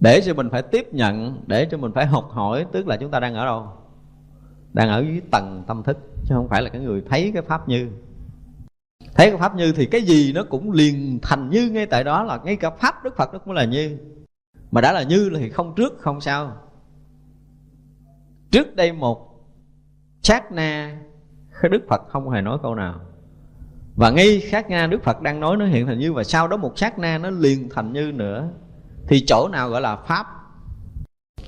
để 0.00 0.20
cho 0.24 0.34
mình 0.34 0.50
phải 0.50 0.62
tiếp 0.62 0.94
nhận, 0.94 1.42
để 1.46 1.68
cho 1.70 1.78
mình 1.78 1.92
phải 1.92 2.06
học 2.06 2.28
hỏi, 2.30 2.66
tức 2.72 2.86
là 2.86 2.96
chúng 2.96 3.10
ta 3.10 3.20
đang 3.20 3.34
ở 3.34 3.44
đâu? 3.44 3.68
Đang 4.72 4.88
ở 4.88 5.00
dưới 5.00 5.22
tầng 5.30 5.64
tâm 5.66 5.82
thức, 5.82 5.98
chứ 6.24 6.34
không 6.34 6.48
phải 6.48 6.62
là 6.62 6.70
cái 6.70 6.80
người 6.80 7.02
thấy 7.08 7.30
cái 7.34 7.42
pháp 7.42 7.68
như 7.68 7.88
thấy 9.14 9.30
cái 9.30 9.38
pháp 9.38 9.56
như 9.56 9.72
thì 9.72 9.86
cái 9.86 10.02
gì 10.02 10.32
nó 10.32 10.44
cũng 10.50 10.72
liền 10.72 11.18
thành 11.22 11.50
như 11.50 11.70
ngay 11.70 11.86
tại 11.86 12.04
đó 12.04 12.22
là 12.22 12.38
ngay 12.44 12.56
cả 12.56 12.70
pháp 12.70 13.04
đức 13.04 13.16
phật 13.16 13.32
nó 13.32 13.38
cũng 13.38 13.54
là 13.54 13.64
như. 13.64 13.98
Mà 14.70 14.80
đã 14.80 14.92
là 14.92 15.02
như 15.02 15.30
thì 15.36 15.50
không 15.50 15.74
trước, 15.74 15.98
không 15.98 16.20
sau. 16.20 16.56
Trước 18.50 18.76
đây 18.76 18.92
một 18.92 19.32
sát 20.22 20.52
na, 20.52 21.00
đức 21.62 21.82
phật 21.88 22.02
không 22.08 22.30
hề 22.30 22.40
nói 22.40 22.58
câu 22.62 22.74
nào. 22.74 23.00
Và 23.96 24.10
ngay 24.10 24.40
sát 24.40 24.70
na, 24.70 24.86
đức 24.86 25.02
phật 25.02 25.22
đang 25.22 25.40
nói 25.40 25.56
nó 25.56 25.66
hiện 25.66 25.86
thành 25.86 25.98
như 25.98 26.12
và 26.12 26.24
sau 26.24 26.48
đó 26.48 26.56
một 26.56 26.78
sát 26.78 26.98
na 26.98 27.18
nó 27.18 27.30
liền 27.30 27.68
thành 27.68 27.92
như 27.92 28.12
nữa. 28.12 28.48
Thì 29.08 29.24
chỗ 29.26 29.48
nào 29.52 29.68
gọi 29.68 29.80
là 29.80 29.96
pháp? 29.96 30.26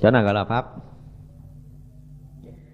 Chỗ 0.01 0.11
nào 0.11 0.23
gọi 0.23 0.33
là 0.33 0.45
pháp? 0.45 0.65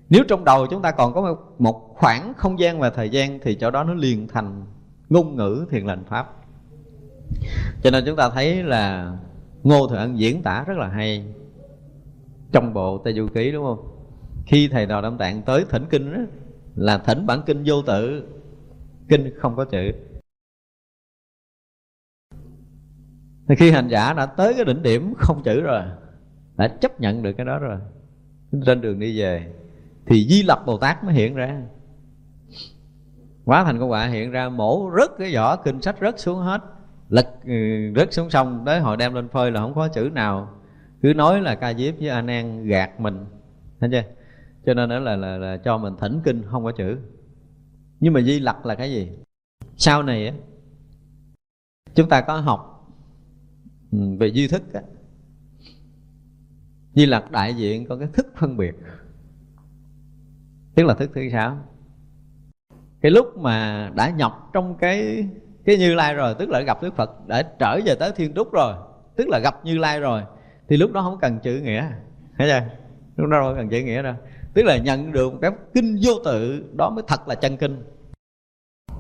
Nếu 0.10 0.24
trong 0.28 0.46
đầu 0.46 0.68
chúng 0.68 0.82
ta 0.82 0.92
còn 0.92 1.14
có 1.14 1.38
một 1.60 1.96
khoảng 1.96 2.34
không 2.38 2.60
gian 2.60 2.80
và 2.80 2.90
thời 2.90 3.10
gian 3.10 3.40
thì 3.44 3.56
chỗ 3.56 3.72
đó 3.72 3.84
nó 3.84 3.94
liền 3.94 4.28
thành 4.28 4.66
ngôn 5.12 5.36
ngữ 5.36 5.66
thiền 5.70 5.86
lành 5.86 6.04
pháp. 6.04 6.36
Cho 7.84 7.92
nên 7.92 8.04
chúng 8.06 8.16
ta 8.16 8.30
thấy 8.30 8.64
là 8.64 9.14
ngô 9.64 9.88
thượng 9.88 10.20
diễn 10.20 10.44
tả 10.44 10.64
rất 10.68 10.78
là 10.78 10.88
hay 10.88 11.26
trong 12.52 12.74
bộ 12.74 12.98
tây 12.98 13.14
du 13.14 13.28
ký 13.34 13.52
đúng 13.52 13.66
không? 13.66 13.88
Khi 14.46 14.68
thầy 14.68 14.86
đò 14.86 15.02
đâm 15.02 15.18
tạng 15.18 15.42
tới 15.42 15.66
thỉnh 15.70 15.86
kinh 15.90 16.14
đó, 16.14 16.20
là 16.76 16.98
thỉnh 16.98 17.26
bản 17.26 17.42
kinh 17.46 17.64
vô 17.66 17.82
tự 17.82 18.28
kinh 19.10 19.34
không 19.38 19.56
có 19.56 19.66
chữ. 19.66 19.92
Thì 23.48 23.56
khi 23.56 23.72
hành 23.72 23.88
giả 23.88 24.14
đã 24.14 24.26
tới 24.26 24.54
cái 24.54 24.66
đỉnh 24.66 24.84
điểm 24.84 25.14
không 25.18 25.44
chữ 25.44 25.62
rồi 25.62 25.82
đã 26.58 26.68
chấp 26.68 27.02
nhận 27.02 27.24
được 27.24 27.34
cái 27.38 27.46
đó 27.46 27.60
rồi 27.60 27.80
trên 28.66 28.82
đường 28.82 29.00
đi 29.00 29.20
về 29.20 29.54
thì 30.06 30.28
di 30.28 30.44
lặc 30.44 30.60
bồ 30.66 30.78
tát 30.78 31.04
mới 31.04 31.14
hiện 31.14 31.36
ra 31.36 31.62
quá 33.46 33.64
thành 33.64 33.80
con 33.80 33.90
quạ 33.90 34.08
hiện 34.08 34.32
ra 34.32 34.50
mổ 34.50 34.92
rớt 34.98 35.10
cái 35.18 35.36
vỏ 35.36 35.56
kinh 35.56 35.82
sách 35.82 35.96
rớt 36.02 36.20
xuống 36.20 36.40
hết. 36.40 36.62
Lật 37.10 37.28
ừ, 37.46 37.54
rớt 37.96 38.14
xuống 38.14 38.30
sông 38.30 38.64
tới 38.66 38.80
hồi 38.80 38.98
đem 38.98 39.14
lên 39.14 39.30
phơi 39.30 39.52
là 39.52 39.62
không 39.62 39.76
có 39.76 39.88
chữ 39.88 40.10
nào. 40.14 40.50
Cứ 41.02 41.14
nói 41.14 41.42
là 41.42 41.56
ca 41.56 41.74
diếp 41.74 41.96
với 42.00 42.10
a 42.10 42.22
nan 42.22 42.66
gạt 42.66 43.00
mình. 43.00 43.26
Thấy 43.80 43.90
chưa? 43.92 44.04
Cho 44.66 44.74
nên 44.74 44.90
đó 44.90 45.00
là, 45.00 45.16
là, 45.16 45.38
là 45.38 45.58
cho 45.58 45.78
mình 45.78 45.94
thỉnh 46.00 46.22
kinh 46.24 46.44
không 46.44 46.64
có 46.64 46.72
chữ. 46.72 46.98
Nhưng 48.00 48.14
mà 48.14 48.22
di 48.22 48.40
lặc 48.40 48.66
là 48.66 48.76
cái 48.76 48.92
gì? 48.92 49.10
Sau 49.78 50.04
này 50.04 50.28
á 50.28 50.34
chúng 51.96 52.10
ta 52.10 52.22
có 52.22 52.38
học 52.38 52.92
ừ, 53.92 53.98
về 54.20 54.28
duy 54.28 54.48
thức 54.48 54.74
á. 54.74 54.82
Di 56.96 57.06
lặc 57.06 57.32
đại 57.32 57.54
diện 57.54 57.86
có 57.86 57.96
cái 57.96 58.08
thức 58.14 58.28
phân 58.36 58.58
biệt. 58.58 58.76
Tức 60.76 60.84
là 60.84 60.94
thức 60.94 61.12
thứ 61.16 61.30
sáu 61.32 61.58
cái 63.02 63.12
lúc 63.12 63.38
mà 63.38 63.90
đã 63.96 64.10
nhập 64.10 64.34
trong 64.54 64.76
cái 64.76 65.28
cái 65.66 65.78
như 65.78 65.96
lai 65.96 66.14
rồi 66.14 66.36
tức 66.40 66.50
là 66.50 66.62
gặp 66.62 66.84
đức 66.84 66.96
phật 66.96 67.28
đã 67.28 67.44
trở 67.60 67.80
về 67.86 67.96
tới 67.96 68.12
thiên 68.16 68.34
trúc 68.34 68.52
rồi 68.52 68.74
tức 69.16 69.28
là 69.30 69.40
gặp 69.40 69.66
như 69.66 69.78
lai 69.78 70.00
rồi 70.00 70.22
thì 70.68 70.78
lúc 70.78 70.92
đó 70.92 71.02
không 71.02 71.18
cần 71.22 71.40
chữ 71.40 71.60
nghĩa 71.64 71.86
thấy 72.38 72.50
chưa? 72.50 72.68
Lúc 73.16 73.30
đó 73.30 73.42
không 73.42 73.56
cần 73.56 73.70
chữ 73.70 73.80
nghĩa 73.80 74.02
đâu. 74.02 74.14
Tức 74.54 74.64
là 74.64 74.78
nhận 74.78 75.12
được 75.12 75.34
cái 75.42 75.52
kinh 75.74 76.00
vô 76.04 76.12
tự 76.26 76.64
đó 76.74 76.90
mới 76.90 77.04
thật 77.08 77.28
là 77.28 77.36
chân 77.36 77.58
kinh. 77.58 77.84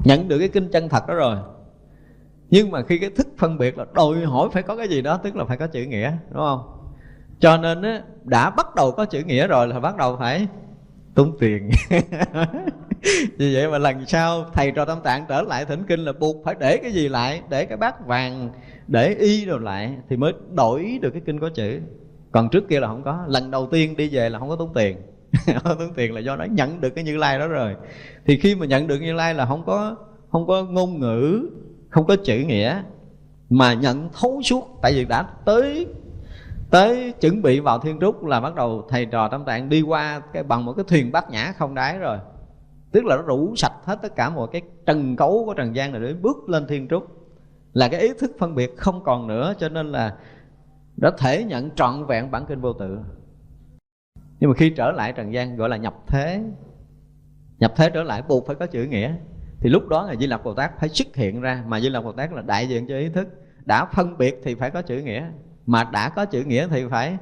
Nhận 0.03 0.27
được 0.27 0.39
cái 0.39 0.47
kinh 0.47 0.71
chân 0.71 0.89
thật 0.89 1.07
đó 1.07 1.13
rồi. 1.13 1.37
Nhưng 2.49 2.71
mà 2.71 2.83
khi 2.83 2.99
cái 2.99 3.09
thức 3.09 3.27
phân 3.37 3.57
biệt 3.57 3.77
là 3.77 3.85
đòi 3.93 4.25
hỏi 4.25 4.49
phải 4.51 4.63
có 4.63 4.75
cái 4.75 4.87
gì 4.87 5.01
đó 5.01 5.17
tức 5.17 5.35
là 5.35 5.45
phải 5.45 5.57
có 5.57 5.67
chữ 5.67 5.83
nghĩa 5.83 6.11
đúng 6.31 6.41
không? 6.41 6.91
Cho 7.39 7.57
nên 7.57 7.81
á, 7.81 8.01
đã 8.23 8.49
bắt 8.49 8.75
đầu 8.75 8.91
có 8.91 9.05
chữ 9.05 9.23
nghĩa 9.23 9.47
rồi 9.47 9.67
là 9.67 9.79
bắt 9.79 9.97
đầu 9.97 10.17
phải 10.17 10.47
tốn 11.15 11.37
tiền. 11.39 11.69
vì 13.37 13.55
vậy 13.55 13.67
mà 13.67 13.77
lần 13.77 14.05
sau 14.05 14.45
thầy 14.53 14.71
trò 14.71 14.85
tâm 14.85 14.99
tạng 15.03 15.25
trở 15.29 15.41
lại 15.41 15.65
thỉnh 15.65 15.83
kinh 15.87 15.99
là 15.99 16.13
buộc 16.13 16.45
phải 16.45 16.55
để 16.59 16.77
cái 16.77 16.91
gì 16.91 17.09
lại? 17.09 17.41
Để 17.49 17.65
cái 17.65 17.77
bát 17.77 18.07
vàng, 18.07 18.49
để 18.87 19.15
y 19.19 19.45
rồi 19.45 19.59
lại 19.59 19.95
thì 20.09 20.17
mới 20.17 20.33
đổi 20.53 20.99
được 21.01 21.09
cái 21.09 21.21
kinh 21.25 21.39
có 21.39 21.49
chữ. 21.49 21.79
Còn 22.31 22.49
trước 22.49 22.69
kia 22.69 22.79
là 22.79 22.87
không 22.87 23.03
có. 23.03 23.23
Lần 23.27 23.51
đầu 23.51 23.67
tiên 23.71 23.97
đi 23.97 24.09
về 24.09 24.29
là 24.29 24.39
không 24.39 24.49
có 24.49 24.55
tốn 24.55 24.73
tiền. 24.73 24.97
Không 25.63 25.77
tốn 25.79 25.93
tiền 25.95 26.13
là 26.13 26.19
do 26.19 26.35
nó 26.35 26.45
nhận 26.45 26.81
được 26.81 26.89
cái 26.89 27.03
như 27.03 27.17
lai 27.17 27.39
đó 27.39 27.47
rồi. 27.47 27.75
Thì 28.25 28.37
khi 28.37 28.55
mà 28.55 28.65
nhận 28.65 28.87
được 28.87 28.99
như 28.99 29.13
lai 29.13 29.33
là 29.33 29.45
không 29.45 29.65
có 29.65 29.95
không 30.31 30.47
có 30.47 30.63
ngôn 30.63 30.99
ngữ, 30.99 31.49
không 31.89 32.05
có 32.05 32.15
chữ 32.15 32.37
nghĩa, 32.37 32.83
mà 33.49 33.73
nhận 33.73 34.09
thấu 34.21 34.41
suốt. 34.41 34.79
Tại 34.81 34.93
vì 34.93 35.05
đã 35.05 35.25
tới 35.45 35.87
tới 36.71 37.13
chuẩn 37.21 37.41
bị 37.41 37.59
vào 37.59 37.79
thiên 37.79 37.99
trúc 37.99 38.25
là 38.25 38.39
bắt 38.39 38.55
đầu 38.55 38.87
thầy 38.89 39.05
trò 39.05 39.27
tâm 39.27 39.45
tạng 39.45 39.69
đi 39.69 39.81
qua 39.81 40.21
cái 40.33 40.43
bằng 40.43 40.65
một 40.65 40.73
cái 40.73 40.85
thuyền 40.87 41.11
bát 41.11 41.29
nhã 41.29 41.53
không 41.57 41.75
đáy 41.75 41.97
rồi 41.97 42.17
tức 42.91 43.05
là 43.05 43.15
nó 43.15 43.21
rủ 43.21 43.55
sạch 43.55 43.73
hết 43.83 43.99
tất 44.01 44.15
cả 44.15 44.29
mọi 44.29 44.47
cái 44.51 44.61
trần 44.85 45.15
cấu 45.15 45.43
của 45.45 45.53
trần 45.53 45.75
gian 45.75 45.91
này 45.91 46.01
để 46.01 46.13
bước 46.13 46.49
lên 46.49 46.67
thiên 46.67 46.87
trúc. 46.87 47.03
Là 47.73 47.87
cái 47.87 48.01
ý 48.01 48.09
thức 48.19 48.31
phân 48.39 48.55
biệt 48.55 48.77
không 48.77 49.03
còn 49.03 49.27
nữa, 49.27 49.53
cho 49.59 49.69
nên 49.69 49.91
là 49.91 50.17
đã 50.97 51.11
thể 51.17 51.43
nhận 51.43 51.71
trọn 51.75 52.05
vẹn 52.05 52.31
bản 52.31 52.45
kinh 52.45 52.61
vô 52.61 52.73
tự. 52.73 52.99
Nhưng 54.39 54.49
mà 54.49 54.55
khi 54.57 54.69
trở 54.69 54.91
lại 54.91 55.13
trần 55.13 55.33
gian, 55.33 55.55
gọi 55.55 55.69
là 55.69 55.77
nhập 55.77 55.95
thế 56.07 56.43
nhập 57.59 57.73
thế 57.75 57.89
trở 57.89 58.03
lại 58.03 58.23
buộc 58.27 58.47
phải 58.47 58.55
có 58.55 58.65
chữ 58.65 58.83
nghĩa. 58.83 59.15
Thì 59.59 59.69
lúc 59.69 59.87
đó 59.87 60.05
là 60.05 60.15
di 60.15 60.27
lặc 60.27 60.43
bồ 60.43 60.53
tát 60.53 60.79
phải 60.79 60.89
xuất 60.89 61.15
hiện 61.15 61.41
ra, 61.41 61.63
mà 61.67 61.79
di 61.79 61.89
lặc 61.89 62.03
bồ 62.03 62.11
tát 62.11 62.33
là 62.33 62.41
đại 62.41 62.67
diện 62.67 62.87
cho 62.87 62.97
ý 62.97 63.09
thức. 63.09 63.27
Đã 63.65 63.85
phân 63.85 64.17
biệt 64.17 64.41
thì 64.43 64.55
phải 64.55 64.71
có 64.71 64.81
chữ 64.81 64.97
nghĩa, 64.97 65.31
mà 65.65 65.83
đã 65.83 66.09
có 66.09 66.25
chữ 66.25 66.43
nghĩa 66.43 66.67
thì 66.67 66.83
phải 66.89 67.17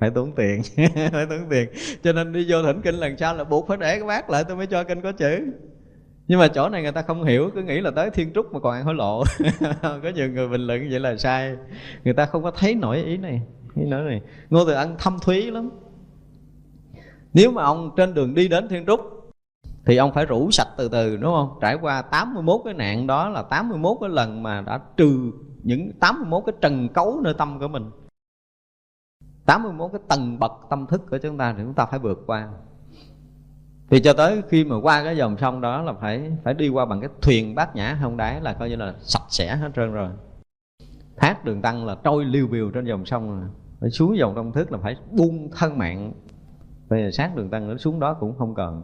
phải 0.00 0.10
tốn 0.10 0.32
tiền. 0.32 0.62
Phải 1.12 1.26
tốn 1.26 1.40
tiền. 1.50 1.68
Cho 2.02 2.12
nên 2.12 2.32
đi 2.32 2.46
vô 2.48 2.62
thỉnh 2.62 2.80
kinh 2.82 2.94
lần 2.94 3.18
sau 3.18 3.36
là 3.36 3.44
buộc 3.44 3.68
phải 3.68 3.76
để 3.76 3.98
cái 3.98 4.04
bát 4.04 4.30
lại 4.30 4.44
tôi 4.48 4.56
mới 4.56 4.66
cho 4.66 4.84
kinh 4.84 5.00
có 5.00 5.12
chữ. 5.12 5.40
Nhưng 6.28 6.38
mà 6.38 6.48
chỗ 6.48 6.68
này 6.68 6.82
người 6.82 6.92
ta 6.92 7.02
không 7.02 7.24
hiểu, 7.24 7.50
cứ 7.54 7.62
nghĩ 7.62 7.80
là 7.80 7.90
tới 7.90 8.10
thiên 8.10 8.32
trúc 8.34 8.52
mà 8.52 8.60
còn 8.60 8.74
ăn 8.74 8.84
hối 8.84 8.94
lộ. 8.94 9.24
Có 9.82 10.10
nhiều 10.14 10.30
người 10.30 10.48
bình 10.48 10.60
luận 10.60 10.88
vậy 10.90 11.00
là 11.00 11.16
sai. 11.16 11.56
Người 12.04 12.14
ta 12.14 12.26
không 12.26 12.42
có 12.42 12.50
thấy 12.50 12.74
nổi 12.74 13.02
ý 13.02 13.16
này. 13.16 13.42
Ý 13.76 13.86
nói 13.86 14.02
này, 14.02 14.20
ngô 14.50 14.64
từ 14.64 14.72
ăn 14.72 14.96
thâm 14.98 15.18
thúy 15.22 15.50
lắm. 15.50 15.70
Nếu 17.32 17.50
mà 17.50 17.62
ông 17.62 17.90
trên 17.96 18.14
đường 18.14 18.34
đi 18.34 18.48
đến 18.48 18.68
thiên 18.68 18.86
trúc 18.86 19.00
thì 19.86 19.96
ông 19.96 20.12
phải 20.14 20.26
rủ 20.26 20.50
sạch 20.50 20.68
từ 20.76 20.88
từ, 20.88 21.16
đúng 21.16 21.34
không? 21.34 21.58
Trải 21.60 21.74
qua 21.74 22.02
81 22.02 22.60
cái 22.64 22.74
nạn 22.74 23.06
đó 23.06 23.28
là 23.28 23.42
81 23.42 23.96
cái 24.00 24.10
lần 24.10 24.42
mà 24.42 24.60
đã 24.60 24.80
trừ 24.96 25.30
những 25.62 25.92
81 26.00 26.42
cái 26.46 26.54
trần 26.60 26.88
cấu 26.88 27.20
nơi 27.20 27.34
tâm 27.34 27.58
của 27.60 27.68
mình. 27.68 27.90
81 29.48 29.92
cái 29.92 30.00
tầng 30.08 30.38
bậc 30.38 30.52
tâm 30.70 30.86
thức 30.86 31.02
của 31.10 31.18
chúng 31.18 31.38
ta 31.38 31.54
thì 31.56 31.62
chúng 31.62 31.74
ta 31.74 31.86
phải 31.86 31.98
vượt 31.98 32.22
qua. 32.26 32.48
Thì 33.90 34.00
cho 34.00 34.12
tới 34.12 34.42
khi 34.48 34.64
mà 34.64 34.76
qua 34.82 35.04
cái 35.04 35.16
dòng 35.16 35.36
sông 35.38 35.60
đó 35.60 35.82
là 35.82 35.92
phải 35.92 36.32
phải 36.44 36.54
đi 36.54 36.68
qua 36.68 36.84
bằng 36.84 37.00
cái 37.00 37.10
thuyền 37.22 37.54
bát 37.54 37.76
nhã 37.76 37.98
không 38.02 38.16
đáy 38.16 38.40
là 38.40 38.52
coi 38.52 38.68
như 38.68 38.76
là 38.76 38.94
sạch 38.98 39.26
sẽ 39.28 39.56
hết 39.56 39.70
trơn 39.76 39.92
rồi. 39.92 40.10
Thác 41.16 41.44
đường 41.44 41.62
tăng 41.62 41.86
là 41.86 41.96
trôi 42.04 42.24
liêu 42.24 42.46
biều 42.46 42.70
trên 42.70 42.84
dòng 42.84 43.06
sông 43.06 43.40
rồi. 43.40 43.48
Phải 43.80 43.90
xuống 43.90 44.16
dòng 44.18 44.34
tâm 44.34 44.52
thức 44.52 44.72
là 44.72 44.78
phải 44.78 44.96
buông 45.10 45.50
thân 45.56 45.78
mạng. 45.78 46.12
Bây 46.88 47.04
giờ 47.04 47.10
sát 47.10 47.36
đường 47.36 47.50
tăng 47.50 47.68
nó 47.68 47.76
xuống 47.76 48.00
đó 48.00 48.14
cũng 48.14 48.38
không 48.38 48.54
cần 48.54 48.82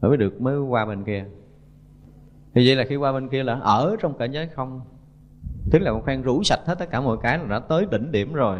mới 0.00 0.16
được, 0.16 0.40
mới 0.40 0.58
qua 0.58 0.86
bên 0.86 1.04
kia. 1.04 1.24
Thì 2.54 2.66
vậy 2.66 2.76
là 2.76 2.84
khi 2.88 2.96
qua 2.96 3.12
bên 3.12 3.28
kia 3.28 3.42
là 3.42 3.58
ở 3.60 3.96
trong 4.00 4.18
cảnh 4.18 4.32
giới 4.32 4.48
không. 4.48 4.80
Tức 5.70 5.78
là 5.78 5.92
một 5.92 6.02
phen 6.06 6.22
rủ 6.22 6.42
sạch 6.42 6.60
hết 6.66 6.78
tất 6.78 6.90
cả 6.90 7.00
mọi 7.00 7.16
cái 7.22 7.38
là 7.38 7.44
đã 7.44 7.58
tới 7.58 7.86
đỉnh 7.90 8.12
điểm 8.12 8.32
rồi 8.32 8.58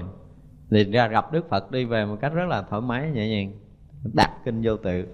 thì 0.71 0.85
ra 0.85 1.09
gặp 1.09 1.33
đức 1.33 1.49
phật 1.49 1.71
đi 1.71 1.85
về 1.85 2.05
một 2.05 2.17
cách 2.21 2.33
rất 2.35 2.49
là 2.49 2.63
thoải 2.63 2.83
mái, 2.83 3.11
nhẹ 3.11 3.29
nhàng, 3.29 3.53
đặt 4.15 4.31
kinh 4.45 4.61
vô 4.65 4.77
tự. 4.77 5.05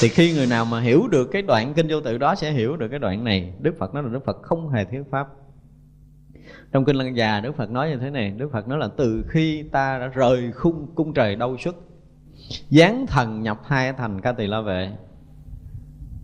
Thì 0.00 0.08
khi 0.08 0.32
người 0.32 0.46
nào 0.46 0.64
mà 0.64 0.80
hiểu 0.80 1.08
được 1.10 1.28
cái 1.32 1.42
đoạn 1.42 1.74
kinh 1.74 1.86
vô 1.90 2.00
tự 2.00 2.18
đó 2.18 2.34
sẽ 2.34 2.52
hiểu 2.52 2.76
được 2.76 2.88
cái 2.88 2.98
đoạn 2.98 3.24
này. 3.24 3.52
Đức 3.60 3.74
phật 3.78 3.94
nói 3.94 4.02
là 4.02 4.08
đức 4.08 4.24
phật 4.24 4.42
không 4.42 4.68
hề 4.68 4.84
thiếu 4.84 5.04
pháp. 5.10 5.28
Trong 6.72 6.84
kinh 6.84 6.96
lăng 6.96 7.16
già, 7.16 7.40
đức 7.40 7.56
phật 7.56 7.70
nói 7.70 7.90
như 7.90 7.96
thế 7.96 8.10
này. 8.10 8.30
Đức 8.30 8.48
phật 8.52 8.68
nói 8.68 8.78
là 8.78 8.88
từ 8.96 9.24
khi 9.28 9.62
ta 9.62 9.98
đã 9.98 10.06
rời 10.06 10.52
khung 10.52 10.86
cung 10.94 11.14
trời 11.14 11.36
đâu 11.36 11.56
xuất, 11.58 11.76
giáng 12.70 13.06
thần 13.06 13.42
nhập 13.42 13.60
hai 13.64 13.92
thành 13.92 14.20
ca 14.20 14.32
tỳ 14.32 14.46
la 14.46 14.60
vệ, 14.60 14.92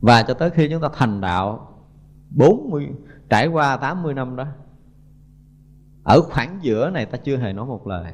và 0.01 0.23
cho 0.23 0.35
tới 0.35 0.51
khi 0.51 0.69
chúng 0.71 0.83
ta 0.83 0.89
thành 0.95 1.21
đạo 1.21 1.77
40 2.31 2.89
trải 3.29 3.47
qua 3.47 3.77
80 3.77 4.15
năm 4.15 4.37
đó, 4.37 4.47
ở 6.05 6.21
khoảng 6.21 6.59
giữa 6.63 6.91
này 6.91 7.07
ta 7.07 7.19
chưa 7.19 7.37
hề 7.37 7.53
nói 7.53 7.67
một 7.67 7.87
lời. 7.87 8.13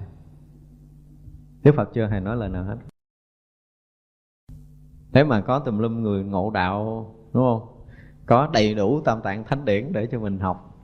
Đức 1.67 1.75
Phật 1.77 1.95
chưa 1.95 2.07
hề 2.07 2.21
nói 2.21 2.37
lời 2.37 2.49
nào 2.49 2.65
hết 2.65 2.77
Thế 5.13 5.25
mà 5.25 5.41
có 5.41 5.59
tùm 5.59 5.79
lum 5.79 6.03
người 6.03 6.25
ngộ 6.25 6.51
đạo, 6.51 7.07
Đúng 7.33 7.45
không? 7.45 7.85
Có 8.27 8.51
đầy 8.53 8.75
đủ 8.75 9.01
tam 9.01 9.23
tạng 9.23 9.45
thánh 9.45 9.65
điển 9.65 9.93
để 9.93 10.07
cho 10.13 10.21
mình 10.21 10.39
học 10.39 10.75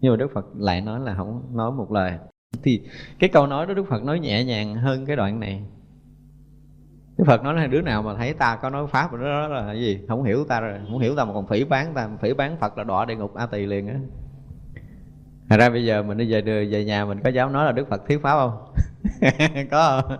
Nhưng 0.00 0.12
mà 0.12 0.16
Đức 0.16 0.30
Phật 0.34 0.46
lại 0.56 0.80
nói 0.80 1.00
là 1.00 1.14
không 1.14 1.56
nói 1.56 1.72
một 1.72 1.92
lời 1.92 2.18
Thì 2.62 2.82
cái 3.18 3.30
câu 3.32 3.46
nói 3.46 3.66
đó 3.66 3.74
Đức 3.74 3.86
Phật 3.88 4.02
nói 4.02 4.20
nhẹ 4.20 4.44
nhàng 4.44 4.74
hơn 4.74 5.06
cái 5.06 5.16
đoạn 5.16 5.40
này 5.40 5.64
Đức 7.16 7.24
Phật 7.26 7.42
nói 7.42 7.54
là 7.54 7.66
đứa 7.66 7.80
nào 7.80 8.02
mà 8.02 8.14
thấy 8.14 8.34
ta 8.34 8.58
có 8.62 8.70
nói 8.70 8.86
Pháp 8.86 9.12
đó 9.12 9.48
là 9.48 9.72
gì? 9.72 10.04
Không 10.08 10.24
hiểu 10.24 10.44
ta 10.44 10.60
rồi, 10.60 10.78
Không 10.90 10.98
hiểu 10.98 11.16
ta 11.16 11.24
mà 11.24 11.32
còn 11.32 11.46
phỉ 11.46 11.64
bán 11.64 11.94
ta, 11.94 12.08
Phỉ 12.20 12.34
bán 12.34 12.56
Phật 12.56 12.78
là 12.78 12.84
đọa 12.84 13.04
địa 13.04 13.16
ngục 13.16 13.34
A 13.34 13.46
Tỳ 13.46 13.66
liền 13.66 13.88
á 13.88 13.96
Thật 15.48 15.56
ra 15.58 15.70
bây 15.70 15.84
giờ 15.84 16.02
mình 16.02 16.18
đi 16.18 16.32
về 16.32 16.42
về 16.42 16.84
nhà 16.84 17.04
mình 17.04 17.20
có 17.24 17.30
dám 17.30 17.52
nói 17.52 17.64
là 17.64 17.72
Đức 17.72 17.88
Phật 17.88 18.06
thuyết 18.08 18.22
pháp 18.22 18.38
không? 18.38 18.70
có 19.70 20.02
không? 20.02 20.16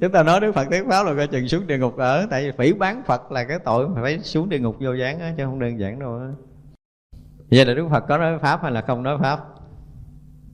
Chúng 0.00 0.12
ta 0.12 0.22
nói 0.22 0.40
Đức 0.40 0.52
Phật 0.52 0.66
thuyết 0.70 0.84
pháp 0.88 1.06
là 1.06 1.14
coi 1.14 1.26
chừng 1.26 1.48
xuống 1.48 1.66
địa 1.66 1.78
ngục 1.78 1.96
ở, 1.96 2.26
Tại 2.30 2.44
vì 2.44 2.52
phỉ 2.58 2.72
bán 2.72 3.02
Phật 3.06 3.32
là 3.32 3.44
cái 3.44 3.58
tội 3.58 3.88
mà 3.88 4.02
phải 4.02 4.18
xuống 4.18 4.48
địa 4.48 4.58
ngục 4.58 4.76
vô 4.80 4.92
gián 4.92 5.20
á, 5.20 5.32
Chứ 5.36 5.44
không 5.44 5.58
đơn 5.58 5.80
giản 5.80 5.98
đâu 5.98 6.18
á 6.18 6.26
Vậy 7.50 7.66
là 7.66 7.74
Đức 7.74 7.88
Phật 7.90 8.04
có 8.08 8.18
nói 8.18 8.38
Pháp 8.38 8.62
hay 8.62 8.72
là 8.72 8.80
không 8.80 9.02
nói 9.02 9.18
Pháp? 9.22 9.40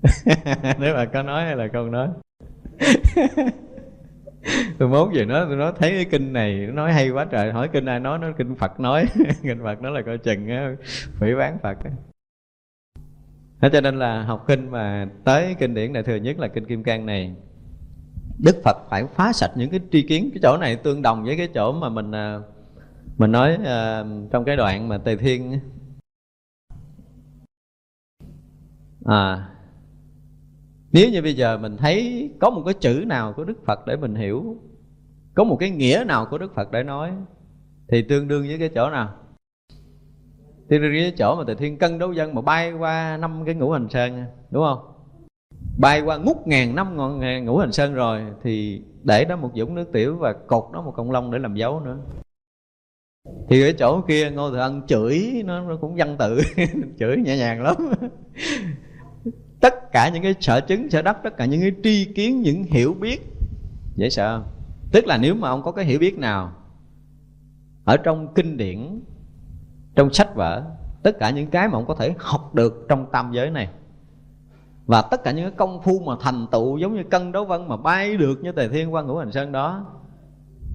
Đức 0.78 0.92
Phật 0.94 1.08
có 1.12 1.22
nói 1.22 1.44
hay 1.44 1.56
là 1.56 1.68
không 1.72 1.90
nói? 1.90 2.08
tôi 4.78 4.88
muốn 4.88 5.14
gì 5.14 5.24
nó 5.24 5.44
tôi 5.44 5.56
nói 5.56 5.72
thấy 5.78 5.90
cái 5.90 6.04
kinh 6.04 6.32
này, 6.32 6.66
nó 6.66 6.72
nói 6.72 6.92
hay 6.92 7.10
quá 7.10 7.26
trời, 7.30 7.52
hỏi 7.52 7.68
kinh 7.72 7.86
ai 7.86 8.00
nói, 8.00 8.18
nó 8.18 8.28
kinh 8.38 8.54
phật 8.54 8.80
nói 8.80 9.06
kinh 9.42 9.62
phật 9.62 9.82
nói 9.82 9.92
là 9.92 10.02
coi 10.02 10.18
chừng 10.18 10.48
á, 10.48 10.72
phỉ 11.20 11.34
bán 11.34 11.58
phật 11.62 11.84
á 11.84 11.90
Thế 13.60 13.68
cho 13.72 13.80
nên 13.80 13.98
là 13.98 14.22
học 14.22 14.44
kinh 14.48 14.70
mà 14.70 15.08
tới 15.24 15.56
kinh 15.58 15.74
điển 15.74 15.92
đại 15.92 16.02
thừa 16.02 16.16
nhất 16.16 16.38
là 16.38 16.48
kinh 16.48 16.64
Kim 16.64 16.82
Cang 16.82 17.06
này. 17.06 17.34
Đức 18.38 18.56
Phật 18.64 18.76
phải 18.90 19.04
phá 19.06 19.32
sạch 19.32 19.50
những 19.56 19.70
cái 19.70 19.80
tri 19.92 20.02
kiến 20.02 20.30
Cái 20.34 20.40
chỗ 20.42 20.56
này 20.56 20.76
tương 20.76 21.02
đồng 21.02 21.24
với 21.24 21.36
cái 21.36 21.48
chỗ 21.54 21.72
mà 21.72 21.88
mình 21.88 22.12
à, 22.12 22.40
Mình 23.16 23.32
nói 23.32 23.54
uh, 23.54 24.30
trong 24.30 24.44
cái 24.44 24.56
đoạn 24.56 24.88
mà 24.88 24.98
Tề 24.98 25.16
Thiên 25.16 25.60
À 29.04 29.48
Nếu 30.92 31.10
như 31.10 31.22
bây 31.22 31.34
giờ 31.34 31.58
mình 31.58 31.76
thấy 31.76 32.30
có 32.40 32.50
một 32.50 32.62
cái 32.64 32.74
chữ 32.74 33.04
nào 33.06 33.32
của 33.32 33.44
Đức 33.44 33.66
Phật 33.66 33.86
để 33.86 33.96
mình 33.96 34.14
hiểu 34.14 34.56
Có 35.34 35.44
một 35.44 35.56
cái 35.60 35.70
nghĩa 35.70 36.04
nào 36.06 36.26
của 36.30 36.38
Đức 36.38 36.54
Phật 36.54 36.70
để 36.72 36.82
nói 36.82 37.12
Thì 37.88 38.02
tương 38.02 38.28
đương 38.28 38.46
với 38.46 38.58
cái 38.58 38.70
chỗ 38.74 38.90
nào? 38.90 39.14
Thì 40.70 40.78
cái 40.78 41.12
chỗ 41.18 41.36
mà 41.36 41.44
từ 41.46 41.54
thiên 41.54 41.78
cân 41.78 41.98
đấu 41.98 42.12
dân 42.12 42.34
mà 42.34 42.40
bay 42.40 42.72
qua 42.72 43.16
năm 43.16 43.42
cái 43.46 43.54
ngũ 43.54 43.70
hành 43.70 43.88
sơn 43.90 44.24
đúng 44.50 44.64
không? 44.64 44.78
Bay 45.78 46.00
qua 46.00 46.16
ngút 46.16 46.36
ngàn 46.46 46.74
năm 46.74 46.96
ngọn 46.96 47.44
ngũ 47.44 47.58
hành 47.58 47.72
sơn 47.72 47.94
rồi 47.94 48.22
thì 48.42 48.82
để 49.02 49.24
đó 49.24 49.36
một 49.36 49.50
dũng 49.54 49.74
nước 49.74 49.92
tiểu 49.92 50.16
và 50.16 50.32
cột 50.32 50.64
đó 50.72 50.82
một 50.82 50.92
công 50.96 51.10
long 51.10 51.30
để 51.30 51.38
làm 51.38 51.54
dấu 51.54 51.80
nữa. 51.80 51.98
Thì 53.48 53.62
cái 53.62 53.74
chỗ 53.78 54.00
kia 54.00 54.30
ngô 54.30 54.50
thừa 54.50 54.58
ân 54.58 54.82
chửi 54.86 55.42
nó, 55.44 55.60
nó 55.60 55.76
cũng 55.76 55.94
văn 55.96 56.16
tự 56.18 56.40
chửi 56.98 57.16
nhẹ 57.16 57.36
nhàng 57.36 57.62
lắm. 57.62 57.76
Tất 59.60 59.92
cả 59.92 60.10
những 60.14 60.22
cái 60.22 60.34
sở 60.40 60.60
chứng 60.60 60.90
sở 60.90 61.02
đắc 61.02 61.18
tất 61.24 61.36
cả 61.36 61.44
những 61.44 61.60
cái 61.60 61.72
tri 61.82 62.04
kiến 62.04 62.42
những 62.42 62.62
hiểu 62.62 62.94
biết 62.94 63.20
dễ 63.96 64.10
sợ 64.10 64.38
không? 64.38 64.50
Tức 64.92 65.06
là 65.06 65.16
nếu 65.16 65.34
mà 65.34 65.48
ông 65.48 65.62
có 65.62 65.72
cái 65.72 65.84
hiểu 65.84 65.98
biết 65.98 66.18
nào 66.18 66.52
ở 67.84 67.96
trong 67.96 68.34
kinh 68.34 68.56
điển 68.56 69.00
trong 69.98 70.12
sách 70.12 70.34
vở, 70.34 70.62
tất 71.02 71.18
cả 71.18 71.30
những 71.30 71.50
cái 71.50 71.68
mà 71.68 71.74
ông 71.74 71.86
có 71.86 71.94
thể 71.94 72.14
học 72.18 72.54
được 72.54 72.86
trong 72.88 73.06
tam 73.12 73.32
giới 73.32 73.50
này. 73.50 73.68
Và 74.86 75.02
tất 75.02 75.24
cả 75.24 75.30
những 75.30 75.44
cái 75.44 75.54
công 75.56 75.82
phu 75.82 76.00
mà 76.00 76.14
thành 76.20 76.46
tựu 76.52 76.78
giống 76.78 76.94
như 76.94 77.02
cân 77.10 77.32
đấu 77.32 77.44
vân 77.44 77.68
mà 77.68 77.76
bay 77.76 78.16
được 78.16 78.38
như 78.42 78.52
tề 78.52 78.68
thiên 78.68 78.94
qua 78.94 79.02
ngũ 79.02 79.16
hành 79.16 79.32
sơn 79.32 79.52
đó, 79.52 79.86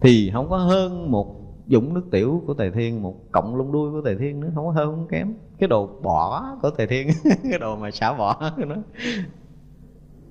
thì 0.01 0.31
không 0.33 0.49
có 0.49 0.57
hơn 0.57 1.11
một 1.11 1.35
dũng 1.67 1.93
nước 1.93 2.01
tiểu 2.11 2.43
của 2.47 2.53
tề 2.53 2.71
thiên, 2.71 3.01
một 3.01 3.15
cộng 3.31 3.55
lông 3.55 3.71
đuôi 3.71 3.91
của 3.91 4.01
tề 4.05 4.15
thiên 4.15 4.39
nữa, 4.39 4.49
không 4.55 4.65
có 4.65 4.71
hơn 4.71 4.85
không 4.85 5.07
kém 5.07 5.33
cái 5.59 5.67
đồ 5.67 5.87
bỏ 6.03 6.55
của 6.61 6.69
tề 6.69 6.85
thiên, 6.85 7.07
cái 7.23 7.59
đồ 7.59 7.75
mà 7.75 7.91
xả 7.91 8.13
bỏ 8.13 8.51
của 8.57 8.65
nó 8.65 8.75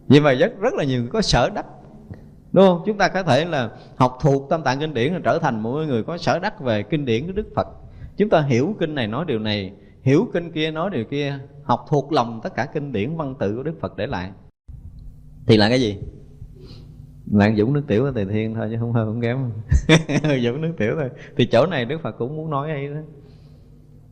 vì 0.09 0.21
vậy 0.21 0.37
rất 0.37 0.53
rất 0.61 0.75
là 0.75 0.85
nhiều 0.85 1.07
có 1.13 1.23
sở 1.23 1.51
đắc, 1.51 1.67
đúng 2.53 2.65
không? 2.67 2.83
Chúng 2.87 2.99
ta 2.99 3.09
có 3.09 3.23
thể 3.23 3.45
là 3.45 3.71
học 3.97 4.19
thuộc 4.21 4.51
tam 4.51 4.63
tạng 4.63 4.81
kinh 4.81 4.95
điển 4.95 5.23
trở 5.25 5.39
thành 5.39 5.61
một 5.61 5.71
người 5.71 6.03
có 6.03 6.19
sở 6.19 6.39
đắc 6.39 6.61
về 6.61 6.83
kinh 6.83 7.05
điển 7.05 7.27
của 7.27 7.33
đức 7.33 7.47
phật 7.57 7.82
chúng 8.17 8.29
ta 8.29 8.41
hiểu 8.41 8.77
kinh 8.81 8.95
này 8.95 9.07
nói 9.07 9.25
điều 9.29 9.39
này, 9.39 9.73
hiểu 10.03 10.29
kinh 10.33 10.53
kia 10.53 10.71
nói 10.71 10.91
điều 10.91 11.05
kia, 11.05 11.39
học 11.63 11.85
thuộc 11.89 12.13
lòng 12.13 12.41
tất 12.43 12.55
cả 12.55 12.67
kinh 12.75 12.93
điển 12.93 13.17
văn 13.17 13.35
tự 13.39 13.57
của 13.57 13.63
đức 13.63 13.81
phật 13.81 13.97
để 13.97 14.07
lại. 14.07 14.31
Thì 15.47 15.57
là 15.57 15.69
cái 15.69 15.81
gì? 15.81 15.99
Là 17.33 17.53
dũng 17.57 17.73
nước 17.73 17.83
tiểu 17.87 18.03
của 18.03 18.13
tề 18.13 18.25
thiên 18.25 18.55
thôi 18.55 18.69
chứ 18.71 18.77
không 18.81 18.93
hơn 18.93 19.07
không 19.07 19.21
kém. 19.21 19.51
Dũng 20.45 20.61
nước 20.61 20.73
tiểu 20.79 20.95
thôi. 21.01 21.11
Thì 21.37 21.47
chỗ 21.47 21.67
này 21.67 21.85
đức 21.85 22.01
phật 22.03 22.13
cũng 22.19 22.37
muốn 22.37 22.51
nói 22.51 22.71
ấy 22.71 22.89
đó. 22.89 23.01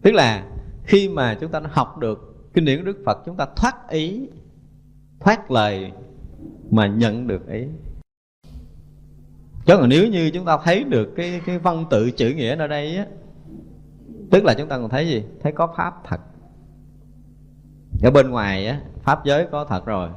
Tức 0.03 0.15
là 0.15 0.47
khi 0.85 1.09
mà 1.09 1.37
chúng 1.41 1.51
ta 1.51 1.61
học 1.71 1.99
được 1.99 2.51
kinh 2.55 2.65
điển 2.65 2.79
của 2.79 2.85
đức 2.85 3.03
phật, 3.05 3.19
chúng 3.27 3.37
ta 3.37 3.47
thoát 3.57 3.89
ý, 3.89 4.29
thoát 5.21 5.51
lời 5.51 5.93
mà 6.71 6.87
nhận 6.87 7.27
được 7.27 7.49
ý 7.49 7.65
chứ 9.67 9.77
còn 9.77 9.89
nếu 9.89 10.09
như 10.09 10.31
chúng 10.31 10.45
ta 10.45 10.59
thấy 10.65 10.85
được 10.85 11.13
cái 11.17 11.41
cái 11.47 11.59
văn 11.59 11.85
tự 11.91 12.11
chữ 12.11 12.31
nghĩa 12.31 12.57
ở 12.57 12.67
đây 12.67 12.97
á 12.97 13.07
tức 14.31 14.45
là 14.45 14.55
chúng 14.55 14.69
ta 14.69 14.79
còn 14.79 14.89
thấy 14.89 15.07
gì? 15.07 15.25
Thấy 15.43 15.53
có 15.53 15.75
pháp 15.77 15.95
thật. 16.05 16.21
Ở 18.03 18.11
bên 18.11 18.31
ngoài 18.31 18.67
á, 18.67 18.81
pháp 19.03 19.25
giới 19.25 19.47
có 19.53 19.65
thật 19.65 19.87
rồi. 19.87 20.09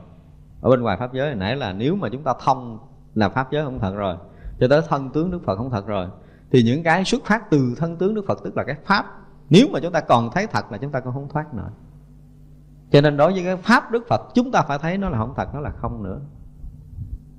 Ở 0.61 0.69
bên 0.69 0.81
ngoài 0.81 0.97
pháp 0.97 1.13
giới 1.13 1.27
hồi 1.27 1.35
nãy 1.35 1.55
là 1.55 1.73
nếu 1.73 1.95
mà 1.95 2.09
chúng 2.11 2.23
ta 2.23 2.33
thông 2.39 2.79
là 3.13 3.29
pháp 3.29 3.51
giới 3.51 3.63
không 3.63 3.79
thật 3.79 3.93
rồi, 3.95 4.15
cho 4.59 4.67
tới 4.67 4.81
thân 4.89 5.09
tướng 5.09 5.31
đức 5.31 5.39
phật 5.45 5.55
không 5.55 5.69
thật 5.69 5.87
rồi, 5.87 6.07
thì 6.51 6.63
những 6.63 6.83
cái 6.83 7.05
xuất 7.05 7.25
phát 7.25 7.49
từ 7.49 7.75
thân 7.77 7.97
tướng 7.97 8.13
đức 8.13 8.25
phật, 8.27 8.39
tức 8.43 8.57
là 8.57 8.63
cái 8.63 8.75
pháp, 8.85 9.05
nếu 9.49 9.67
mà 9.71 9.79
chúng 9.79 9.91
ta 9.93 10.01
còn 10.01 10.29
thấy 10.31 10.47
thật 10.47 10.71
là 10.71 10.77
chúng 10.77 10.91
ta 10.91 10.99
còn 10.99 11.13
không 11.13 11.29
thoát 11.29 11.53
nổi. 11.53 11.69
Cho 12.91 13.01
nên 13.01 13.17
đối 13.17 13.33
với 13.33 13.43
cái 13.43 13.57
pháp 13.57 13.91
đức 13.91 14.03
phật, 14.09 14.21
chúng 14.33 14.51
ta 14.51 14.61
phải 14.61 14.77
thấy 14.77 14.97
nó 14.97 15.09
là 15.09 15.17
không 15.17 15.33
thật, 15.35 15.49
nó 15.53 15.59
là 15.59 15.69
không 15.69 16.03
nữa 16.03 16.19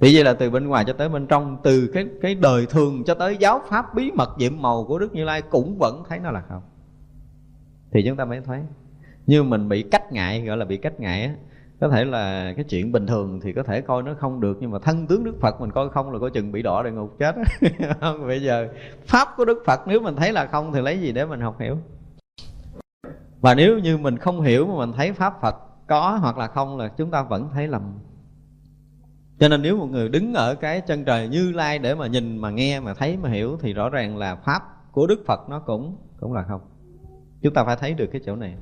thì 0.04 0.14
vậy 0.14 0.24
là 0.24 0.34
từ 0.34 0.50
bên 0.50 0.68
ngoài 0.68 0.84
cho 0.86 0.92
tới 0.92 1.08
bên 1.08 1.26
trong, 1.26 1.56
từ 1.62 1.90
cái 1.94 2.06
cái 2.22 2.34
đời 2.34 2.66
thường 2.66 3.04
cho 3.04 3.14
tới 3.14 3.36
giáo 3.40 3.60
pháp 3.68 3.94
bí 3.94 4.10
mật 4.10 4.28
nhiệm 4.38 4.62
màu 4.62 4.84
của 4.84 4.98
đức 4.98 5.14
như 5.14 5.24
lai 5.24 5.42
cũng 5.42 5.78
vẫn 5.78 6.02
thấy 6.08 6.18
nó 6.18 6.30
là 6.30 6.42
không. 6.48 6.62
Thì 7.92 8.02
chúng 8.06 8.16
ta 8.16 8.24
mới 8.24 8.40
thấy. 8.40 8.60
Như 9.26 9.42
mình 9.42 9.68
bị 9.68 9.82
cách 9.82 10.12
ngại, 10.12 10.42
gọi 10.42 10.56
là 10.56 10.64
bị 10.64 10.76
cách 10.76 11.00
ngại 11.00 11.24
á, 11.24 11.34
có 11.80 11.88
thể 11.88 12.04
là 12.04 12.52
cái 12.56 12.64
chuyện 12.64 12.92
bình 12.92 13.06
thường 13.06 13.40
thì 13.40 13.52
có 13.52 13.62
thể 13.62 13.80
coi 13.80 14.02
nó 14.02 14.14
không 14.14 14.40
được, 14.40 14.58
nhưng 14.60 14.70
mà 14.70 14.78
thân 14.78 15.06
tướng 15.06 15.24
đức 15.24 15.40
phật 15.40 15.60
mình 15.60 15.70
coi 15.70 15.88
không 15.88 16.12
là 16.12 16.18
coi 16.18 16.30
chừng 16.30 16.52
bị 16.52 16.62
đỏ 16.62 16.82
địa 16.82 16.90
ngục 16.90 17.16
chết 17.18 17.34
không, 18.00 18.26
bây 18.26 18.42
giờ 18.42 18.68
pháp 19.06 19.28
của 19.36 19.44
đức 19.44 19.62
phật 19.66 19.80
nếu 19.86 20.00
mình 20.00 20.16
thấy 20.16 20.32
là 20.32 20.46
không 20.46 20.72
thì 20.72 20.80
lấy 20.80 21.00
gì 21.00 21.12
để 21.12 21.26
mình 21.26 21.40
học 21.40 21.60
hiểu? 21.60 21.78
Và 23.40 23.54
nếu 23.54 23.78
như 23.78 23.96
mình 23.98 24.18
không 24.18 24.40
hiểu 24.40 24.66
mà 24.66 24.86
mình 24.86 24.92
thấy 24.96 25.12
pháp 25.12 25.40
phật 25.40 25.56
có 25.86 26.18
hoặc 26.20 26.38
là 26.38 26.46
không 26.46 26.78
là 26.78 26.88
chúng 26.88 27.10
ta 27.10 27.22
vẫn 27.22 27.48
thấy 27.54 27.68
lầm 27.68 27.82
cho 29.38 29.48
nên 29.48 29.62
nếu 29.62 29.76
một 29.76 29.86
người 29.90 30.08
đứng 30.08 30.34
ở 30.34 30.54
cái 30.54 30.80
chân 30.80 31.04
trời 31.04 31.28
như 31.28 31.52
lai 31.52 31.78
để 31.78 31.94
mà 31.94 32.06
nhìn, 32.06 32.38
mà 32.38 32.50
nghe, 32.50 32.80
mà 32.80 32.94
thấy, 32.94 33.16
mà 33.16 33.28
hiểu 33.28 33.56
thì 33.60 33.72
rõ 33.72 33.88
ràng 33.88 34.16
là 34.16 34.36
pháp 34.36 34.62
của 34.92 35.06
đức 35.06 35.22
phật 35.26 35.40
nó 35.48 35.60
cũng 35.60 35.96
cũng 36.20 36.32
là 36.32 36.42
không. 36.42 36.60
Chúng 37.42 37.54
ta 37.54 37.64
phải 37.64 37.76
thấy 37.76 37.94
được 37.94 38.06
cái 38.12 38.20
chỗ 38.26 38.36
này. 38.36 38.56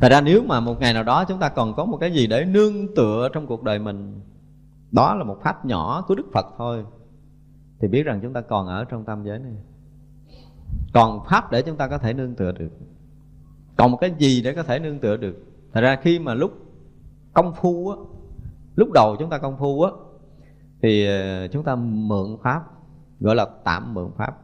Thật 0.00 0.08
ra 0.10 0.20
nếu 0.20 0.42
mà 0.42 0.60
một 0.60 0.80
ngày 0.80 0.94
nào 0.94 1.02
đó 1.02 1.24
chúng 1.24 1.38
ta 1.38 1.48
còn 1.48 1.74
có 1.74 1.84
một 1.84 1.96
cái 1.96 2.12
gì 2.12 2.26
để 2.26 2.44
nương 2.44 2.94
tựa 2.94 3.28
trong 3.32 3.46
cuộc 3.46 3.62
đời 3.62 3.78
mình, 3.78 4.20
Đó 4.90 5.14
là 5.14 5.24
một 5.24 5.38
pháp 5.42 5.64
nhỏ 5.64 6.04
của 6.08 6.14
Đức 6.14 6.26
Phật 6.32 6.46
thôi, 6.58 6.84
Thì 7.80 7.88
biết 7.88 8.02
rằng 8.02 8.20
chúng 8.22 8.32
ta 8.32 8.40
còn 8.40 8.66
ở 8.66 8.84
trong 8.84 9.04
tam 9.04 9.24
giới 9.24 9.38
này. 9.38 9.52
Còn 10.94 11.24
pháp 11.30 11.52
để 11.52 11.62
chúng 11.62 11.76
ta 11.76 11.88
có 11.88 11.98
thể 11.98 12.12
nương 12.12 12.34
tựa 12.34 12.52
được. 12.52 12.70
Còn 13.76 13.90
một 13.90 13.98
cái 14.00 14.14
gì 14.18 14.42
để 14.42 14.54
có 14.54 14.62
thể 14.62 14.78
nương 14.78 14.98
tựa 14.98 15.16
được? 15.16 15.36
Thật 15.72 15.80
ra 15.80 15.96
khi 15.96 16.18
mà 16.18 16.34
lúc 16.34 16.52
công 17.32 17.54
phu 17.54 17.90
á 17.90 17.96
lúc 18.78 18.92
đầu 18.92 19.16
chúng 19.18 19.30
ta 19.30 19.38
công 19.38 19.56
phu 19.58 19.82
á 19.82 19.90
thì 20.82 21.06
ờ, 21.06 21.48
chúng 21.48 21.64
ta 21.64 21.74
mượn 21.76 22.36
pháp 22.42 22.62
gọi 23.20 23.36
là 23.36 23.46
tạm 23.64 23.94
mượn 23.94 24.10
pháp. 24.16 24.36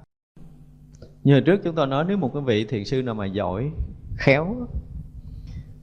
Như 1.25 1.33
hồi 1.33 1.43
trước 1.47 1.61
chúng 1.65 1.75
tôi 1.75 1.87
nói 1.87 2.05
nếu 2.09 2.17
một 2.17 2.31
cái 2.35 2.43
vị 2.43 2.65
thiền 2.65 2.85
sư 2.85 3.03
nào 3.03 3.15
mà 3.15 3.27
giỏi 3.27 3.71
khéo 4.17 4.57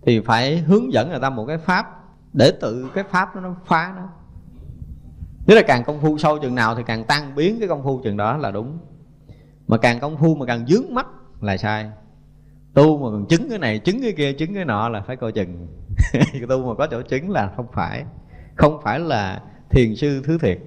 thì 0.02 0.20
phải 0.20 0.58
hướng 0.58 0.94
dẫn 0.94 1.10
người 1.10 1.20
ta 1.20 1.30
một 1.30 1.46
cái 1.46 1.58
pháp 1.58 1.86
để 2.34 2.52
tự 2.62 2.90
cái 2.94 3.04
pháp 3.04 3.36
nó 3.36 3.42
nó 3.42 3.56
phá 3.66 3.94
nó. 3.96 4.10
Tức 5.46 5.56
là 5.56 5.62
càng 5.68 5.84
công 5.84 6.02
phu 6.02 6.18
sâu 6.18 6.40
chừng 6.40 6.56
nào 6.56 6.76
thì 6.76 6.84
càng 6.86 7.04
tăng 7.04 7.36
biến 7.36 7.60
cái 7.60 7.68
công 7.68 7.84
phu 7.84 8.02
chừng 8.04 8.18
đó 8.18 8.38
là 8.38 8.52
đúng. 8.52 8.78
Mà 9.68 9.78
càng 9.78 10.00
công 10.00 10.18
phu 10.18 10.36
mà 10.36 10.46
càng 10.46 10.66
dướng 10.68 10.94
mắt 10.94 11.08
là 11.42 11.58
sai. 11.58 11.92
Tu 12.74 12.98
mà 12.98 13.10
còn 13.12 13.26
chứng 13.26 13.50
cái 13.50 13.60
này, 13.60 13.80
chứng 13.80 14.02
cái 14.02 14.14
kia, 14.18 14.34
chứng 14.34 14.54
cái 14.54 14.66
nọ 14.66 14.90
là 14.90 15.02
phải 15.02 15.16
coi 15.16 15.32
chừng. 15.32 15.68
Tu 16.50 16.68
mà 16.68 16.76
có 16.78 16.88
chỗ 16.92 17.02
chứng 17.02 17.30
là 17.30 17.54
không 17.56 17.68
phải. 17.74 18.06
Không 18.62 18.82
phải 18.84 19.00
là 19.00 19.44
thiền 19.70 19.96
sư 19.96 20.22
thứ 20.26 20.38
thiệt. 20.38 20.60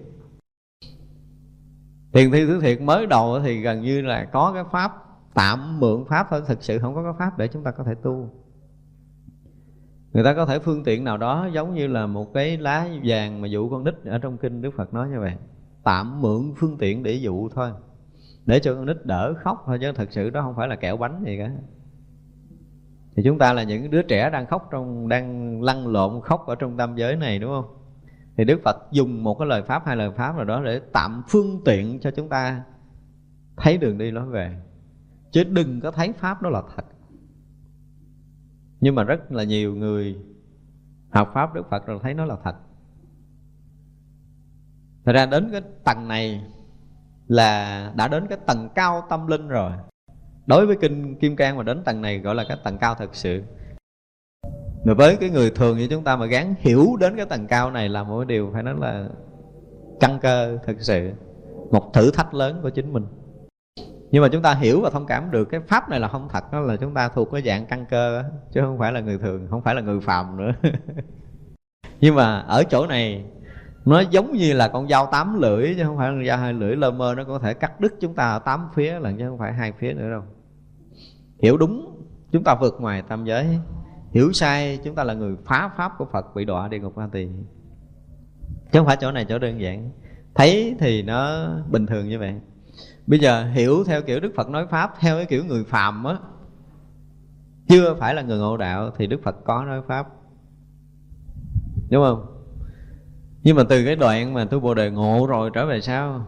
Thiền 2.13 2.31
thi 2.31 2.47
thứ 2.47 2.61
thiệt 2.61 2.81
mới 2.81 3.07
đầu 3.07 3.41
thì 3.45 3.61
gần 3.61 3.83
như 3.83 4.03
là 4.03 4.25
có 4.25 4.53
cái 4.55 4.65
pháp 4.73 4.93
Tạm 5.35 5.81
mượn 5.81 6.05
pháp 6.05 6.27
thôi, 6.31 6.43
Thực 6.47 6.63
sự 6.63 6.79
không 6.79 6.95
có 6.95 7.03
cái 7.03 7.13
pháp 7.19 7.39
để 7.39 7.49
chúng 7.49 7.65
ta 7.65 7.71
có 7.71 7.85
thể 7.85 7.95
tu. 8.03 8.31
Người 10.13 10.25
ta 10.25 10.35
có 10.35 10.47
thể 10.47 10.59
phương 10.59 10.85
tiện 10.85 11.05
nào 11.05 11.19
đó 11.19 11.49
giống 11.53 11.75
như 11.75 11.87
là 11.87 12.07
một 12.07 12.35
cái 12.35 12.57
lá 12.57 12.89
vàng 13.05 13.41
mà 13.41 13.49
dụ 13.49 13.69
con 13.69 13.85
nít 13.85 13.95
ở 14.05 14.19
trong 14.19 14.39
kinh 14.39 14.63
đức 14.63 14.71
phật 14.77 14.95
nói 14.95 15.09
như 15.09 15.21
vậy. 15.21 15.35
Tạm 15.85 16.21
mượn 16.21 16.55
phương 16.57 16.79
tiện 16.79 17.03
để 17.03 17.13
dụ 17.13 17.49
thôi. 17.49 17.71
Để 18.47 18.59
cho 18.59 18.75
con 18.75 18.87
nít 18.87 19.07
đỡ 19.07 19.35
khóc 19.35 19.63
thôi, 19.67 19.79
chứ 19.81 19.93
thật 19.93 20.09
sự 20.11 20.31
đó 20.31 20.43
không 20.43 20.55
phải 20.57 20.69
là 20.69 20.77
kẹo 20.77 20.97
bánh 20.97 21.25
gì 21.27 21.39
cả. 21.39 21.51
Thì 23.17 23.23
chúng 23.25 23.39
ta 23.39 23.53
là 23.53 23.63
những 23.63 23.91
đứa 23.91 24.03
trẻ 24.03 24.31
đang 24.31 24.47
khóc 24.47 24.69
trong, 24.73 25.09
đang 25.09 25.63
lăn 25.63 25.87
lộn 25.87 26.21
khóc 26.21 26.47
ở 26.47 26.55
trong 26.55 26.77
tam 26.77 26.97
giới 26.97 27.17
này, 27.17 27.39
đúng 27.39 27.51
không? 27.51 27.84
Thì 28.37 28.45
đức 28.45 28.61
phật 28.65 28.77
dùng 28.91 29.25
một 29.25 29.35
cái 29.39 29.49
lời 29.49 29.63
pháp, 29.63 29.87
hai 29.87 29.97
lời 29.97 30.11
pháp 30.17 30.37
nào 30.37 30.45
đó 30.45 30.63
để 30.65 30.81
tạm 30.93 31.23
phương 31.29 31.61
tiện 31.65 32.01
cho 32.01 32.11
chúng 32.11 32.29
ta 32.29 32.63
thấy 33.57 33.79
đường 33.79 33.99
đi 33.99 34.11
nói 34.11 34.27
về. 34.27 34.63
Chứ 35.31 35.45
đừng 35.45 35.81
có 35.81 35.91
thấy 35.91 36.13
pháp 36.13 36.43
đó 36.43 36.51
là 36.51 36.63
thật. 36.77 36.85
Nhưng 38.81 38.95
mà 38.95 39.05
rất 39.05 39.33
là 39.33 39.45
nhiều 39.45 39.75
người 39.75 40.17
học 41.11 41.31
pháp 41.35 41.55
đức 41.55 41.71
phật 41.71 41.87
rồi 41.87 41.99
thấy 42.03 42.15
nó 42.15 42.25
là 42.25 42.37
thật. 42.45 42.55
Thật 45.05 45.13
ra 45.13 45.27
đến 45.27 45.49
cái 45.53 45.63
tầng 45.85 46.09
này 46.09 46.45
là 47.27 47.93
đã 47.97 48.09
đến 48.09 48.27
cái 48.29 48.39
tầng 48.47 48.69
cao 48.75 49.07
tâm 49.11 49.27
linh 49.27 49.49
rồi. 49.49 49.73
Đối 50.47 50.67
với 50.67 50.77
Kinh 50.81 51.19
Kim 51.19 51.37
Cang 51.37 51.57
mà 51.57 51.63
đến 51.63 51.83
tầng 51.85 52.01
này 52.01 52.19
gọi 52.19 52.35
là 52.35 52.45
cái 52.49 52.57
tầng 52.65 52.79
cao 52.79 52.95
thật 52.95 53.15
sự. 53.15 53.43
Mà 54.85 54.95
với 54.95 55.17
cái 55.17 55.31
người 55.31 55.51
thường 55.51 55.79
như 55.79 55.89
chúng 55.89 56.05
ta 56.05 56.17
mà 56.17 56.27
gắng 56.27 56.55
hiểu 56.59 56.97
đến 57.01 57.17
cái 57.17 57.27
tầng 57.27 57.47
cao 57.47 57.71
này 57.71 57.89
là 57.89 58.03
một 58.03 58.25
điều 58.25 58.51
phải 58.53 58.63
nói 58.63 58.75
là 58.79 59.09
căn 60.01 60.19
cơ 60.23 60.59
thực 60.67 60.77
sự 60.81 61.11
Một 61.71 61.93
thử 61.95 62.11
thách 62.11 62.35
lớn 62.35 62.61
của 62.63 62.71
chính 62.71 62.93
mình. 62.93 63.07
Nhưng 64.11 64.23
mà 64.23 64.29
chúng 64.29 64.43
ta 64.43 64.55
hiểu 64.55 64.81
và 64.81 64.91
thông 64.91 65.07
cảm 65.07 65.31
được 65.31 65.45
cái 65.45 65.61
pháp 65.61 65.89
này 65.89 66.01
là 66.01 66.09
không 66.09 66.29
thật 66.33 66.53
đó 66.53 66.61
là 66.61 66.77
chúng 66.77 66.95
ta 66.95 67.09
thuộc 67.09 67.29
cái 67.33 67.43
dạng 67.43 67.67
căn 67.67 67.85
cơ 67.91 68.23
đó, 68.23 68.29
chứ 68.53 68.61
không 68.61 68.79
phải 68.79 68.93
là 68.93 69.01
người 69.01 69.19
thường 69.19 69.47
không 69.51 69.63
phải 69.63 69.75
là 69.75 69.81
người 69.81 70.01
phàm 70.01 70.37
nữa. 70.37 70.53
Nhưng 72.01 72.15
mà 72.15 72.39
ở 72.39 72.65
chỗ 72.65 72.87
này 72.87 73.25
nó 73.85 74.01
giống 74.01 74.33
như 74.33 74.53
là 74.53 74.69
con 74.69 74.89
dao 74.89 75.07
tám 75.07 75.41
lưỡi 75.41 75.75
chứ 75.77 75.85
không 75.85 75.97
phải 75.97 76.09
là 76.09 76.15
con 76.15 76.27
dao 76.27 76.39
hai 76.39 76.53
lưỡi 76.53 76.77
lơ 76.77 76.91
mơ 76.91 77.15
nó 77.17 77.25
có 77.25 77.39
thể 77.39 77.55
cắt 77.55 77.81
đứt 77.81 77.95
chúng 78.01 78.15
ta 78.15 78.31
ở 78.31 78.39
tám 78.39 78.69
phía 78.75 78.99
lần 78.99 79.19
chứ 79.19 79.29
không 79.29 79.39
phải 79.39 79.53
hai 79.53 79.73
phía 79.73 79.93
nữa 79.93 80.11
đâu. 80.11 80.23
Hiểu 81.43 81.57
đúng 81.57 82.05
chúng 82.33 82.45
ta 82.45 82.55
vượt 82.55 82.77
ngoài 82.81 83.03
tam 83.09 83.25
giới 83.25 83.59
hiểu 84.15 84.33
sai, 84.33 84.79
chúng 84.85 84.95
ta 84.95 85.05
là 85.05 85.15
người 85.15 85.37
phá 85.45 85.71
pháp 85.77 85.93
của 85.99 86.05
phật, 86.13 86.35
bị 86.35 86.45
đọa 86.45 86.69
địa 86.69 86.79
ngục 86.79 86.97
ma 86.97 87.09
tỳ 87.13 87.29
chứ 88.73 88.79
không 88.79 88.87
phải 88.87 88.97
chỗ 89.01 89.13
này 89.13 89.25
chỗ 89.29 89.39
đơn 89.39 89.61
giản. 89.61 89.91
Thấy 90.35 90.77
thì 90.79 91.03
nó 91.03 91.49
bình 91.71 91.87
thường 91.87 92.09
như 92.09 92.19
vậy. 92.19 92.35
Bây 93.07 93.19
giờ 93.19 93.51
hiểu 93.51 93.85
theo 93.85 94.03
kiểu 94.03 94.21
đức 94.21 94.33
phật 94.37 94.49
nói 94.49 94.67
pháp, 94.67 94.95
theo 95.01 95.17
cái 95.17 95.27
kiểu 95.27 95.45
người 95.45 95.65
phàm 95.65 96.05
á, 96.05 96.19
chưa 97.69 97.95
phải 97.95 98.15
là 98.15 98.23
người 98.23 98.39
ngộ 98.39 98.57
đạo 98.57 98.91
thì 98.97 99.07
đức 99.07 99.21
phật 99.23 99.37
có 99.45 99.65
nói 99.65 99.83
pháp. 99.89 100.07
Đúng 101.91 102.05
không? 102.05 102.27
Nhưng 103.43 103.57
mà 103.57 103.63
từ 103.69 103.85
cái 103.85 103.97
đoạn 103.97 104.35
mà 104.35 104.45
tôi 104.45 104.61
bồ 104.61 104.75
đề 104.75 104.91
ngộ 104.91 105.27
rồi 105.27 105.51
trở 105.55 105.67
về 105.67 105.81
sau, 105.81 106.27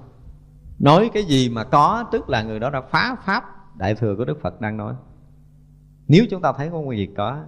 nói 0.79 1.11
cái 1.15 1.25
gì 1.25 1.49
mà 1.49 1.65
có, 1.65 2.05
tức 2.13 2.29
là 2.29 2.43
người 2.43 2.61
đó 2.61 2.71
đã 2.71 2.81
phá 2.81 3.17
pháp, 3.25 3.45
đại 3.77 3.95
thừa 3.95 4.17
của 4.17 4.25
đức 4.25 4.39
phật 4.43 4.61
đang 4.61 4.77
nói. 4.77 4.95
Nếu 6.09 6.25
chúng 6.31 6.43
ta 6.43 6.53
thấy 6.53 6.71
có 6.71 6.81
một 6.81 6.93
gì 6.93 7.09
có 7.17 7.45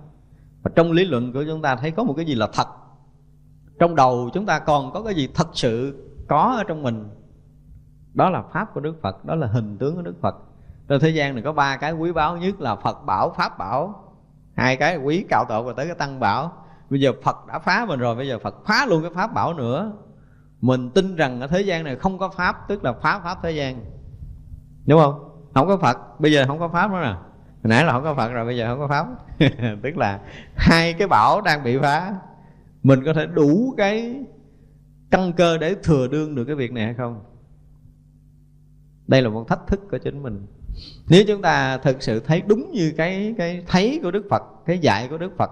và 0.69 0.73
trong 0.77 0.93
lý 0.93 1.05
luận 1.05 1.33
của 1.33 1.45
chúng 1.47 1.63
ta 1.63 1.77
thấy 1.77 1.91
có 1.91 2.05
một 2.05 2.15
cái 2.17 2.27
gì 2.27 2.35
là 2.35 2.49
thật. 2.53 2.69
Trong 3.79 3.95
đầu 3.95 4.31
chúng 4.35 4.47
ta 4.47 4.59
còn 4.59 4.93
có 4.93 5.03
cái 5.03 5.15
gì 5.15 5.29
thật 5.35 5.49
sự 5.53 6.05
có 6.29 6.55
ở 6.59 6.65
trong 6.65 6.83
mình? 6.83 7.09
Đó 8.15 8.31
là 8.31 8.43
pháp 8.53 8.75
của 8.75 8.81
đức 8.81 8.95
phật, 9.03 9.25
đó 9.25 9.35
là 9.35 9.47
hình 9.47 9.79
tướng 9.79 9.97
của 9.97 10.03
đức 10.03 10.15
phật. 10.23 10.35
Trên 10.89 11.01
thế 11.01 11.11
gian 11.11 11.35
này 11.35 11.45
có 11.45 11.53
ba 11.53 11.77
cái 11.77 11.93
quý 11.93 12.13
báu, 12.13 12.37
nhất 12.37 12.61
là 12.61 12.77
phật 12.77 13.05
bảo, 13.07 13.35
pháp 13.37 13.59
bảo. 13.59 14.05
Hai 14.57 14.77
cái 14.77 14.97
quý 14.97 15.25
cao 15.29 15.45
tổ 15.49 15.63
và 15.63 15.73
tới 15.77 15.87
cái 15.87 15.95
tăng 15.95 16.21
bảo. 16.21 16.53
Bây 16.91 17.01
giờ 17.01 17.13
phật 17.23 17.37
đã 17.47 17.59
phá 17.59 17.85
mình 17.89 18.01
rồi, 18.01 18.15
bây 18.15 18.29
giờ 18.29 18.39
phật 18.39 18.55
phá 18.67 18.87
luôn 18.89 19.03
cái 19.03 19.11
pháp 19.15 19.35
bảo 19.35 19.55
nữa. 19.55 19.93
Mình 20.61 20.91
tin 20.91 21.17
rằng 21.17 21.41
ở 21.41 21.47
thế 21.47 21.61
gian 21.61 21.85
này 21.85 21.97
không 21.97 22.19
có 22.19 22.29
pháp, 22.29 22.69
tức 22.69 22.85
là 22.85 22.93
phá 22.93 23.21
pháp 23.25 23.39
thế 23.43 23.51
gian. 23.51 23.85
Đúng 24.87 25.01
không? 25.01 25.15
Không 25.55 25.69
có 25.69 25.77
phật. 25.77 26.21
Bây 26.21 26.33
giờ 26.33 26.45
không 26.47 26.59
có 26.59 26.69
pháp 26.69 26.91
nữa 26.91 27.01
nè 27.03 27.28
hồi 27.63 27.71
nãy 27.71 27.85
là 27.85 27.93
không 27.93 28.03
có 28.03 28.15
phật 28.15 28.33
rồi, 28.33 28.45
bây 28.45 28.57
giờ 28.57 28.69
không 28.69 28.79
có 28.79 28.89
pháp. 28.89 29.07
Tức 29.83 29.97
là 29.97 30.21
hai 30.57 30.93
cái 30.93 31.09
bảo 31.09 31.41
đang 31.41 31.65
bị 31.65 31.79
phá. 31.79 32.15
Mình 32.83 33.05
có 33.05 33.13
thể 33.13 33.27
đủ 33.27 33.75
cái 33.77 34.25
căn 35.11 35.33
cơ 35.33 35.59
để 35.59 35.75
thừa 35.83 36.09
đương 36.09 36.35
được 36.35 36.45
cái 36.45 36.57
việc 36.57 36.73
này 36.73 36.85
hay 36.85 36.95
không? 36.95 37.25
Đây 39.07 39.23
là 39.23 39.29
một 39.29 39.49
thách 39.49 39.67
thức 39.67 39.81
của 39.91 39.99
chính 39.99 40.23
mình. 40.23 40.47
Nếu 41.09 41.25
chúng 41.29 41.43
ta 41.43 41.79
thực 41.79 42.03
sự 42.03 42.21
thấy 42.21 42.43
đúng 42.47 42.73
như 42.73 42.93
cái 42.97 43.35
cái 43.39 43.65
thấy 43.67 44.01
của 44.03 44.11
đức 44.11 44.27
phật, 44.31 44.43
cái 44.67 44.79
dạy 44.79 45.09
của 45.09 45.19
đức 45.19 45.33
phật, 45.39 45.51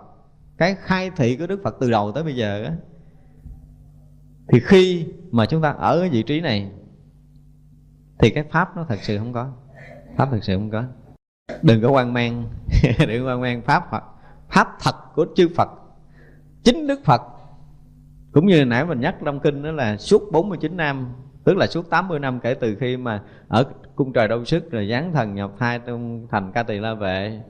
cái 0.57 0.77
khai 0.81 1.11
thị 1.17 1.37
của 1.37 1.47
đức 1.47 1.61
phật 1.65 1.77
từ 1.81 1.91
đầu 1.91 2.13
tới 2.13 2.25
bây 2.25 2.37
giờ 2.37 2.65
á, 2.65 2.73
thì 4.49 4.61
khi 4.61 5.07
mà 5.31 5.47
chúng 5.47 5.63
ta 5.63 5.71
ở 5.71 6.01
cái 6.01 6.09
vị 6.11 6.23
trí 6.23 6.41
này, 6.41 6.71
thì 8.19 8.31
cái 8.31 8.45
pháp 8.51 8.77
nó 8.77 8.85
thật 8.89 8.99
sự 9.03 9.19
không 9.19 9.33
có. 9.33 9.53
Pháp 10.17 10.29
thật 10.31 10.39
sự 10.43 10.57
không 10.57 10.71
có 10.71 10.85
đừng 11.63 11.83
có 11.83 11.91
quan 11.91 12.13
mang. 12.13 12.45
Đừng 13.09 13.27
quan 13.27 13.41
mang. 13.41 13.63
Pháp 13.63 13.91
phật, 13.91 14.03
pháp 14.49 14.69
thật 14.81 14.95
của 15.15 15.27
chư 15.37 15.49
phật, 15.57 15.69
chính 16.65 16.87
đức 16.87 17.01
phật. 17.05 17.23
Cũng 18.33 18.47
như 18.47 18.65
nãy 18.65 18.85
mình 18.85 19.01
nhắc 19.01 19.17
trong 19.25 19.41
kinh 19.41 19.63
đó 19.63 19.71
là 19.71 19.97
suốt 19.97 20.23
49 20.33 20.77
năm, 20.77 21.09
tức 21.45 21.57
là 21.57 21.67
suốt 21.67 21.91
80 21.91 22.19
năm 22.19 22.41
kể 22.41 22.55
từ 22.55 22.77
khi 22.81 22.97
mà 22.97 23.23
ở 23.49 23.65
cung 23.97 24.13
trời 24.13 24.29
đông 24.29 24.45
sức 24.45 24.71
rồi 24.71 24.89
giáng 24.91 25.13
thần 25.13 25.35
nhập 25.35 25.51
thai 25.59 25.79
trong 25.79 26.27
thành 26.31 26.53
ca 26.53 26.63
tỳ 26.63 26.79
la 26.79 26.95
vệ, 26.95 27.41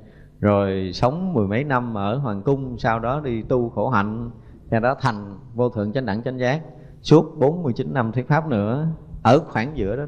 rồi 0.40 0.90
sống 0.94 1.34
mười 1.34 1.46
mấy 1.46 1.64
năm 1.64 1.96
ở 1.96 2.16
hoàng 2.16 2.42
cung, 2.42 2.78
sau 2.78 2.98
đó 2.98 3.20
đi 3.20 3.42
tu 3.42 3.70
khổ 3.70 3.88
hạnh, 3.88 4.30
sau 4.70 4.80
đó 4.80 4.96
thành 5.00 5.38
vô 5.54 5.68
thượng 5.68 5.92
chánh 5.92 6.06
đẳng 6.06 6.22
chánh 6.22 6.38
giác. 6.38 6.60
Suốt 7.02 7.34
49 7.38 7.94
năm 7.94 8.12
thuyết 8.12 8.28
pháp 8.28 8.48
nữa, 8.48 8.88
ở 9.22 9.38
khoảng 9.38 9.76
giữa 9.76 9.96
đó, 9.96 10.04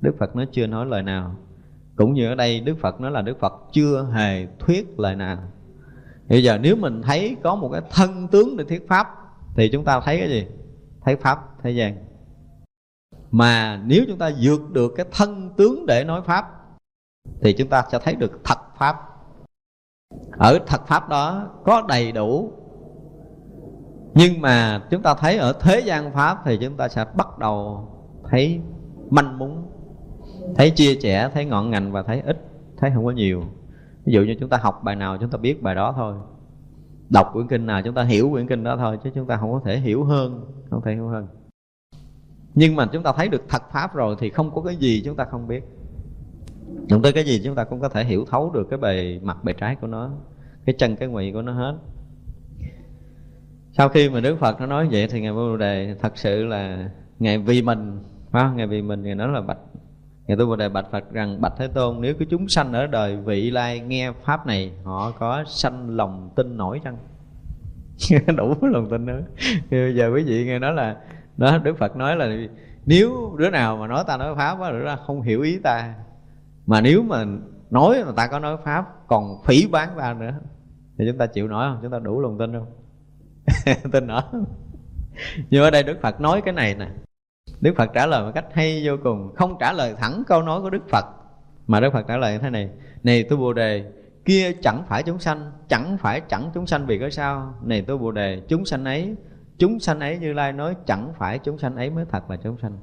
Đức 0.00 0.16
Phật 0.18 0.36
nó 0.36 0.44
chưa 0.52 0.66
nói 0.66 0.86
lời 0.86 1.02
nào 1.02 1.36
cũng 1.96 2.14
như 2.14 2.28
ở 2.28 2.34
đây 2.34 2.60
Đức 2.60 2.76
Phật 2.80 3.00
nói 3.00 3.10
là 3.10 3.22
Đức 3.22 3.38
Phật 3.40 3.52
chưa 3.72 4.08
hề 4.12 4.46
thuyết 4.58 4.98
lời 4.98 5.16
nào. 5.16 5.38
Bây 6.28 6.44
giờ 6.44 6.58
nếu 6.58 6.76
mình 6.76 7.02
thấy 7.02 7.36
có 7.42 7.54
một 7.54 7.68
cái 7.72 7.82
thân 7.90 8.28
tướng 8.28 8.56
để 8.56 8.64
thuyết 8.64 8.88
pháp, 8.88 9.08
thì 9.54 9.68
chúng 9.68 9.84
ta 9.84 10.00
thấy 10.00 10.18
cái 10.18 10.28
gì? 10.28 10.46
Thấy 11.00 11.16
pháp 11.16 11.38
thế 11.62 11.70
gian. 11.70 11.96
Mà 13.30 13.80
nếu 13.84 14.04
chúng 14.08 14.18
ta 14.18 14.30
vượt 14.42 14.70
được 14.72 14.92
cái 14.96 15.06
thân 15.12 15.50
tướng 15.56 15.86
để 15.86 16.04
nói 16.04 16.22
pháp, 16.24 16.46
thì 17.40 17.52
chúng 17.52 17.68
ta 17.68 17.84
sẽ 17.92 17.98
thấy 17.98 18.14
được 18.14 18.40
thật 18.44 18.58
pháp. 18.78 18.96
Ở 20.32 20.58
thật 20.66 20.86
pháp 20.86 21.08
đó 21.08 21.48
có 21.64 21.82
đầy 21.88 22.12
đủ. 22.12 22.52
Nhưng 24.14 24.40
mà 24.40 24.82
chúng 24.90 25.02
ta 25.02 25.14
thấy 25.14 25.38
ở 25.38 25.52
thế 25.60 25.80
gian 25.80 26.12
pháp, 26.12 26.42
thì 26.44 26.58
chúng 26.60 26.76
ta 26.76 26.88
sẽ 26.88 27.04
bắt 27.14 27.38
đầu 27.38 27.88
thấy 28.30 28.60
manh 29.10 29.38
mún 29.38 29.56
thấy 30.54 30.70
chia 30.70 30.94
sẻ, 31.00 31.30
thấy 31.34 31.44
ngọn 31.44 31.70
ngành 31.70 31.92
và 31.92 32.02
thấy 32.02 32.20
ít, 32.20 32.46
thấy 32.76 32.90
không 32.94 33.04
có 33.04 33.10
nhiều. 33.10 33.42
Ví 34.04 34.12
dụ 34.12 34.22
như 34.22 34.36
chúng 34.40 34.48
ta 34.48 34.56
học 34.56 34.80
bài 34.84 34.96
nào, 34.96 35.16
chúng 35.20 35.30
ta 35.30 35.38
biết 35.38 35.62
bài 35.62 35.74
đó 35.74 35.92
thôi. 35.96 36.14
Đọc 37.10 37.30
quyển 37.32 37.48
kinh 37.48 37.66
nào, 37.66 37.82
chúng 37.82 37.94
ta 37.94 38.02
hiểu 38.02 38.30
quyển 38.30 38.46
kinh 38.46 38.64
đó 38.64 38.76
thôi, 38.76 38.98
chứ 39.04 39.10
chúng 39.14 39.26
ta 39.26 39.36
không 39.36 39.52
có 39.52 39.60
thể 39.64 39.78
hiểu 39.78 40.04
hơn, 40.04 40.44
không 40.70 40.82
thể 40.84 40.94
hiểu 40.94 41.08
hơn. 41.08 41.26
Nhưng 42.54 42.76
mà 42.76 42.86
chúng 42.92 43.02
ta 43.02 43.12
thấy 43.16 43.28
được 43.28 43.42
thật 43.48 43.62
pháp 43.72 43.94
rồi 43.94 44.16
thì 44.18 44.30
không 44.30 44.54
có 44.54 44.62
cái 44.62 44.76
gì 44.76 45.02
chúng 45.04 45.16
ta 45.16 45.24
không 45.24 45.48
biết. 45.48 45.64
Đụng 46.88 47.02
tới 47.02 47.12
cái 47.12 47.24
gì 47.24 47.40
chúng 47.44 47.54
ta 47.54 47.64
cũng 47.64 47.80
có 47.80 47.88
thể 47.88 48.04
hiểu 48.04 48.24
thấu 48.30 48.50
được 48.50 48.66
cái 48.70 48.78
bề 48.78 49.20
mặt, 49.22 49.44
bề 49.44 49.52
trái 49.52 49.76
của 49.80 49.86
nó, 49.86 50.10
cái 50.64 50.74
chân, 50.78 50.96
cái 50.96 51.08
ngụy 51.08 51.32
của 51.32 51.42
nó 51.42 51.52
hết. 51.52 51.76
Sau 53.72 53.88
khi 53.88 54.10
mà 54.10 54.20
đức 54.20 54.36
phật 54.38 54.60
nó 54.60 54.66
nói 54.66 54.88
vậy 54.90 55.08
thì 55.10 55.20
ngài 55.20 55.32
vô 55.32 55.56
đề 55.56 55.94
thật 56.00 56.18
sự 56.18 56.44
là 56.44 56.90
ngài 57.18 57.38
vì 57.38 57.62
mình, 57.62 57.98
phải 58.30 58.42
không? 58.42 58.56
ngài 58.56 58.66
vì 58.66 58.82
mình, 58.82 59.02
ngài 59.02 59.14
nói 59.14 59.28
là 59.28 59.40
bạch 59.40 59.58
ngài 60.26 60.36
tu 60.36 60.46
bồ 60.46 60.56
đề 60.56 60.68
bạch 60.68 60.86
phật 60.92 61.12
rằng 61.12 61.40
bạch 61.40 61.52
thế 61.58 61.68
tôn 61.68 62.00
nếu 62.00 62.14
cái 62.18 62.26
chúng 62.30 62.48
sanh 62.48 62.72
ở 62.72 62.86
đời 62.86 63.16
vị 63.16 63.50
lai 63.50 63.80
nghe 63.80 64.12
pháp 64.24 64.46
này 64.46 64.72
họ 64.84 65.10
có 65.10 65.44
sanh 65.46 65.96
lòng 65.96 66.30
tin 66.36 66.56
nổi 66.56 66.80
chăng? 66.84 66.96
Đủ 68.36 68.54
lòng 68.60 68.90
tin 68.90 69.06
nữa 69.06 69.22
bây 69.70 69.94
giờ 69.94 70.10
quý 70.14 70.22
vị 70.22 70.44
nghe 70.44 70.58
nói 70.58 70.72
là 70.72 70.96
đó 71.36 71.58
đức 71.58 71.78
phật 71.78 71.96
nói 71.96 72.16
là 72.16 72.36
nếu 72.86 73.36
đứa 73.38 73.50
nào 73.50 73.76
mà 73.76 73.86
nói 73.86 74.04
ta 74.06 74.16
nói 74.16 74.34
pháp 74.34 74.58
đó, 74.58 74.72
đứa 74.72 74.96
không 75.06 75.22
hiểu 75.22 75.42
ý 75.42 75.58
ta. 75.58 75.94
Mà 76.66 76.80
nếu 76.80 77.02
mà 77.02 77.24
nói 77.70 78.04
mà 78.06 78.12
ta 78.16 78.26
có 78.26 78.38
nói 78.38 78.56
pháp 78.64 79.06
còn 79.06 79.42
phỉ 79.44 79.66
bán 79.66 79.88
ta 79.98 80.14
nữa 80.14 80.32
thì 80.98 81.04
chúng 81.08 81.18
ta 81.18 81.26
chịu 81.26 81.48
nói 81.48 81.68
không? 81.70 81.78
Chúng 81.82 81.92
ta 81.92 81.98
đủ 81.98 82.20
lòng 82.20 82.38
tin 82.38 82.52
không? 82.52 82.66
Tin 83.92 84.06
nổi. 84.06 84.22
nhưng 85.50 85.62
ở 85.62 85.70
đây 85.70 85.82
đức 85.82 85.98
phật 86.02 86.20
nói 86.20 86.42
cái 86.44 86.54
này 86.54 86.74
nè 86.74 86.88
đức 87.60 87.74
phật 87.76 87.90
trả 87.94 88.06
lời 88.06 88.22
một 88.22 88.32
cách 88.34 88.46
hay 88.52 88.82
vô 88.86 88.96
cùng, 89.02 89.34
không 89.34 89.56
trả 89.60 89.72
lời 89.72 89.94
thẳng 89.98 90.22
câu 90.26 90.42
nói 90.42 90.60
của 90.62 90.70
đức 90.70 90.88
phật, 90.88 91.04
mà 91.66 91.80
đức 91.80 91.92
phật 91.92 92.04
trả 92.08 92.16
lời 92.16 92.32
như 92.32 92.38
thế 92.38 92.50
này 92.50 92.70
này 93.02 93.24
tôi 93.28 93.38
bồ 93.38 93.52
đề, 93.52 93.92
kia 94.24 94.52
chẳng 94.62 94.82
phải 94.88 95.02
chúng 95.02 95.18
sanh, 95.18 95.52
chẳng 95.68 95.96
phải 96.00 96.20
chẳng 96.20 96.50
chúng 96.54 96.66
sanh 96.66 96.86
vì 96.86 96.98
có 96.98 97.10
sao. 97.10 97.54
Này 97.62 97.84
tôi 97.86 97.98
bồ 97.98 98.12
đề, 98.12 98.42
chúng 98.48 98.64
sanh 98.64 98.84
ấy, 98.84 99.16
chúng 99.58 99.80
sanh 99.80 100.00
ấy 100.00 100.18
như 100.18 100.32
lai 100.32 100.52
nói, 100.52 100.76
chẳng 100.86 101.12
phải 101.18 101.38
chúng 101.38 101.58
sanh 101.58 101.76
ấy 101.76 101.90
mới 101.90 102.04
thật 102.10 102.30
là 102.30 102.36
chúng 102.36 102.58
sanh. 102.58 102.78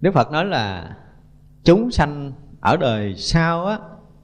Đức 0.00 0.14
phật 0.14 0.32
nói 0.32 0.44
là 0.44 0.96
chúng 1.64 1.90
sanh 1.90 2.32
ở 2.60 2.76
đời 2.76 3.14
sau 3.16 3.66
á, 3.66 3.78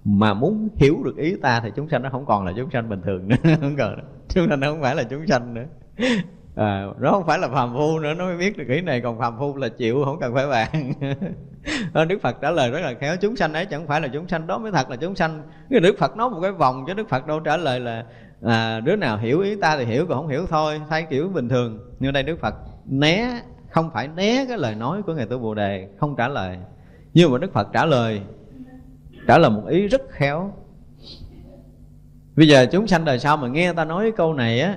mà 0.05 0.35
muốn 0.35 0.69
hiểu 0.77 1.03
được 1.05 1.17
ý 1.17 1.37
ta 1.43 1.61
thì 1.61 1.71
chúng 1.77 1.89
sanh 1.89 2.03
nó 2.03 2.11
không 2.11 2.27
còn 2.27 2.47
là 2.47 2.53
chúng 2.57 2.71
sanh 2.71 2.89
bình 2.89 3.03
thường 3.03 3.29
nữa, 3.29 3.37
không 3.61 3.77
còn. 3.79 3.95
Chúng 4.29 4.49
sanh 4.49 4.61
nó 4.61 4.67
không 4.71 4.83
phải 4.83 4.95
là 4.95 5.03
chúng 5.03 5.27
sanh 5.27 5.55
nữa 5.55 5.65
à, 6.57 6.87
nó 6.99 7.11
không 7.11 7.27
phải 7.27 7.39
là 7.39 7.49
phàm 7.49 7.75
phu 7.75 7.99
nữa 7.99 8.15
nó 8.15 8.25
mới 8.25 8.37
biết 8.37 8.57
được 8.57 8.65
kỹ 8.69 8.81
này 8.81 9.01
còn 9.01 9.19
phàm 9.19 9.39
phu 9.39 9.57
là 9.57 9.69
chịu 9.69 10.05
không 10.05 10.21
cần 10.21 10.35
phải 10.35 10.47
bàn. 10.47 10.93
Ờ, 11.93 12.05
đức 12.05 12.19
phật 12.23 12.37
trả 12.41 12.51
lời 12.51 12.71
rất 12.71 12.81
là 12.81 12.95
khéo 13.01 13.17
chúng 13.17 13.37
sanh 13.37 13.53
ấy 13.53 13.67
chẳng 13.67 13.87
phải 13.87 14.01
là 14.01 14.09
chúng 14.09 14.29
sanh 14.29 14.47
đó 14.47 14.59
mới 14.59 14.73
thật 14.73 14.91
là 14.91 14.97
chúng 14.97 15.15
sanh. 15.15 15.43
Cái 15.71 15.81
đức 15.81 15.99
phật 15.99 16.17
nói 16.17 16.31
một 16.31 16.39
cái 16.43 16.53
vòng 16.53 16.85
cho 16.89 16.95
đức 16.95 17.09
phật 17.09 17.27
đâu 17.27 17.41
trả 17.41 17.57
lời 17.57 17.81
là 17.81 18.05
à, 18.43 18.81
đứa 18.81 18.97
nào 18.97 19.19
hiểu 19.19 19.41
ý 19.41 19.57
ta 19.57 19.77
thì 19.77 19.85
hiểu 19.85 20.07
còn 20.07 20.19
không 20.19 20.29
hiểu 20.29 20.47
thôi 20.47 20.81
thay 20.89 21.07
kiểu 21.11 21.29
bình 21.29 21.49
thường. 21.49 21.79
Như 22.01 22.11
đây 22.11 22.23
đức 22.23 22.41
phật 22.41 22.55
né 22.87 23.41
không 23.71 23.91
phải 23.95 24.09
né 24.09 24.45
cái 24.49 24.59
lời 24.59 24.75
nói 24.75 25.03
của 25.03 25.15
ngài 25.15 25.27
tu 25.27 25.39
bồ 25.39 25.55
đề 25.55 25.89
không 26.01 26.17
trả 26.17 26.29
lời. 26.29 26.59
Nhưng 27.15 27.33
mà 27.33 27.39
đức 27.39 27.53
phật 27.53 27.69
trả 27.73 27.87
lời 27.87 28.21
trả 29.27 29.39
lời 29.39 29.51
một 29.51 29.67
ý 29.69 29.89
rất 29.89 30.03
khéo. 30.11 30.53
Bây 32.37 32.49
giờ 32.49 32.67
chúng 32.73 32.87
sanh 32.87 33.05
đời 33.05 33.19
sau 33.19 33.37
mà 33.37 33.49
nghe 33.49 33.73
ta 33.73 33.85
nói 33.85 34.13
câu 34.17 34.35
này 34.35 34.61
á 34.61 34.77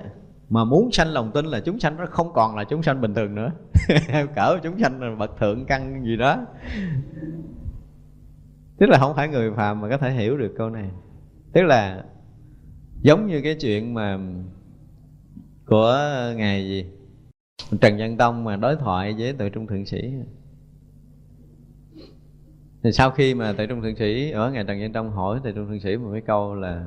mà 0.49 0.63
muốn 0.63 0.91
sanh 0.91 1.07
lòng 1.07 1.31
tin 1.33 1.45
là 1.45 1.59
chúng 1.59 1.79
sanh 1.79 1.97
nó 1.97 2.05
không 2.05 2.33
còn 2.33 2.55
là 2.55 2.63
chúng 2.63 2.83
sanh 2.83 3.01
bình 3.01 3.13
thường 3.13 3.35
nữa. 3.35 3.51
Cỡ 4.35 4.59
chúng 4.63 4.79
sanh 4.79 5.01
là 5.01 5.15
bậc 5.15 5.39
thượng 5.39 5.65
căn 5.65 6.03
gì 6.05 6.17
đó. 6.17 6.45
Tức 8.77 8.89
là 8.89 8.97
không 8.97 9.15
phải 9.15 9.27
người 9.27 9.51
phàm 9.51 9.81
mà 9.81 9.89
có 9.89 9.97
thể 9.97 10.11
hiểu 10.11 10.37
được 10.37 10.53
câu 10.57 10.69
này. 10.69 10.89
Tức 11.53 11.61
là 11.61 12.03
giống 13.01 13.27
như 13.27 13.41
cái 13.41 13.55
chuyện 13.55 13.93
mà 13.93 14.19
của 15.65 15.97
ngài 16.35 16.67
gì? 16.67 16.85
Trần 17.81 17.97
văn 17.97 18.17
tông 18.17 18.43
mà 18.43 18.55
đối 18.55 18.75
thoại 18.75 19.15
với 19.17 19.33
tự 19.33 19.49
trung 19.49 19.67
thượng 19.67 19.85
sĩ. 19.85 20.13
Thì 22.83 22.91
sau 22.91 23.11
khi 23.11 23.33
mà 23.33 23.53
tự 23.53 23.65
trung 23.65 23.81
thượng 23.81 23.95
sĩ 23.95 24.31
ở 24.31 24.51
ngài 24.51 24.63
trần 24.63 24.81
văn 24.81 24.93
tông 24.93 25.11
hỏi 25.11 25.39
tự 25.43 25.51
trung 25.51 25.67
thượng 25.67 25.79
sĩ 25.79 25.97
một 25.97 26.09
cái 26.11 26.21
câu 26.21 26.55
là 26.55 26.85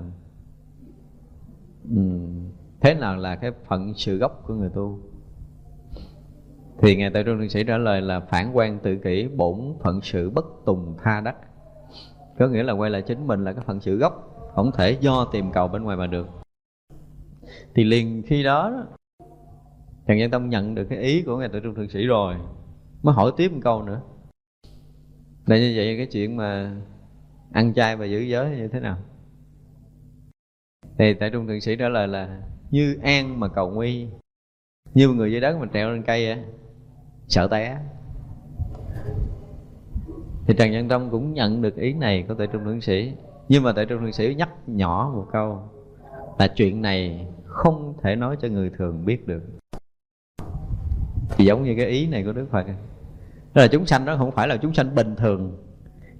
um, 1.90 2.50
thế 2.80 2.94
nào 2.94 3.16
là 3.16 3.36
cái 3.36 3.50
phận 3.68 3.94
sự 3.94 4.16
gốc 4.16 4.42
của 4.46 4.54
người 4.54 4.70
tu? 4.74 4.98
Thì 6.78 6.96
ngài 6.96 7.10
tự 7.10 7.22
trung 7.22 7.38
thượng 7.38 7.48
sĩ 7.48 7.64
trả 7.64 7.78
lời 7.78 8.02
là 8.02 8.20
phản 8.20 8.56
quan 8.56 8.78
tự 8.78 8.96
kỷ 8.96 9.28
bổn 9.28 9.74
phận 9.80 10.00
sự 10.02 10.30
bất 10.30 10.44
tùng 10.66 10.96
tha 11.02 11.20
đắc. 11.20 11.36
Có 12.38 12.48
nghĩa 12.48 12.62
là 12.62 12.72
quay 12.72 12.90
lại 12.90 13.02
chính 13.02 13.26
mình 13.26 13.44
là 13.44 13.52
cái 13.52 13.64
phận 13.66 13.80
sự 13.80 13.96
gốc 13.96 14.28
không 14.54 14.72
thể 14.72 14.96
do 15.00 15.24
tìm 15.32 15.52
cầu 15.52 15.68
bên 15.68 15.82
ngoài 15.82 15.96
mà 15.96 16.06
được. 16.06 16.28
Thì 17.74 17.84
liền 17.84 18.22
khi 18.26 18.42
đó, 18.42 18.70
đó 18.70 18.84
Trần 20.06 20.18
Nhân 20.18 20.30
Tông 20.30 20.48
nhận 20.48 20.74
được 20.74 20.86
cái 20.90 20.98
ý 20.98 21.22
của 21.22 21.36
Ngài 21.36 21.48
Tự 21.48 21.60
Trung 21.60 21.74
Thượng 21.74 21.88
Sĩ 21.88 22.06
rồi 22.06 22.34
Mới 23.02 23.14
hỏi 23.14 23.32
tiếp 23.36 23.52
một 23.52 23.60
câu 23.62 23.82
nữa. 23.82 24.00
Là 25.46 25.58
như 25.58 25.72
vậy 25.76 25.96
cái 25.96 26.06
chuyện 26.06 26.36
mà 26.36 26.76
Ăn 27.52 27.74
chay 27.74 27.96
và 27.96 28.04
giữ 28.04 28.18
giới 28.18 28.50
như 28.50 28.68
thế 28.68 28.80
nào? 28.80 28.98
Thì 30.98 31.14
Tại 31.14 31.30
Trung 31.30 31.46
Thượng 31.46 31.60
Sĩ 31.60 31.76
trả 31.76 31.88
lời 31.88 32.08
là 32.08 32.42
như 32.70 32.98
an 33.02 33.40
mà 33.40 33.48
cầu 33.48 33.70
nguy. 33.70 34.06
Như 34.94 35.08
người 35.08 35.32
dưới 35.32 35.40
đất 35.40 35.56
mà 35.60 35.66
trèo 35.72 35.90
lên 35.90 36.02
cây 36.02 36.26
vậy 36.26 36.44
Sợ 37.28 37.48
té. 37.48 37.78
Thì 40.46 40.54
Trần 40.58 40.72
Nhân 40.72 40.88
Tông 40.88 41.10
cũng 41.10 41.34
nhận 41.34 41.62
được 41.62 41.76
ý 41.76 41.92
này 41.92 42.24
của 42.28 42.34
Tại 42.34 42.46
Trung 42.46 42.64
Thượng 42.64 42.80
Sĩ. 42.80 43.12
Nhưng 43.48 43.62
mà 43.62 43.72
Tại 43.72 43.86
Trung 43.86 44.00
Thượng 44.00 44.12
Sĩ 44.12 44.34
nhắc 44.38 44.48
nhỏ 44.66 45.12
một 45.14 45.26
câu 45.32 45.62
Là 46.38 46.48
chuyện 46.48 46.82
này 46.82 47.26
không 47.44 47.94
thể 48.02 48.16
nói 48.16 48.36
cho 48.42 48.48
người 48.48 48.70
thường 48.78 49.04
biết 49.04 49.26
được. 49.26 49.42
Thì 51.30 51.44
giống 51.44 51.62
như 51.62 51.74
cái 51.76 51.86
ý 51.86 52.06
này 52.06 52.24
của 52.24 52.32
đức 52.32 52.46
phật. 52.50 52.66
Đó 53.54 53.62
là 53.62 53.68
chúng 53.68 53.86
sanh 53.86 54.04
đó 54.04 54.16
không 54.18 54.30
phải 54.30 54.48
là 54.48 54.56
chúng 54.56 54.74
sanh 54.74 54.94
bình 54.94 55.16
thường. 55.16 55.56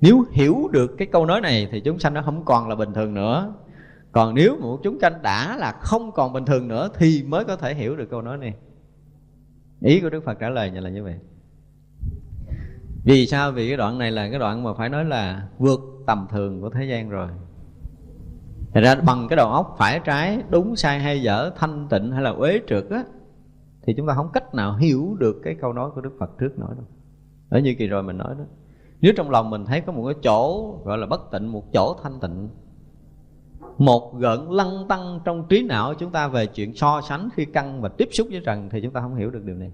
Nếu 0.01 0.25
hiểu 0.33 0.69
được 0.73 0.95
cái 0.99 1.09
câu 1.13 1.27
nói 1.27 1.41
này 1.41 1.69
thì 1.71 1.81
chúng 1.81 1.99
sanh 1.99 2.15
nó 2.15 2.23
không 2.23 2.45
còn 2.45 2.69
là 2.69 2.75
bình 2.75 2.93
thường 2.95 3.15
nữa 3.15 3.55
còn 4.19 4.35
nếu 4.35 4.57
một 4.61 4.81
chúng 4.83 5.01
sanh 5.01 5.23
đã 5.23 5.57
là 5.57 5.73
không 5.73 6.13
còn 6.13 6.33
bình 6.33 6.45
thường 6.45 6.69
nữa 6.69 6.89
thì 6.95 7.25
mới 7.27 7.45
có 7.45 7.57
thể 7.57 7.75
hiểu 7.75 7.97
được 7.97 8.11
câu 8.11 8.23
nói 8.23 8.39
này. 8.39 8.55
Ý 9.81 10.01
của 10.01 10.11
đức 10.11 10.25
phật 10.25 10.39
trả 10.41 10.49
lời 10.49 10.71
như 10.71 10.81
là 10.81 10.91
như 10.91 11.05
vậy. 11.05 11.19
Vì 13.05 13.27
sao? 13.27 13.53
Vì 13.53 13.69
cái 13.69 13.77
đoạn 13.77 13.99
này 13.99 14.11
là 14.11 14.31
cái 14.31 14.39
đoạn 14.39 14.63
mà 14.63 14.75
phải 14.75 14.89
nói 14.89 15.05
là 15.05 15.49
vượt 15.59 15.81
tầm 16.07 16.27
thường 16.31 16.61
của 16.61 16.71
thế 16.71 16.85
gian 16.85 17.09
rồi. 17.09 17.29
Thật 18.75 18.81
ra 18.81 18.95
bằng 18.95 19.27
cái 19.29 19.37
đầu 19.37 19.49
óc 19.49 19.75
phải 19.79 20.01
trái, 20.05 20.43
đúng, 20.51 20.77
sai, 20.77 21.01
hay, 21.01 21.23
dở, 21.23 21.51
thanh, 21.57 21.87
tịnh 21.91 22.13
hay 22.13 22.23
là 22.23 22.31
uế 22.31 22.61
trượt 22.69 22.91
á, 22.91 23.05
thì 23.83 23.95
chúng 23.97 24.07
ta 24.07 24.15
không 24.15 24.31
cách 24.33 24.55
nào 24.55 24.77
hiểu 24.77 25.17
được 25.19 25.41
cái 25.45 25.57
câu 25.61 25.73
nói 25.73 25.91
của 25.95 26.01
Đức 26.01 26.13
Phật 26.19 26.39
trước 26.39 26.59
nổi 26.59 26.71
đâu. 26.77 26.87
Ở 27.49 27.59
như 27.59 27.75
kỳ 27.79 27.87
rồi 27.87 28.03
mình 28.03 28.19
nói 28.19 28.35
đó, 28.39 28.45
nếu 29.01 29.13
trong 29.17 29.31
lòng 29.31 29.51
mình 29.51 29.65
thấy 29.65 29.81
có 29.81 29.93
một 29.93 30.05
cái 30.07 30.15
chỗ 30.23 30.73
gọi 30.85 30.99
là 30.99 31.07
bất 31.07 31.31
tịnh, 31.33 31.53
một 31.53 31.73
chỗ 31.73 31.97
thanh 32.03 32.21
tịnh 32.21 32.49
một 33.79 34.15
gợn 34.19 34.41
lăng 34.51 34.85
tăng 34.89 35.21
trong 35.25 35.49
trí 35.49 35.63
não 35.63 35.95
chúng 35.95 36.11
ta 36.11 36.29
về 36.29 36.47
chuyện 36.47 36.75
so 36.75 37.01
sánh 37.09 37.29
khi 37.35 37.45
căng 37.45 37.81
và 37.81 37.89
tiếp 37.89 38.09
xúc 38.13 38.29
với 38.31 38.43
trần 38.45 38.69
thì 38.71 38.81
chúng 38.83 38.93
ta 38.93 39.01
không 39.01 39.15
hiểu 39.15 39.31
được 39.31 39.45
điều 39.45 39.57
này. 39.57 39.73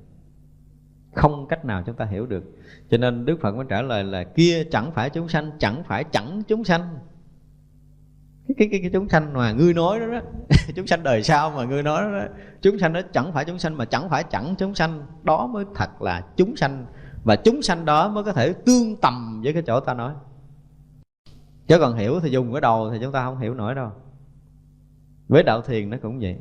Không 1.14 1.46
cách 1.48 1.64
nào 1.64 1.82
chúng 1.86 1.96
ta 1.96 2.04
hiểu 2.04 2.26
được. 2.26 2.44
Cho 2.90 2.96
nên 2.96 3.24
đức 3.24 3.40
phật 3.40 3.56
mới 3.56 3.66
trả 3.68 3.82
lời 3.82 4.04
là 4.04 4.24
kia 4.24 4.64
chẳng 4.70 4.92
phải 4.94 5.10
chúng 5.10 5.28
sanh 5.28 5.50
chẳng 5.58 5.82
phải 5.86 6.04
chẳng 6.04 6.42
chúng 6.48 6.64
sanh. 6.64 6.98
Cái 8.48 8.54
cái 8.58 8.68
cái, 8.70 8.80
cái 8.80 8.90
chúng 8.92 9.08
sanh 9.08 9.32
mà 9.32 9.52
ngươi 9.52 9.74
nói 9.74 10.00
đó, 10.00 10.06
đó 10.06 10.20
chúng 10.74 10.86
sanh 10.86 11.02
đời 11.02 11.22
sau 11.22 11.50
mà 11.50 11.64
ngươi 11.64 11.82
nói 11.82 12.02
đó, 12.02 12.10
đó 12.10 12.24
chúng 12.62 12.78
sanh 12.78 12.92
đó 12.92 13.00
chẳng 13.12 13.32
phải 13.32 13.44
chúng 13.44 13.58
sanh 13.58 13.76
mà 13.76 13.84
chẳng 13.84 14.08
phải 14.10 14.24
chẳng 14.30 14.54
chúng 14.58 14.74
sanh. 14.74 15.06
Đó 15.22 15.46
mới 15.46 15.64
thật 15.74 16.02
là 16.02 16.22
chúng 16.36 16.56
sanh 16.56 16.86
và 17.24 17.36
chúng 17.36 17.62
sanh 17.62 17.84
đó 17.84 18.08
mới 18.08 18.24
có 18.24 18.32
thể 18.32 18.52
tương 18.52 18.96
tầm 19.02 19.40
với 19.44 19.52
cái 19.52 19.62
chỗ 19.66 19.80
ta 19.80 19.94
nói 19.94 20.12
chứ 21.66 21.78
còn 21.78 21.96
hiểu 21.96 22.20
thì 22.20 22.30
dùng 22.30 22.52
cái 22.52 22.60
đầu 22.60 22.90
thì 22.92 22.98
chúng 23.02 23.12
ta 23.12 23.24
không 23.24 23.38
hiểu 23.38 23.54
nổi 23.54 23.74
đâu. 23.74 23.90
Với 25.28 25.42
đạo 25.42 25.62
thiền 25.62 25.90
nó 25.90 25.96
cũng 26.02 26.18
vậy. 26.20 26.38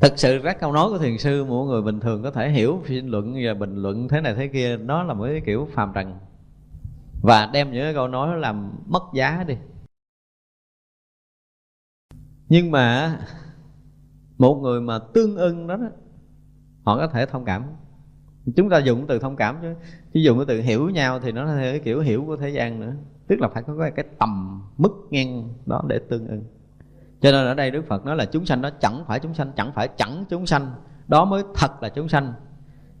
Thực 0.00 0.12
sự 0.18 0.40
các 0.44 0.60
câu 0.60 0.72
nói 0.72 0.90
của 0.90 0.98
thiền 0.98 1.18
sư 1.18 1.44
mỗi 1.44 1.66
người 1.66 1.82
bình 1.82 2.00
thường 2.00 2.22
có 2.22 2.30
thể 2.30 2.50
hiểu 2.50 2.82
suy 2.88 3.00
luận 3.00 3.34
và 3.44 3.54
bình 3.54 3.76
luận 3.76 4.08
thế 4.08 4.20
này 4.20 4.34
thế 4.34 4.48
kia 4.48 4.76
nó 4.76 5.02
là 5.02 5.14
một 5.14 5.24
cái 5.24 5.42
kiểu 5.46 5.68
phàm 5.72 5.92
trần. 5.94 6.18
Và 7.22 7.50
đem 7.52 7.72
những 7.72 7.82
cái 7.82 7.94
câu 7.94 8.08
nói 8.08 8.38
làm 8.38 8.72
mất 8.86 9.02
giá 9.14 9.44
đi. 9.48 9.56
Nhưng 12.48 12.70
mà 12.70 13.18
một 14.38 14.54
người 14.62 14.80
mà 14.80 14.98
tương 14.98 15.36
ưng 15.36 15.66
đó, 15.66 15.76
đó 15.76 15.86
họ 16.84 16.96
có 16.96 17.06
thể 17.06 17.26
thông 17.26 17.44
cảm. 17.44 17.64
Chúng 18.56 18.70
ta 18.70 18.78
dùng 18.78 19.06
từ 19.06 19.18
thông 19.18 19.36
cảm 19.36 19.58
chứ 19.62 19.74
chứ 20.14 20.20
dùng 20.20 20.38
cái 20.38 20.44
từ 20.48 20.60
hiểu 20.60 20.90
nhau 20.90 21.20
thì 21.20 21.32
nó 21.32 21.46
theo 21.46 21.72
cái 21.72 21.80
kiểu 21.80 22.00
hiểu 22.00 22.24
của 22.26 22.36
thế 22.36 22.48
gian 22.48 22.80
nữa. 22.80 22.92
Tức 23.26 23.40
là 23.40 23.48
phải 23.48 23.62
có 23.62 23.90
cái 23.96 24.04
tầm 24.18 24.62
mức 24.78 24.92
ngang 25.10 25.48
đó 25.66 25.82
để 25.88 25.98
tương 26.08 26.28
ưng 26.28 26.44
cho 27.24 27.32
nên 27.32 27.46
ở 27.46 27.54
đây 27.54 27.70
đức 27.70 27.86
phật 27.86 28.04
nói 28.04 28.16
là 28.16 28.24
chúng 28.24 28.46
sanh 28.46 28.62
đó 28.62 28.70
chẳng 28.80 29.04
phải 29.06 29.20
chúng 29.20 29.34
sanh, 29.34 29.52
chẳng 29.56 29.72
phải 29.74 29.88
chẳng 29.96 30.24
chúng 30.28 30.46
sanh. 30.46 30.70
Đó 31.08 31.24
mới 31.24 31.42
thật 31.54 31.82
là 31.82 31.88
chúng 31.88 32.08
sanh. 32.08 32.32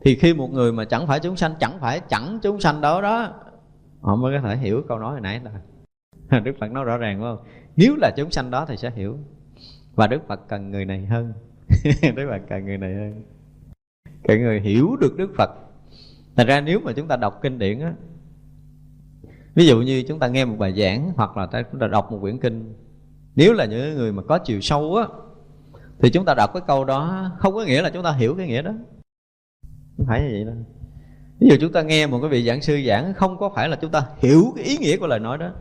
Thì 0.00 0.14
khi 0.14 0.34
một 0.34 0.52
người 0.52 0.72
mà 0.72 0.84
chẳng 0.84 1.06
phải 1.06 1.20
chúng 1.20 1.36
sanh, 1.36 1.54
chẳng 1.60 1.78
phải 1.80 2.00
chẳng 2.08 2.38
chúng 2.42 2.60
sanh 2.60 2.80
đó 2.80 3.00
đó, 3.00 3.32
họ 4.00 4.16
mới 4.16 4.36
có 4.36 4.48
thể 4.48 4.56
hiểu 4.56 4.82
câu 4.88 4.98
nói 4.98 5.12
hồi 5.12 5.20
nãy 5.20 5.40
là 6.30 6.40
đức 6.40 6.52
phật 6.60 6.70
nói 6.72 6.84
rõ 6.84 6.96
ràng 6.96 7.18
đúng 7.18 7.24
không? 7.24 7.46
Nếu 7.76 7.94
là 7.96 8.10
chúng 8.16 8.30
sanh 8.30 8.50
đó 8.50 8.66
thì 8.68 8.76
sẽ 8.76 8.90
hiểu. 8.90 9.18
Và 9.94 10.06
đức 10.06 10.22
phật 10.28 10.40
cần 10.48 10.70
người 10.70 10.84
này 10.84 11.06
hơn. 11.06 11.32
Đức 12.16 12.26
phật 12.30 12.42
cần 12.48 12.64
người 12.64 12.78
này 12.78 12.94
hơn. 12.94 13.22
Cái 14.24 14.38
người 14.38 14.60
hiểu 14.60 14.96
được 15.00 15.16
đức 15.16 15.30
phật 15.36 15.50
thành 16.36 16.46
ra 16.46 16.60
nếu 16.60 16.80
mà 16.80 16.92
chúng 16.92 17.08
ta 17.08 17.16
đọc 17.16 17.38
kinh 17.42 17.58
điển 17.58 17.80
á, 17.80 17.94
ví 19.54 19.66
dụ 19.66 19.80
như 19.80 20.04
chúng 20.08 20.18
ta 20.18 20.28
nghe 20.28 20.44
một 20.44 20.56
bài 20.58 20.72
giảng 20.72 21.12
hoặc 21.16 21.36
là 21.36 21.48
chúng 21.72 21.80
ta 21.80 21.86
đọc 21.86 22.12
một 22.12 22.18
quyển 22.20 22.38
kinh, 22.38 22.74
nếu 23.34 23.52
là 23.52 23.64
những 23.64 23.94
người 23.94 24.12
mà 24.12 24.22
có 24.22 24.38
chiều 24.38 24.60
sâu 24.60 24.96
á, 24.96 25.06
thì 25.98 26.10
chúng 26.10 26.24
ta 26.24 26.34
đọc 26.34 26.50
cái 26.54 26.62
câu 26.66 26.84
đó 26.84 27.30
không 27.38 27.54
có 27.54 27.64
nghĩa 27.64 27.82
là 27.82 27.90
chúng 27.90 28.02
ta 28.02 28.12
hiểu 28.12 28.34
cái 28.34 28.46
nghĩa 28.46 28.62
đó. 28.62 28.72
Không 29.96 30.06
phải 30.06 30.22
như 30.22 30.28
vậy 30.32 30.44
đâu. 30.44 30.54
Ví 31.40 31.48
dụ 31.48 31.56
chúng 31.60 31.72
ta 31.72 31.82
nghe 31.82 32.06
một 32.06 32.18
cái 32.20 32.30
vị 32.30 32.46
giảng 32.46 32.62
sư 32.62 32.80
giảng, 32.86 33.14
không 33.14 33.38
có 33.38 33.50
phải 33.54 33.68
là 33.68 33.76
chúng 33.76 33.90
ta 33.90 34.06
hiểu 34.18 34.52
cái 34.56 34.64
ý 34.64 34.76
nghĩa 34.76 34.96
của 34.96 35.06
lời 35.06 35.20
nói 35.20 35.38
đó, 35.38 35.52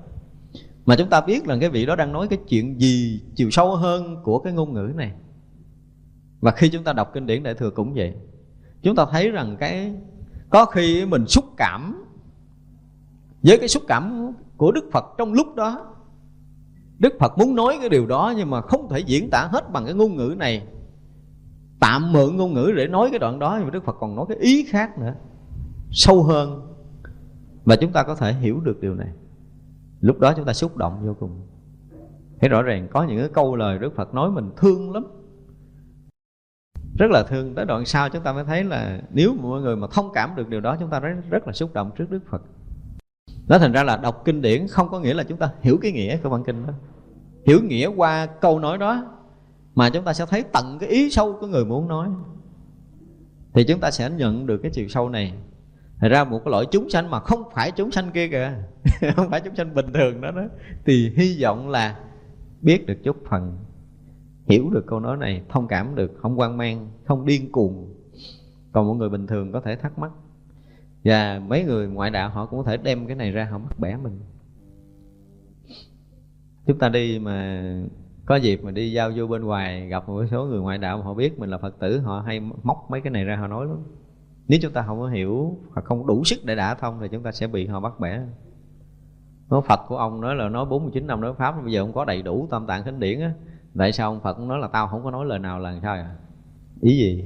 mà 0.85 0.95
chúng 0.95 1.09
ta 1.09 1.21
biết 1.21 1.47
là 1.47 1.57
cái 1.61 1.69
vị 1.69 1.85
đó 1.85 1.95
đang 1.95 2.11
nói 2.11 2.27
cái 2.27 2.39
chuyện 2.47 2.79
gì, 2.79 3.21
chiều 3.35 3.49
sâu 3.49 3.75
hơn 3.75 4.17
của 4.23 4.39
cái 4.39 4.53
ngôn 4.53 4.73
ngữ 4.73 4.93
này. 4.95 5.11
Và 6.39 6.51
khi 6.51 6.69
chúng 6.69 6.83
ta 6.83 6.93
đọc 6.93 7.11
kinh 7.13 7.25
điển 7.25 7.43
đại 7.43 7.53
thừa 7.53 7.69
cũng 7.69 7.93
vậy, 7.93 8.13
chúng 8.81 8.95
ta 8.95 9.05
thấy 9.11 9.31
rằng 9.31 9.57
cái 9.59 9.93
có 10.53 10.65
khi 10.65 11.05
mình 11.05 11.27
xúc 11.27 11.45
cảm 11.57 12.05
với 13.43 13.57
cái 13.57 13.67
xúc 13.67 13.83
cảm 13.87 14.31
của 14.57 14.71
đức 14.71 14.89
phật 14.91 15.05
trong 15.17 15.33
lúc 15.33 15.55
đó. 15.55 15.95
Đức 16.99 17.13
phật 17.19 17.37
muốn 17.37 17.55
nói 17.55 17.77
cái 17.79 17.89
điều 17.89 18.05
đó 18.05 18.33
nhưng 18.37 18.49
mà 18.49 18.61
không 18.61 18.89
thể 18.89 18.99
diễn 18.99 19.29
tả 19.29 19.47
hết 19.51 19.71
bằng 19.71 19.85
cái 19.85 19.93
ngôn 19.93 20.15
ngữ 20.15 20.35
này. 20.37 20.67
Tạm 21.79 22.11
mượn 22.13 22.37
ngôn 22.37 22.53
ngữ 22.53 22.71
để 22.75 22.87
nói 22.87 23.09
cái 23.09 23.19
đoạn 23.19 23.39
đó 23.39 23.55
nhưng 23.57 23.65
mà 23.65 23.71
đức 23.71 23.83
phật 23.83 23.95
còn 23.99 24.15
nói 24.15 24.25
cái 24.29 24.37
ý 24.37 24.65
khác 24.69 24.99
nữa, 24.99 25.13
sâu 25.91 26.23
hơn. 26.23 26.75
Và 27.65 27.75
chúng 27.75 27.91
ta 27.91 28.03
có 28.03 28.15
thể 28.15 28.33
hiểu 28.33 28.59
được 28.59 28.81
điều 28.81 28.95
này. 28.95 29.09
Lúc 30.01 30.19
đó 30.19 30.33
chúng 30.35 30.45
ta 30.45 30.53
xúc 30.53 30.77
động 30.77 31.07
vô 31.07 31.15
cùng. 31.19 31.41
Thấy 32.41 32.49
rõ 32.49 32.61
ràng 32.61 32.87
có 32.91 33.03
những 33.03 33.19
cái 33.19 33.29
câu 33.33 33.55
lời 33.55 33.79
đức 33.79 33.95
phật 33.95 34.13
nói 34.13 34.31
mình 34.31 34.51
thương 34.57 34.91
lắm 34.91 35.05
rất 36.97 37.11
là 37.11 37.23
thương. 37.23 37.55
Tới 37.55 37.65
đoạn 37.65 37.85
sau 37.85 38.09
chúng 38.09 38.23
ta 38.23 38.33
mới 38.33 38.43
thấy 38.43 38.63
là 38.63 39.01
nếu 39.09 39.35
mọi 39.41 39.61
người 39.61 39.75
mà 39.75 39.87
thông 39.91 40.11
cảm 40.13 40.35
được 40.35 40.49
điều 40.49 40.61
đó 40.61 40.77
chúng 40.79 40.89
ta 40.89 40.99
rất, 40.99 41.15
rất 41.29 41.47
là 41.47 41.53
xúc 41.53 41.73
động 41.73 41.91
trước 41.97 42.11
đức 42.11 42.19
phật. 42.29 42.41
Nó 43.47 43.57
thành 43.57 43.71
ra 43.71 43.83
là 43.83 43.97
đọc 43.97 44.21
kinh 44.25 44.41
điển 44.41 44.67
không 44.67 44.89
có 44.89 44.99
nghĩa 44.99 45.13
là 45.13 45.23
chúng 45.23 45.37
ta 45.37 45.51
hiểu 45.61 45.77
cái 45.81 45.91
nghĩa 45.91 46.17
của 46.17 46.29
bản 46.29 46.43
kinh 46.43 46.67
đó. 46.67 46.73
Hiểu 47.45 47.59
nghĩa 47.63 47.87
qua 47.87 48.25
câu 48.25 48.59
nói 48.59 48.77
đó 48.77 49.05
mà 49.75 49.89
chúng 49.89 50.03
ta 50.03 50.13
sẽ 50.13 50.25
thấy 50.25 50.43
tận 50.43 50.77
cái 50.79 50.89
ý 50.89 51.09
sâu 51.09 51.37
của 51.39 51.47
người 51.47 51.65
muốn 51.65 51.87
nói. 51.87 52.09
Thì 53.53 53.63
chúng 53.63 53.79
ta 53.79 53.91
sẽ 53.91 54.09
nhận 54.09 54.45
được 54.45 54.57
cái 54.57 54.71
chiều 54.71 54.87
sâu 54.87 55.09
này. 55.09 55.33
Thật 55.99 56.07
ra 56.07 56.23
một 56.23 56.41
cái 56.45 56.51
loại 56.51 56.65
chúng 56.71 56.89
sanh 56.89 57.09
mà 57.09 57.19
không 57.19 57.43
phải 57.53 57.71
chúng 57.71 57.91
sanh 57.91 58.11
kia 58.11 58.27
kìa 58.27 58.53
Không 59.15 59.29
phải 59.29 59.41
chúng 59.41 59.55
sanh 59.55 59.75
bình 59.75 59.93
thường 59.93 60.21
đó 60.21 60.31
đó 60.31 60.41
Thì 60.85 61.13
hy 61.15 61.43
vọng 61.43 61.69
là 61.69 61.99
biết 62.61 62.85
được 62.85 62.97
chút 63.03 63.17
phần. 63.29 63.57
Hiểu 64.45 64.69
được 64.69 64.85
câu 64.87 64.99
nói 64.99 65.17
này, 65.17 65.41
thông 65.49 65.67
cảm 65.67 65.95
được, 65.95 66.11
không 66.17 66.39
quan 66.39 66.57
mang, 66.57 66.87
không 67.05 67.25
điên 67.25 67.51
cuồng. 67.51 67.93
Còn 68.71 68.87
một 68.87 68.93
người 68.93 69.09
bình 69.09 69.27
thường 69.27 69.51
có 69.51 69.61
thể 69.61 69.75
thắc 69.75 69.99
mắc. 69.99 70.11
Và 71.03 71.41
mấy 71.47 71.63
người 71.63 71.87
ngoại 71.87 72.09
đạo 72.09 72.29
họ 72.29 72.45
cũng 72.45 72.59
có 72.59 72.71
thể 72.71 72.77
đem 72.77 73.07
cái 73.07 73.15
này 73.15 73.31
ra 73.31 73.47
họ 73.51 73.57
bắt 73.57 73.79
bẻ 73.79 73.97
mình. 74.03 74.19
Chúng 76.67 76.79
ta 76.79 76.89
đi 76.89 77.19
mà 77.19 77.63
có 78.25 78.35
dịp 78.35 78.63
mà 78.63 78.71
đi 78.71 78.91
giao 78.91 79.13
du 79.13 79.27
bên 79.27 79.43
ngoài 79.43 79.87
gặp 79.87 80.09
một 80.09 80.25
số 80.31 80.45
người 80.45 80.59
ngoại 80.59 80.77
đạo 80.77 81.01
họ 81.01 81.13
biết 81.13 81.39
mình 81.39 81.49
là 81.49 81.57
phật 81.57 81.79
tử 81.79 81.99
họ 81.99 82.19
hay 82.19 82.39
móc 82.63 82.87
mấy 82.89 83.01
cái 83.01 83.11
này 83.11 83.25
ra 83.25 83.35
họ 83.35 83.47
nói 83.47 83.65
lắm. 83.65 83.77
Nếu 84.47 84.59
chúng 84.61 84.71
ta 84.71 84.83
không 84.87 84.99
có 84.99 85.07
hiểu 85.07 85.57
hoặc 85.73 85.85
không 85.85 86.07
đủ 86.07 86.23
sức 86.23 86.39
để 86.45 86.55
đả 86.55 86.75
thông 86.75 86.97
thì 87.01 87.07
chúng 87.11 87.23
ta 87.23 87.31
sẽ 87.31 87.47
bị 87.47 87.67
họ 87.67 87.79
bắt 87.79 87.99
bẻ. 87.99 88.21
Nói 89.49 89.61
Phật 89.67 89.79
của 89.87 89.97
ông 89.97 90.21
nói 90.21 90.35
là 90.35 90.49
nói 90.49 90.65
49 90.65 91.07
năm 91.07 91.21
nói 91.21 91.33
Pháp 91.33 91.63
bây 91.63 91.71
giờ 91.73 91.83
không 91.83 91.93
có 91.93 92.05
đầy 92.05 92.21
đủ 92.21 92.47
tam 92.51 92.67
tạng 92.67 92.83
thánh 92.83 92.99
điển 92.99 93.19
á. 93.19 93.33
Tại 93.77 93.91
sao 93.91 94.11
ông 94.11 94.21
Phật 94.23 94.39
nói 94.39 94.59
là 94.59 94.67
tao 94.67 94.87
không 94.87 95.03
có 95.03 95.11
nói 95.11 95.25
lời 95.25 95.39
nào 95.39 95.59
là 95.59 95.79
sao 95.81 95.93
à? 95.93 96.15
Ý 96.81 96.97
gì? 96.97 97.25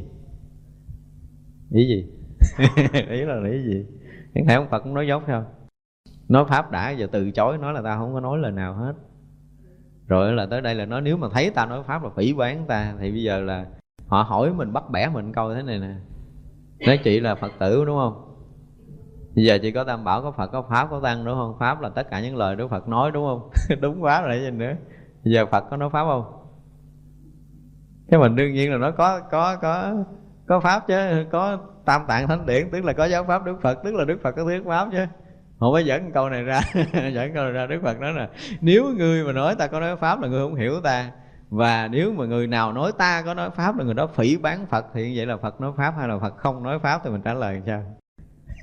Ý 1.72 1.88
gì? 1.88 2.08
ý 3.10 3.22
là 3.22 3.50
ý 3.52 3.64
gì? 3.64 3.86
Chẳng 4.36 4.46
thể 4.48 4.56
ông 4.56 4.70
Phật 4.70 4.80
cũng 4.80 4.94
nói 4.94 5.08
dốt 5.08 5.24
sao? 5.28 5.46
Nói 6.28 6.46
Pháp 6.50 6.72
đã 6.72 6.92
giờ 6.92 7.08
từ 7.12 7.32
chối 7.32 7.58
nói 7.58 7.74
là 7.74 7.82
tao 7.82 8.00
không 8.00 8.14
có 8.14 8.20
nói 8.20 8.38
lời 8.38 8.52
nào 8.52 8.74
hết 8.74 8.94
Rồi 10.08 10.34
là 10.34 10.46
tới 10.46 10.62
đây 10.62 10.76
là 10.76 10.86
nói 10.86 11.02
nếu 11.02 11.18
mà 11.18 11.28
thấy 11.34 11.52
tao 11.56 11.66
nói 11.66 11.84
Pháp 11.84 12.04
là 12.04 12.10
phỉ 12.16 12.34
bán 12.34 12.66
ta 12.68 12.96
Thì 13.00 13.12
bây 13.12 13.24
giờ 13.24 13.40
là 13.40 13.66
họ 14.08 14.22
hỏi 14.22 14.54
mình 14.54 14.74
bắt 14.74 14.84
bẻ 14.90 15.10
mình 15.10 15.34
câu 15.34 15.54
thế 15.54 15.64
này 15.64 15.80
nè 15.80 15.96
nói 16.86 16.98
chị 17.04 17.20
là 17.20 17.36
phật 17.36 17.52
tử 17.60 17.86
đúng 17.86 17.98
không 17.98 18.24
bây 19.36 19.46
giờ 19.46 19.58
chị 19.62 19.72
có 19.72 19.84
tam 19.84 20.04
bảo 20.04 20.22
có 20.22 20.32
phật 20.32 20.48
có 20.48 20.62
pháp 20.62 20.88
có 20.92 21.00
tăng 21.00 21.26
đúng 21.26 21.36
không 21.36 21.56
pháp 21.60 21.82
là 21.82 21.90
tất 21.90 22.10
cả 22.10 22.22
những 22.22 22.36
lời 22.36 22.56
đức 22.56 22.68
phật 22.68 22.88
nói 22.88 23.12
đúng 23.12 23.26
không 23.26 23.50
đúng 23.82 24.04
quá 24.04 24.22
rồi 24.22 24.40
gì 24.40 24.52
nữa 24.52 24.74
bây 25.24 25.34
giờ 25.34 25.46
phật 25.46 25.66
có 25.70 25.78
nói 25.78 25.90
pháp 25.90 26.06
không 26.06 26.37
cái 28.10 28.20
mình 28.20 28.36
đương 28.36 28.54
nhiên 28.54 28.72
là 28.72 28.78
nó 28.78 28.92
có 28.92 29.20
có 29.32 29.56
có 29.62 29.94
có 30.46 30.60
pháp 30.60 30.88
chứ, 30.88 31.26
có 31.32 31.60
tam 31.86 32.02
tạng 32.08 32.28
thánh 32.28 32.46
điển, 32.46 32.70
tức 32.72 32.84
là 32.86 32.94
có 32.94 33.06
giáo 33.06 33.24
pháp 33.24 33.46
đức 33.46 33.56
phật, 33.62 33.80
tức 33.84 33.96
là 33.96 34.06
đức 34.06 34.20
phật 34.24 34.32
có 34.32 34.44
thuyết 34.44 34.62
pháp 34.66 34.88
chứ. 34.92 35.06
Họ 35.58 35.72
mới 35.72 35.86
dẫn 35.86 36.12
câu 36.12 36.30
này 36.30 36.44
ra 36.44 36.62
dẫn 36.94 37.34
câu 37.34 37.44
này 37.44 37.52
ra 37.52 37.68
đức 37.68 37.80
phật 37.84 38.00
nói 38.00 38.14
là, 38.14 38.30
nếu 38.62 38.86
người 38.98 39.24
mà 39.24 39.32
nói 39.32 39.56
ta 39.56 39.68
có 39.68 39.80
nói 39.80 39.98
pháp 39.98 40.22
là 40.22 40.28
người 40.28 40.44
không 40.44 40.56
hiểu 40.56 40.82
ta, 40.84 41.12
và 41.50 41.88
nếu 41.88 42.14
mà 42.14 42.26
người 42.26 42.48
nào 42.48 42.74
nói 42.74 42.92
ta 42.98 43.22
có 43.26 43.34
nói 43.34 43.50
pháp 43.50 43.78
là 43.78 43.84
người 43.84 43.94
đó 43.94 44.08
phỉ 44.08 44.38
bán 44.38 44.66
phật, 44.66 44.86
thì 44.94 45.18
vậy 45.18 45.26
là 45.26 45.38
phật 45.38 45.62
nói 45.62 45.72
pháp 45.78 45.94
hay 45.98 46.08
là 46.08 46.20
phật 46.20 46.38
không 46.38 46.64
nói 46.64 46.80
pháp? 46.80 47.02
Thì 47.04 47.10
mình 47.10 47.22
trả 47.22 47.34
lời 47.34 47.62
sao? 47.66 47.84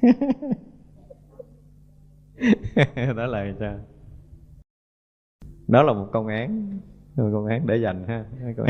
Trả 2.97 3.27
lời 3.27 3.55
sao? 3.61 3.75
Đó 5.69 5.83
là 5.83 5.93
một 5.93 6.09
công 6.13 6.27
án 6.27 6.79
một 7.17 7.31
con 7.33 7.47
án 7.47 7.67
để 7.67 7.77
dành 7.77 8.05
ha. 8.09 8.25
Công 8.57 8.67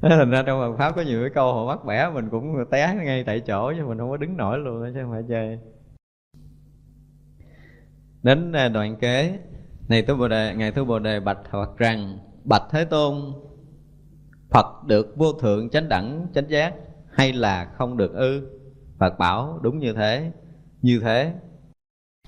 thành 0.00 0.30
ra 0.30 0.42
trong 0.46 0.60
Phật 0.60 0.76
pháp 0.76 0.96
có 0.96 1.02
nhiều 1.02 1.20
cái 1.20 1.30
câu 1.34 1.54
họ 1.54 1.66
bắt 1.66 1.84
bẻ 1.84 2.10
mình 2.14 2.30
cũng 2.30 2.54
té 2.70 2.94
ngay 2.94 3.24
tại 3.24 3.40
chỗ 3.40 3.72
chứ 3.76 3.86
mình 3.86 3.98
không 3.98 4.10
có 4.10 4.16
đứng 4.16 4.36
nổi 4.36 4.58
luôn 4.58 4.92
chứ 4.94 5.00
không 5.02 5.10
phải 5.10 5.22
chơi. 5.28 5.58
Đến 8.22 8.52
à, 8.52 8.68
đoạn 8.68 8.96
kế. 8.96 9.38
Này 9.88 10.02
tôi 10.02 10.16
bồ 10.16 10.28
đề, 10.28 10.54
ngài 10.56 10.72
thứ 10.72 10.84
bồ 10.84 10.98
đề 10.98 11.20
bạch 11.20 11.38
phật 11.50 11.78
rằng, 11.78 12.18
bạch 12.44 12.62
thế 12.70 12.84
tôn, 12.84 13.32
phật 14.50 14.66
được 14.86 15.16
vô 15.16 15.32
thượng 15.32 15.70
chánh 15.70 15.88
đẳng, 15.88 16.26
chánh 16.34 16.50
giác, 16.50 16.74
hay 17.10 17.32
là 17.32 17.64
không 17.64 17.96
được 17.96 18.14
ư? 18.14 18.48
Phật 18.98 19.18
bảo, 19.18 19.60
đúng 19.62 19.78
như 19.78 19.92
thế 19.92 20.32
như 20.82 21.00
thế. 21.00 21.32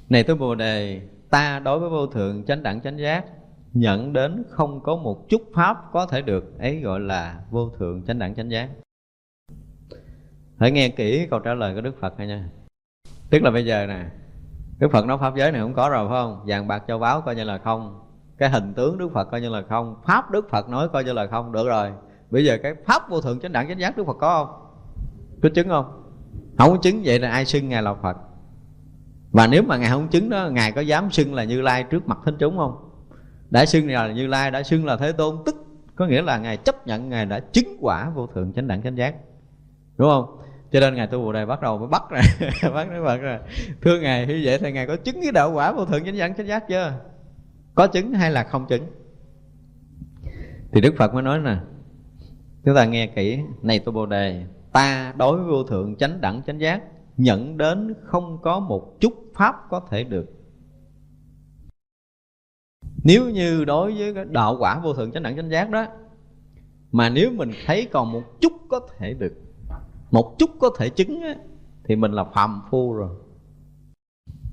Này 0.08 0.22
tôi 0.22 0.36
bồ 0.36 0.54
đề 0.54 1.00
ta 1.36 1.58
đối 1.58 1.78
với 1.78 1.90
vô 1.90 2.06
thượng 2.06 2.44
chánh 2.44 2.62
đẳng 2.62 2.80
chánh 2.80 2.98
giác, 2.98 3.24
nhận 3.72 4.12
đến 4.12 4.44
không 4.50 4.80
có 4.82 4.96
một 4.96 5.28
chút 5.28 5.42
pháp 5.54 5.76
có 5.92 6.06
thể 6.06 6.22
được, 6.22 6.58
ấy 6.58 6.80
gọi 6.80 7.00
là 7.00 7.40
vô 7.50 7.70
thượng 7.78 8.04
chánh 8.04 8.18
đẳng 8.18 8.34
chánh 8.34 8.50
giác. 8.50 8.68
Hãy 10.58 10.70
nghe 10.70 10.88
kỹ 10.88 11.26
câu 11.30 11.40
trả 11.40 11.54
lời 11.54 11.74
của 11.74 11.80
đức 11.80 12.00
phật 12.00 12.18
này 12.18 12.26
nha. 12.26 12.48
Tức 13.30 13.42
là 13.42 13.50
bây 13.50 13.64
giờ 13.64 13.86
nè, 13.86 14.04
Đức 14.78 14.88
Phật 14.92 15.06
nói 15.06 15.18
pháp 15.18 15.36
giới 15.36 15.52
này 15.52 15.60
không 15.60 15.74
có 15.74 15.88
rồi, 15.88 16.08
phải 16.08 16.22
không? 16.22 16.42
Vàng 16.46 16.68
bạc 16.68 16.82
châu 16.88 16.98
báu 16.98 17.20
coi 17.20 17.36
như 17.36 17.44
là 17.44 17.58
không. 17.58 18.00
Cái 18.38 18.50
hình 18.50 18.74
tướng 18.74 18.98
Đức 18.98 19.08
Phật 19.14 19.24
coi 19.24 19.40
như 19.40 19.48
là 19.48 19.62
không. 19.68 19.96
Pháp 20.06 20.30
Đức 20.30 20.50
Phật 20.50 20.68
nói 20.68 20.88
coi 20.88 21.04
như 21.04 21.12
là 21.12 21.26
không. 21.26 21.52
Được 21.52 21.66
rồi. 21.66 21.92
Bây 22.30 22.44
giờ 22.44 22.58
cái 22.62 22.74
Pháp 22.86 23.10
vô 23.10 23.20
thượng 23.20 23.40
chánh 23.40 23.52
đẳng 23.52 23.68
chánh 23.68 23.80
giác 23.80 23.96
Đức 23.96 24.04
Phật 24.06 24.16
có 24.20 24.44
không? 24.44 24.66
Có 25.42 25.48
chứng 25.54 25.68
không? 25.68 26.02
Không 26.58 26.70
có 26.70 26.78
chứng. 26.82 27.02
Vậy 27.04 27.18
là 27.18 27.30
ai 27.30 27.44
xưng 27.44 27.68
Ngài 27.68 27.82
là 27.82 27.94
Phật? 27.94 28.16
Và 29.36 29.46
nếu 29.46 29.62
mà 29.62 29.76
Ngài 29.76 29.90
không 29.90 30.08
chứng 30.08 30.28
đó, 30.28 30.48
Ngài 30.52 30.72
có 30.72 30.80
dám 30.80 31.10
xưng 31.10 31.34
là 31.34 31.44
Như 31.44 31.62
Lai 31.62 31.82
trước 31.82 32.08
mặt 32.08 32.18
thánh 32.24 32.36
chúng 32.38 32.56
không? 32.56 32.90
Đã 33.50 33.66
xưng 33.66 33.90
là 33.90 34.12
Như 34.12 34.26
Lai, 34.26 34.50
Đã 34.50 34.62
xưng 34.62 34.86
là 34.86 34.96
Thế 34.96 35.12
Tôn, 35.12 35.36
Tức 35.46 35.56
có 35.96 36.06
nghĩa 36.06 36.22
là 36.22 36.38
Ngài 36.38 36.56
chấp 36.56 36.86
nhận, 36.86 37.08
Ngài 37.08 37.26
đã 37.26 37.40
chứng 37.40 37.76
quả 37.80 38.10
vô 38.10 38.26
thượng 38.26 38.52
chánh 38.52 38.68
đẳng 38.68 38.82
chánh 38.82 38.96
giác. 38.96 39.14
Đúng 39.96 40.08
không? 40.08 40.38
Cho 40.72 40.80
nên 40.80 40.94
ngài 40.94 41.06
tu 41.06 41.18
bồ 41.18 41.32
đề 41.32 41.46
bắt 41.46 41.60
đầu 41.62 41.78
mới 41.78 41.88
bắt 41.88 42.02
ra, 42.10 42.20
bắt 42.74 42.88
nó 42.90 43.04
bật 43.04 43.16
ra. 43.16 43.40
Thưa 43.82 44.00
ngài, 44.00 44.26
như 44.26 44.40
vậy 44.44 44.58
thì 44.58 44.72
ngài 44.72 44.86
có 44.86 44.96
chứng 44.96 45.22
cái 45.22 45.32
đạo 45.32 45.52
quả 45.52 45.72
vô 45.72 45.84
thượng 45.84 46.04
chánh 46.04 46.18
đẳng 46.18 46.34
chánh 46.34 46.46
giác 46.46 46.68
chưa? 46.68 46.92
Có 47.74 47.86
chứng 47.86 48.12
hay 48.12 48.30
là 48.30 48.44
không 48.44 48.66
chứng? 48.68 48.86
Thì 50.72 50.80
đức 50.80 50.94
phật 50.98 51.14
mới 51.14 51.22
nói 51.22 51.38
nè, 51.38 51.56
chúng 52.64 52.74
ta 52.74 52.84
nghe 52.84 53.06
kỹ, 53.06 53.38
này 53.62 53.78
tu 53.78 53.92
bồ 53.92 54.06
đề, 54.06 54.44
ta 54.72 55.14
đối 55.16 55.36
với 55.36 55.46
vô 55.46 55.62
thượng 55.62 55.96
chánh 55.96 56.20
đẳng 56.20 56.42
chánh 56.46 56.60
giác 56.60 56.82
nhận 57.16 57.56
đến 57.56 57.94
không 58.04 58.38
có 58.42 58.60
một 58.60 59.00
chút 59.00 59.12
pháp 59.36 59.56
có 59.70 59.80
thể 59.90 60.04
được. 60.04 60.26
Nếu 63.04 63.30
như 63.30 63.64
đối 63.64 63.94
với 63.98 64.14
cái 64.14 64.24
đạo 64.24 64.56
quả 64.58 64.78
vô 64.78 64.94
thượng 64.94 65.12
chánh 65.12 65.22
đẳng 65.22 65.36
chánh 65.36 65.50
giác 65.50 65.70
đó 65.70 65.86
mà 66.92 67.08
nếu 67.08 67.30
mình 67.30 67.52
thấy 67.66 67.88
còn 67.92 68.12
một 68.12 68.22
chút 68.40 68.52
có 68.68 68.80
thể 68.98 69.14
được 69.14 69.32
một 70.10 70.38
chút 70.38 70.50
có 70.60 70.70
thể 70.78 70.88
chứng 70.88 71.20
á, 71.20 71.34
thì 71.84 71.96
mình 71.96 72.12
là 72.12 72.24
phàm 72.24 72.62
phu 72.70 72.92
rồi. 72.92 73.08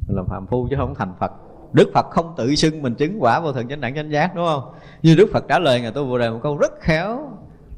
Mình 0.07 0.17
là 0.17 0.23
phàm 0.23 0.47
phu 0.47 0.67
chứ 0.69 0.75
không 0.79 0.95
thành 0.95 1.13
phật. 1.19 1.31
Đức 1.73 1.91
phật 1.93 2.05
không 2.09 2.33
tự 2.37 2.55
xưng 2.55 2.81
mình 2.81 2.95
chứng 2.95 3.17
quả 3.19 3.39
vô 3.39 3.53
thượng 3.53 3.67
chánh 3.67 3.81
đẳng 3.81 3.95
chánh 3.95 4.11
giác 4.11 4.35
đúng 4.35 4.45
không? 4.45 4.73
Như 5.03 5.15
đức 5.15 5.29
phật 5.33 5.45
trả 5.49 5.59
lời 5.59 5.81
ngài 5.81 5.91
tôi 5.91 6.05
vừa 6.05 6.17
rồi 6.17 6.31
một 6.31 6.39
câu 6.43 6.57
rất 6.57 6.71
khéo 6.81 7.31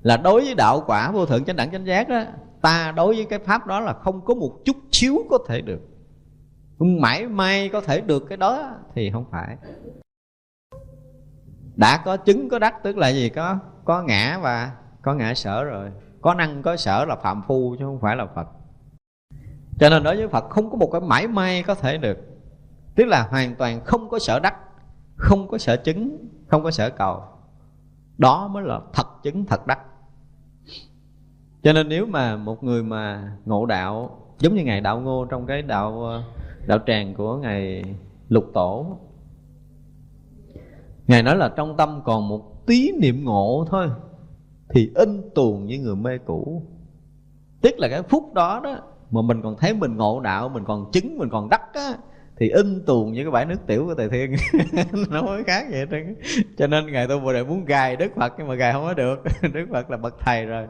là 0.03 0.17
đối 0.17 0.41
với 0.41 0.55
đạo 0.55 0.83
quả 0.87 1.11
vô 1.11 1.25
thượng 1.25 1.45
chánh 1.45 1.55
đẳng 1.55 1.71
chánh 1.71 1.85
giác 1.85 2.09
đó 2.09 2.23
ta 2.61 2.93
đối 2.95 3.15
với 3.15 3.25
cái 3.25 3.39
pháp 3.39 3.67
đó 3.67 3.79
là 3.79 3.93
không 3.93 4.25
có 4.25 4.33
một 4.33 4.51
chút 4.65 4.77
xíu 4.91 5.25
có 5.29 5.37
thể 5.47 5.61
được 5.61 5.79
mãi 6.79 7.27
may 7.27 7.69
có 7.69 7.81
thể 7.81 8.01
được 8.01 8.25
cái 8.29 8.37
đó, 8.37 8.71
thì 8.95 9.11
không 9.11 9.25
phải. 9.31 9.57
Đã 11.75 12.01
có 12.05 12.17
chứng, 12.17 12.49
có 12.49 12.59
đắc, 12.59 12.75
tức 12.83 12.97
là 12.97 13.09
gì? 13.09 13.29
Có 13.29 13.59
có 13.85 14.03
ngã 14.03 14.39
và 14.41 14.71
có 15.01 15.13
ngã 15.13 15.33
sở 15.33 15.63
rồi. 15.63 15.91
Có 16.21 16.33
năng, 16.33 16.61
có 16.61 16.77
sở 16.77 17.05
là 17.05 17.15
phạm 17.15 17.41
phu, 17.47 17.75
chứ 17.79 17.85
không 17.85 17.99
phải 18.01 18.15
là 18.15 18.25
phật. 18.35 18.47
Cho 19.79 19.89
nên 19.89 20.03
đối 20.03 20.17
với 20.17 20.27
phật, 20.27 20.49
không 20.49 20.69
có 20.69 20.77
một 20.77 20.89
cái 20.91 21.01
mãi 21.01 21.27
may 21.27 21.63
có 21.63 21.75
thể 21.75 21.97
được. 21.97 22.17
Tức 22.95 23.05
là 23.05 23.27
hoàn 23.29 23.55
toàn 23.55 23.85
không 23.85 24.09
có 24.09 24.19
sở 24.19 24.39
đắc, 24.39 24.55
không 25.15 25.47
có 25.47 25.57
sở 25.57 25.75
chứng, 25.75 26.27
không 26.47 26.63
có 26.63 26.71
sở 26.71 26.89
cầu. 26.89 27.23
Đó 28.17 28.47
mới 28.47 28.63
là 28.63 28.79
thật 28.93 29.07
chứng, 29.23 29.45
thật 29.45 29.67
đắc. 29.67 29.79
Cho 31.63 31.73
nên 31.73 31.89
nếu 31.89 32.05
mà 32.05 32.35
một 32.35 32.63
người 32.63 32.83
mà 32.83 33.31
ngộ 33.45 33.65
đạo, 33.65 34.19
giống 34.39 34.55
như 34.55 34.63
ngài 34.63 34.81
đạo 34.81 34.99
ngô 34.99 35.25
trong 35.25 35.45
cái 35.45 35.61
đạo 35.61 36.05
ờ, 36.05 36.23
đạo 36.67 36.79
tràng 36.87 37.13
của 37.13 37.37
ngài 37.37 37.83
lục 38.29 38.45
tổ. 38.53 38.99
Ngài 41.07 41.23
nói 41.23 41.35
là 41.35 41.49
trong 41.55 41.77
tâm 41.77 42.01
còn 42.05 42.27
một 42.27 42.65
tí 42.65 42.91
niệm 42.91 43.23
ngộ 43.23 43.65
thôi, 43.69 43.89
thì 44.69 44.91
in 44.95 45.21
tuồng 45.35 45.67
với 45.67 45.77
người 45.77 45.95
mê 45.95 46.17
cũ. 46.17 46.63
Tức 47.61 47.79
là 47.79 47.87
cái 47.87 48.01
phút 48.01 48.33
đó 48.33 48.61
đó, 48.63 48.77
mà 49.11 49.21
mình 49.21 49.41
còn 49.41 49.57
thấy 49.57 49.73
mình 49.73 49.97
ngộ 49.97 50.19
đạo, 50.19 50.49
mình 50.49 50.63
còn 50.67 50.91
chứng, 50.91 51.17
mình 51.17 51.29
còn 51.29 51.49
đắc 51.49 51.61
á, 51.73 51.93
thì 52.37 52.49
in 52.49 52.85
tuồng 52.85 53.13
với 53.13 53.23
cái 53.23 53.31
bãi 53.31 53.45
nước 53.45 53.67
tiểu 53.67 53.85
của 53.85 53.95
thầy 53.95 54.09
thiên. 54.09 54.35
Nó 55.09 55.21
mới 55.21 55.43
khác 55.43 55.65
vậy 55.71 55.85
đó. 55.85 55.97
cho 56.57 56.67
nên 56.67 56.91
ngài 56.91 57.07
tôi 57.07 57.19
bồ 57.19 57.33
đề 57.33 57.43
muốn 57.43 57.65
gài 57.65 57.95
đức 57.95 58.11
phật, 58.15 58.33
nhưng 58.37 58.47
mà 58.47 58.55
gài 58.55 58.73
không 58.73 58.83
có 58.83 58.93
được. 58.93 59.23
Đức 59.53 59.65
phật 59.71 59.91
là 59.91 59.97
bậc 59.97 60.15
thầy 60.19 60.45
rồi. 60.45 60.67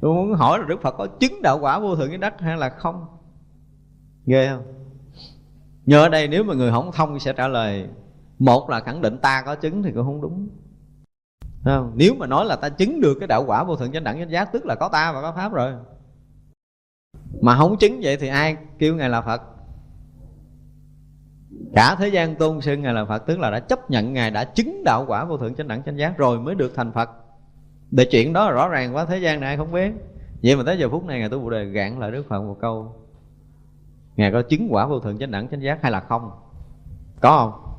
Tôi 0.00 0.14
muốn 0.14 0.32
hỏi 0.32 0.58
là 0.58 0.64
đức 0.68 0.82
phật 0.82 0.94
có 0.98 1.06
chứng 1.06 1.42
đạo 1.42 1.58
quả 1.60 1.80
vô 1.80 1.96
thượng 1.96 2.08
với 2.08 2.18
đất 2.18 2.40
hay 2.40 2.56
là 2.56 2.68
không? 2.68 3.06
Ghê 4.26 4.48
không? 4.48 4.62
Nhớ 5.88 6.02
ở 6.02 6.08
đây 6.08 6.28
nếu 6.28 6.44
mà 6.44 6.54
người 6.54 6.70
không 6.70 6.92
thông 6.92 7.18
sẽ 7.18 7.32
trả 7.32 7.48
lời. 7.48 7.88
Một 8.38 8.70
là 8.70 8.80
khẳng 8.80 9.00
định 9.02 9.18
ta 9.18 9.42
có 9.46 9.54
chứng 9.54 9.82
thì 9.82 9.92
cũng 9.92 10.04
không 10.04 10.20
đúng. 10.20 10.48
Không? 11.64 11.92
nếu 11.94 12.14
mà 12.14 12.26
nói 12.26 12.44
là 12.44 12.56
ta 12.56 12.68
chứng 12.68 13.00
được 13.00 13.16
cái 13.20 13.26
đạo 13.26 13.44
quả 13.46 13.64
vô 13.64 13.76
thượng 13.76 13.92
chánh 13.92 14.04
đẳng 14.04 14.18
chánh 14.18 14.30
giác, 14.30 14.52
tức 14.52 14.66
là 14.66 14.74
có 14.74 14.88
ta 14.88 15.12
và 15.12 15.22
có 15.22 15.32
pháp 15.32 15.52
rồi. 15.52 15.72
Mà 17.40 17.56
không 17.56 17.78
chứng 17.78 18.00
vậy 18.02 18.16
thì 18.16 18.28
ai 18.28 18.56
kêu 18.78 18.96
ngài 18.96 19.08
là 19.08 19.20
phật? 19.20 19.42
Cả 21.74 21.96
thế 21.98 22.08
gian 22.08 22.34
tôn 22.34 22.60
sư 22.60 22.76
ngài 22.76 22.94
là 22.94 23.04
phật, 23.04 23.18
tức 23.26 23.38
là 23.38 23.50
đã 23.50 23.60
chấp 23.60 23.90
nhận 23.90 24.12
ngài, 24.12 24.30
đã 24.30 24.44
chứng 24.44 24.84
đạo 24.84 25.04
quả 25.08 25.24
vô 25.24 25.38
thượng 25.38 25.54
chánh 25.54 25.68
đẳng 25.68 25.82
chánh 25.82 25.98
giác 25.98 26.18
rồi 26.18 26.40
mới 26.40 26.54
được 26.54 26.72
thành 26.74 26.92
phật. 26.92 27.10
Để 27.90 28.04
chuyện 28.10 28.32
đó 28.32 28.50
rõ 28.50 28.68
ràng 28.68 28.96
quá, 28.96 29.04
thế 29.04 29.18
gian 29.18 29.40
này 29.40 29.48
ai 29.48 29.56
không 29.56 29.72
biết. 29.72 29.92
Vậy 30.42 30.56
mà 30.56 30.62
tới 30.66 30.78
giờ 30.78 30.88
phút 30.88 31.04
này 31.04 31.18
ngài 31.18 31.28
tu 31.28 31.40
bồ 31.40 31.50
đề 31.50 31.64
gạn 31.64 31.98
lại 31.98 32.10
đức 32.10 32.28
phật 32.28 32.42
một 32.42 32.56
câu 32.60 33.07
ngài 34.18 34.32
có 34.32 34.42
chứng 34.42 34.68
quả 34.70 34.86
vô 34.86 35.00
thượng 35.00 35.18
chánh 35.18 35.30
đẳng, 35.30 35.48
chánh 35.48 35.62
giác 35.62 35.78
hay 35.82 35.92
là 35.92 36.00
không? 36.00 36.30
Có 37.20 37.38
không? 37.38 37.74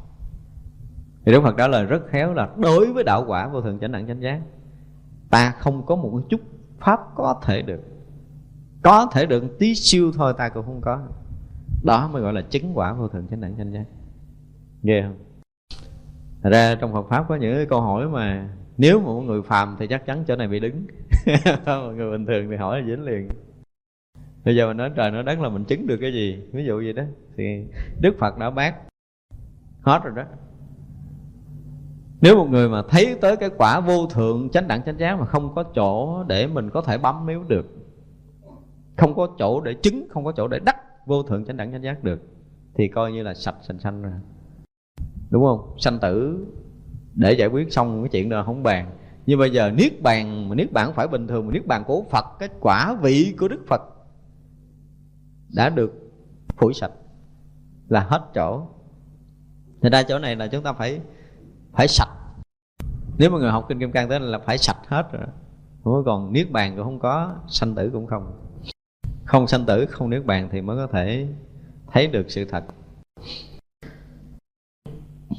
Thì 1.26 1.32
đức 1.32 1.42
phật 1.42 1.56
trả 1.58 1.68
lời 1.68 1.86
rất 1.86 2.08
khéo 2.08 2.34
là 2.34 2.50
đối 2.58 2.94
với 2.94 3.04
đạo 3.04 3.26
quả 3.28 3.48
vô 3.48 3.62
thượng 3.62 3.80
chánh 3.80 3.92
đẳng, 3.92 4.08
chánh 4.08 4.22
giác, 4.22 4.42
ta 5.30 5.52
không 5.52 5.86
có 5.86 5.96
một 5.96 6.22
chút 6.30 6.42
pháp 6.80 7.00
có 7.16 7.42
thể 7.46 7.62
được. 7.62 7.82
Có 8.82 9.06
thể 9.12 9.26
được 9.26 9.60
tí 9.60 9.76
siêu 9.76 10.12
thôi, 10.16 10.34
ta 10.38 10.50
cũng 10.50 10.66
không 10.66 10.82
có. 10.82 11.00
Đó 11.84 12.10
mới 12.14 12.22
gọi 12.22 12.34
là 12.34 12.42
chứng 12.42 12.78
quả 12.78 12.94
vô 12.94 13.08
thượng 13.08 13.28
chánh 13.28 13.42
đẳng, 13.42 13.56
chánh 13.58 13.74
giác. 13.74 13.86
Ghê 14.84 15.02
không? 15.02 15.16
Thật 16.44 16.50
ra 16.50 16.76
trong 16.76 16.94
Phật 16.94 17.06
pháp 17.10 17.26
có 17.28 17.36
những 17.36 17.56
cái 17.56 17.66
câu 17.66 17.82
hỏi 17.82 18.08
mà 18.08 18.50
nếu 18.78 19.00
mà 19.00 19.06
một 19.06 19.22
người 19.22 19.42
phàm 19.42 19.76
thì 19.80 19.88
chắc 19.88 20.06
chắn 20.06 20.24
chỗ 20.28 20.36
này 20.36 20.48
bị 20.48 20.60
đứng. 20.60 20.88
Người 21.96 22.12
bình 22.12 22.26
thường 22.26 22.50
thì 22.50 22.56
hỏi 22.56 22.82
là 22.82 22.88
dính 22.88 23.04
liền 23.04 23.30
bây 24.46 24.56
giờ 24.56 24.68
mình 24.68 24.78
nói 24.78 24.92
trời 24.96 25.12
nói 25.12 25.24
đất 25.24 25.40
là 25.40 25.50
mình 25.50 25.66
chứng 25.66 25.88
được 25.88 25.98
cái 26.02 26.14
gì? 26.14 26.44
Ví 26.52 26.66
dụ 26.66 26.82
gì 26.82 26.94
đó. 26.94 27.04
Thì 27.38 27.44
đức 28.02 28.16
phật 28.20 28.38
đã 28.38 28.50
bác. 28.50 28.76
Hết 29.82 30.02
rồi 30.04 30.14
đó. 30.16 30.24
Nếu 32.22 32.36
một 32.36 32.48
người 32.50 32.70
mà 32.70 32.82
thấy 32.90 33.18
tới 33.22 33.38
cái 33.38 33.50
quả 33.58 33.80
vô 33.80 34.08
thượng, 34.08 34.50
chánh 34.50 34.68
đẳng 34.68 34.84
chánh 34.84 35.00
giác 35.00 35.20
mà 35.20 35.26
không 35.26 35.56
có 35.56 35.64
chỗ 35.76 36.24
để 36.24 36.48
mình 36.48 36.70
có 36.70 36.82
thể 36.82 36.98
bấm 36.98 37.26
miếu 37.26 37.44
được, 37.48 37.66
không 38.98 39.16
có 39.16 39.30
chỗ 39.40 39.62
để 39.62 39.74
chứng, 39.74 40.08
không 40.10 40.26
có 40.26 40.32
chỗ 40.32 40.48
để 40.48 40.60
đắc 40.66 40.76
vô 41.06 41.24
thượng 41.24 41.46
chánh 41.46 41.58
đẳng 41.58 41.72
chánh 41.72 41.84
giác 41.84 42.04
được, 42.04 42.22
thì 42.76 42.88
coi 42.88 43.12
như 43.12 43.24
là 43.24 43.34
sạch 43.34 43.56
sành 43.62 43.80
xanh 43.80 44.02
rồi 44.02 44.12
đúng 45.30 45.44
không? 45.44 45.76
Sanh 45.80 46.00
tử 46.00 46.46
để 47.14 47.34
giải 47.34 47.48
quyết 47.48 47.74
xong 47.74 48.04
cái 48.04 48.10
chuyện 48.10 48.30
đó 48.30 48.44
không 48.46 48.64
bàn. 48.64 48.92
Nhưng 49.26 49.40
bây 49.40 49.52
giờ 49.52 49.72
niết 49.72 50.02
bàn, 50.02 50.50
mà 50.50 50.56
niết 50.56 50.72
bàn 50.74 50.92
phải 50.96 51.08
bình 51.08 51.28
thường, 51.28 51.46
mà 51.48 51.54
niết 51.54 51.68
bàn 51.68 51.84
của 51.88 52.04
phật, 52.12 52.26
cái 52.40 52.50
quả 52.60 52.98
vị 53.02 53.36
của 53.40 53.48
đức 53.48 53.60
phật 53.68 53.82
đã 55.54 55.70
được 55.70 55.91
phủi 56.58 56.74
sạch 56.74 56.91
là 57.88 58.00
hết 58.00 58.22
chỗ. 58.36 58.68
Thì 59.82 59.89
ra 59.89 60.04
chỗ 60.04 60.20
này 60.20 60.36
là 60.36 60.47
chúng 60.47 60.64
ta 60.64 60.74
phải 60.74 61.00
phải 61.72 61.88
sạch. 61.88 62.10
Nếu 63.18 63.30
mà 63.30 63.38
người 63.38 63.52
học 63.52 63.66
kinh 63.70 63.80
kim 63.80 63.91
cang 63.91 64.10
tới 64.10 64.20
là 64.20 64.39
phải 64.39 64.58
sạch 64.58 64.78
hết 64.88 65.12
rồi. 65.12 65.28
Không 65.84 66.04
còn 66.06 66.34
niết 66.34 66.52
bàn 66.52 66.76
cũng 66.76 66.86
không 66.86 67.00
có, 67.00 67.36
sanh 67.47 67.76
tử 67.76 67.89
cũng 67.93 68.08
không. 68.08 68.32
Không 69.26 69.47
sanh 69.47 69.66
tử, 69.66 69.86
không 69.86 70.10
niết 70.10 70.26
bàn 70.26 70.50
thì 70.52 70.62
mới 70.62 70.78
có 70.78 70.88
thể 70.93 71.28
thấy 71.91 72.08
được 72.08 72.32
sự 72.32 72.45
thật. 72.45 72.64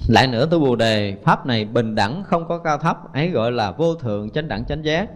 Lại 0.09 0.27
nữa 0.27 0.47
tôi 0.51 0.61
bồ 0.61 0.77
đề, 0.77 1.17
pháp 1.25 1.47
này 1.47 1.65
bình 1.65 1.95
đẳng, 1.95 2.25
không 2.25 2.49
có 2.49 2.59
cao 2.59 2.79
thấp, 2.79 3.13
ấy 3.13 3.31
gọi 3.31 3.53
là 3.53 3.73
vô 3.73 3.95
thượng, 3.95 4.31
chánh 4.31 4.49
đẳng, 4.49 4.65
chánh 4.65 4.85
giác. 4.85 5.11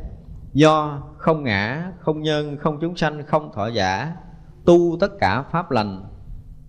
Do 0.52 1.02
không 1.16 1.44
ngã, 1.44 1.92
không 2.00 2.22
nhân, 2.22 2.56
không 2.56 2.78
chúng 2.80 2.96
sanh, 2.96 3.26
không 3.26 3.52
thọ 3.52 3.66
giả 3.66 4.16
tu 4.66 4.96
tất 5.00 5.18
cả 5.18 5.42
pháp 5.42 5.70
lành, 5.70 6.04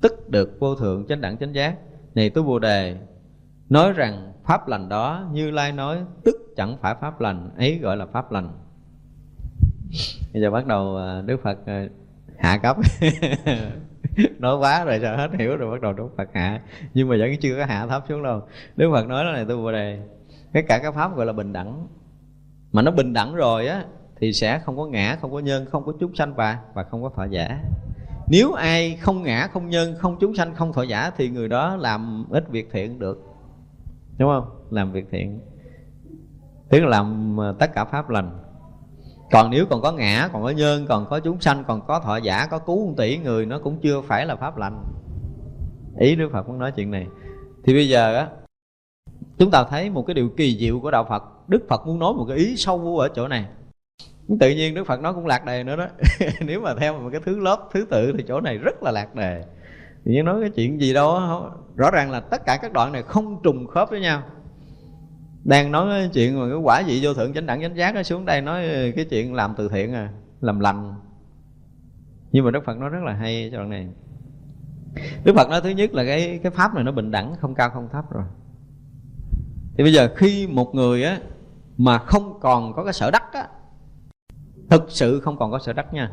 tức 0.01 0.29
được 0.29 0.57
vô 0.59 0.75
thượng 0.75 1.05
chánh 1.07 1.21
đẳng 1.21 1.37
chánh 1.37 1.55
giác. 1.55 1.77
Này 2.15 2.29
tôi 2.29 2.43
bồ 2.43 2.59
đề, 2.59 2.97
nói 3.69 3.93
rằng 3.93 4.33
pháp 4.43 4.67
lành 4.67 4.89
đó 4.89 5.29
như 5.31 5.51
lai 5.51 5.71
nói, 5.71 5.97
tức 6.23 6.35
chẳng 6.55 6.77
phải 6.81 6.95
pháp 7.01 7.21
lành, 7.21 7.49
ấy 7.57 7.77
gọi 7.77 7.97
là 7.97 8.05
pháp 8.05 8.31
lành. 8.31 8.49
Bây 10.33 10.41
giờ 10.41 10.51
bắt 10.51 10.67
đầu 10.67 10.97
à, 10.97 11.21
đức 11.21 11.37
phật 11.43 11.57
à, 11.65 11.87
hạ 12.37 12.57
cấp. 12.57 12.77
Nói 14.39 14.57
quá 14.57 14.85
rồi, 14.85 14.99
sao 15.01 15.17
hết 15.17 15.27
hiểu 15.39 15.57
rồi, 15.57 15.71
bắt 15.71 15.81
đầu 15.81 15.93
đức 15.93 16.09
phật 16.17 16.29
hạ. 16.33 16.61
Nhưng 16.93 17.09
mà 17.09 17.15
vẫn 17.19 17.31
chưa 17.41 17.57
có 17.57 17.65
hạ 17.65 17.87
thấp 17.87 18.03
xuống 18.09 18.23
đâu. 18.23 18.41
Đức 18.75 18.89
phật 18.93 19.07
nói 19.07 19.25
là 19.25 19.31
này 19.31 19.45
tôi 19.47 19.57
bồ 19.57 19.71
đề 19.71 19.99
tất 20.53 20.61
cả 20.67 20.79
các 20.83 20.93
pháp 20.93 21.15
gọi 21.15 21.25
là 21.25 21.33
bình 21.33 21.53
đẳng. 21.53 21.87
Mà 22.71 22.81
nó 22.81 22.91
bình 22.91 23.13
đẳng 23.13 23.35
rồi 23.35 23.67
á 23.67 23.85
thì 24.20 24.34
sẽ 24.34 24.59
không 24.59 24.78
có 24.78 24.86
ngã, 24.86 25.18
không 25.22 25.32
có 25.32 25.39
nhân, 25.39 25.66
không 25.72 25.86
có 25.86 25.93
chúng 25.99 26.16
sanh 26.16 26.34
và 26.36 26.59
và 26.74 26.84
không 26.84 27.03
có 27.03 27.09
thọ 27.16 27.26
giả. 27.26 27.59
Nếu 28.28 28.53
ai 28.53 28.97
không 29.01 29.24
ngã, 29.24 29.47
không 29.53 29.70
nhân, 29.70 29.95
không 29.99 30.18
chúng 30.20 30.36
sanh, 30.36 30.55
không 30.55 30.74
thọ 30.74 30.84
giả 30.84 31.11
thì 31.18 31.30
người 31.30 31.47
đó 31.47 31.76
làm 31.76 32.26
ít 32.30 32.49
việc 32.49 32.70
thiện 32.72 32.99
được. 32.99 33.24
Đúng 34.18 34.30
không? 34.30 34.49
Làm 34.70 34.91
việc 34.91 35.05
thiện. 35.11 35.39
Tức 36.70 36.80
là 36.80 36.88
làm 36.88 37.38
ờ, 37.38 37.55
tất 37.59 37.74
cả 37.74 37.86
pháp 37.86 38.09
lành. 38.09 38.39
Còn 39.32 39.51
nếu 39.51 39.66
còn 39.70 39.82
có 39.82 39.91
ngã, 39.91 40.30
còn 40.34 40.43
có 40.43 40.49
nhân, 40.49 40.86
còn 40.89 41.05
có 41.09 41.20
chúng 41.20 41.41
sanh, 41.41 41.63
còn 41.68 41.82
có 41.88 41.99
thọ 41.99 42.18
giả, 42.18 42.47
có 42.51 42.59
cứu 42.59 42.88
một 42.88 42.93
tỷ 42.97 43.18
người, 43.18 43.45
nó 43.45 43.59
cũng 43.59 43.80
chưa 43.82 44.01
phải 44.01 44.26
là 44.26 44.36
pháp 44.36 44.57
lành. 44.57 44.84
Ý 45.99 46.16
đức 46.16 46.30
phật 46.34 46.47
muốn 46.47 46.59
nói 46.59 46.72
chuyện 46.72 46.91
này. 46.91 47.07
Thì 47.63 47.74
bây 47.74 47.89
giờ 47.89 48.16
á, 48.16 48.30
chúng 49.38 49.51
ta 49.51 49.63
thấy 49.70 49.89
một 49.89 50.03
cái 50.07 50.13
điều 50.13 50.30
kỳ 50.38 50.57
diệu 50.57 50.80
của 50.80 50.91
đạo 50.91 51.05
phật. 51.09 51.24
Đức 51.47 51.66
phật 51.70 51.88
muốn 51.88 51.99
nói 51.99 52.13
một 52.13 52.26
cái 52.30 52.38
ý 52.38 52.55
sâu 52.57 52.97
ở 52.97 53.09
chỗ 53.16 53.28
này 53.28 53.45
tự 54.39 54.49
nhiên 54.49 54.76
đức 54.76 54.88
phật 54.88 55.01
nói 55.01 55.13
cũng 55.13 55.26
lạc 55.26 55.45
đề 55.45 55.63
nữa 55.63 55.76
đó. 55.76 55.88
Nếu 56.45 56.61
mà 56.61 56.76
theo 56.76 56.99
một 56.99 57.09
cái 57.11 57.21
thứ 57.26 57.39
lớp 57.39 57.69
thứ 57.73 57.86
tự 57.89 58.13
thì 58.17 58.23
chỗ 58.28 58.41
này 58.41 58.57
rất 58.57 58.84
là 58.84 58.91
lạc 58.91 59.15
đề. 59.15 59.43
Tự 60.05 60.11
nhiên 60.11 60.26
nói 60.26 60.41
cái 60.41 60.49
chuyện 60.49 60.82
gì 60.82 60.93
đâu 60.93 61.19
rõ 61.76 61.91
ràng 61.91 62.11
là 62.11 62.19
tất 62.19 62.45
cả 62.45 62.57
các 62.61 62.73
đoạn 62.73 62.91
này 62.91 63.03
không 63.03 63.39
trùng 63.43 63.67
khớp 63.67 63.89
với 63.89 63.99
nhau. 63.99 64.23
Đang 65.43 65.71
nói 65.71 65.88
cái 65.89 66.09
chuyện 66.13 66.39
mà 66.39 66.47
cái 66.49 66.57
quả 66.57 66.84
vị 66.88 66.99
vô 67.03 67.13
thượng 67.13 67.34
chánh 67.34 67.45
đẳng 67.45 67.61
chánh 67.61 67.76
giác 67.76 67.95
nó 67.95 68.03
xuống 68.03 68.26
đây 68.26 68.41
nói 68.41 68.63
cái 68.95 69.05
chuyện 69.05 69.34
làm 69.34 69.53
từ 69.57 69.69
thiện 69.69 69.93
à 69.93 70.09
làm 70.41 70.59
lành. 70.59 70.93
Nhưng 72.32 72.45
mà 72.45 72.51
đức 72.51 72.65
phật 72.65 72.78
nói 72.78 72.89
rất 72.89 73.03
là 73.03 73.13
hay 73.13 73.49
cho 73.51 73.57
đoạn 73.57 73.69
này. 73.69 73.88
Đức 75.23 75.34
phật 75.36 75.49
nói 75.49 75.61
thứ 75.61 75.69
nhất 75.69 75.93
là 75.93 76.05
cái 76.05 76.39
cái 76.43 76.51
pháp 76.51 76.73
này 76.73 76.84
nó 76.84 76.91
bình 76.91 77.11
đẳng, 77.11 77.36
không 77.41 77.55
cao, 77.55 77.69
không 77.69 77.89
thấp 77.91 78.05
rồi. 78.11 78.23
Thì 79.78 79.84
bây 79.84 79.93
giờ 79.93 80.09
khi 80.15 80.47
một 80.47 80.76
người 80.76 81.03
á 81.03 81.19
mà 81.78 81.97
không 81.97 82.39
còn 82.41 82.73
có 82.73 82.84
cái 82.84 82.93
sở 82.93 83.11
đắc 83.11 83.23
á 83.34 83.47
thực 84.70 84.86
sự 84.88 85.20
không 85.20 85.38
còn 85.38 85.51
có 85.51 85.59
sở 85.59 85.74
đắc 85.74 85.93
nha. 85.93 86.11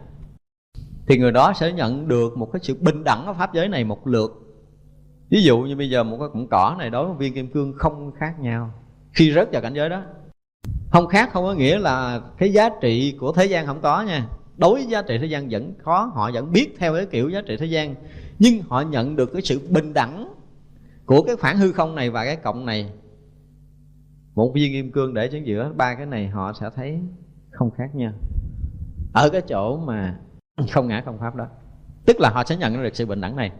Thì 1.07 1.19
người 1.19 1.33
đó 1.33 1.53
sẽ 1.53 1.73
nhận 1.73 2.09
được 2.09 2.37
một 2.37 2.53
cái 2.53 2.61
sự 2.63 2.77
bình 2.81 3.05
đẳng 3.05 3.27
ở 3.27 3.33
pháp 3.33 3.55
giới 3.55 3.69
này 3.69 3.85
một 3.85 4.07
lượt. 4.07 4.31
Ví 5.31 5.43
dụ 5.43 5.59
như 5.59 5.77
bây 5.77 5.91
giờ 5.91 6.03
một 6.03 6.17
cái 6.21 6.29
cọng 6.33 6.49
cỏ 6.49 6.77
này 6.79 6.91
đối 6.91 7.07
với 7.09 7.17
viên 7.17 7.35
kim 7.35 7.49
cương 7.49 7.73
không 7.77 8.13
khác 8.19 8.41
nhau. 8.41 8.71
Khi 9.13 9.33
rớt 9.33 9.53
vào 9.53 9.63
cảnh 9.63 9.75
giới 9.75 9.89
đó, 9.89 10.03
không 10.91 11.07
khác, 11.07 11.31
không 11.33 11.45
có 11.45 11.55
nghĩa 11.55 11.79
là 11.79 12.21
cái 12.39 12.53
giá 12.53 12.69
trị 12.81 13.17
của 13.21 13.33
thế 13.33 13.47
gian 13.47 13.67
không 13.67 13.81
có 13.81 14.03
nha. 14.03 14.27
Đối 14.57 14.75
với 14.75 14.87
giá 14.87 15.03
trị 15.03 15.19
thế 15.19 15.27
gian 15.27 15.49
vẫn 15.49 15.75
khó 15.79 16.11
họ 16.15 16.31
vẫn 16.35 16.53
biết 16.53 16.75
theo 16.79 16.95
cái 16.95 17.07
kiểu 17.07 17.29
giá 17.29 17.43
trị 17.47 17.57
thế 17.57 17.67
gian, 17.67 17.95
nhưng 18.39 18.63
họ 18.69 18.81
nhận 18.81 19.17
được 19.17 19.33
cái 19.33 19.43
sự 19.43 19.69
bình 19.71 19.95
đẳng 19.95 20.35
của 21.07 21.23
cái 21.23 21.37
phản 21.37 21.57
hư 21.57 21.73
không 21.73 21.95
này 21.95 22.11
và 22.11 22.25
cái 22.25 22.37
cộng 22.37 22.67
này. 22.67 22.93
Một 24.35 24.53
viên 24.55 24.73
kim 24.73 24.93
cương 24.93 25.15
để 25.15 25.29
chính 25.29 25.45
giữa, 25.45 25.73
ba 25.77 25.95
cái 25.95 26.07
này 26.07 26.29
họ 26.29 26.53
sẽ 26.61 26.71
thấy 26.77 27.01
không 27.51 27.71
khác 27.71 27.95
nhau 27.95 28.13
ở 29.13 29.29
cái 29.29 29.41
chỗ 29.41 29.77
mà 29.77 30.19
không 30.71 30.89
ngã 30.89 31.03
không 31.05 31.19
pháp 31.19 31.35
đó. 31.35 31.47
Tức 32.07 32.21
là 32.21 32.31
họ 32.31 32.45
sẽ 32.45 32.57
nhận 32.57 32.83
được 32.83 32.97
sự 32.97 33.07
bình 33.07 33.21
đẳng 33.21 33.37
này. 33.37 33.51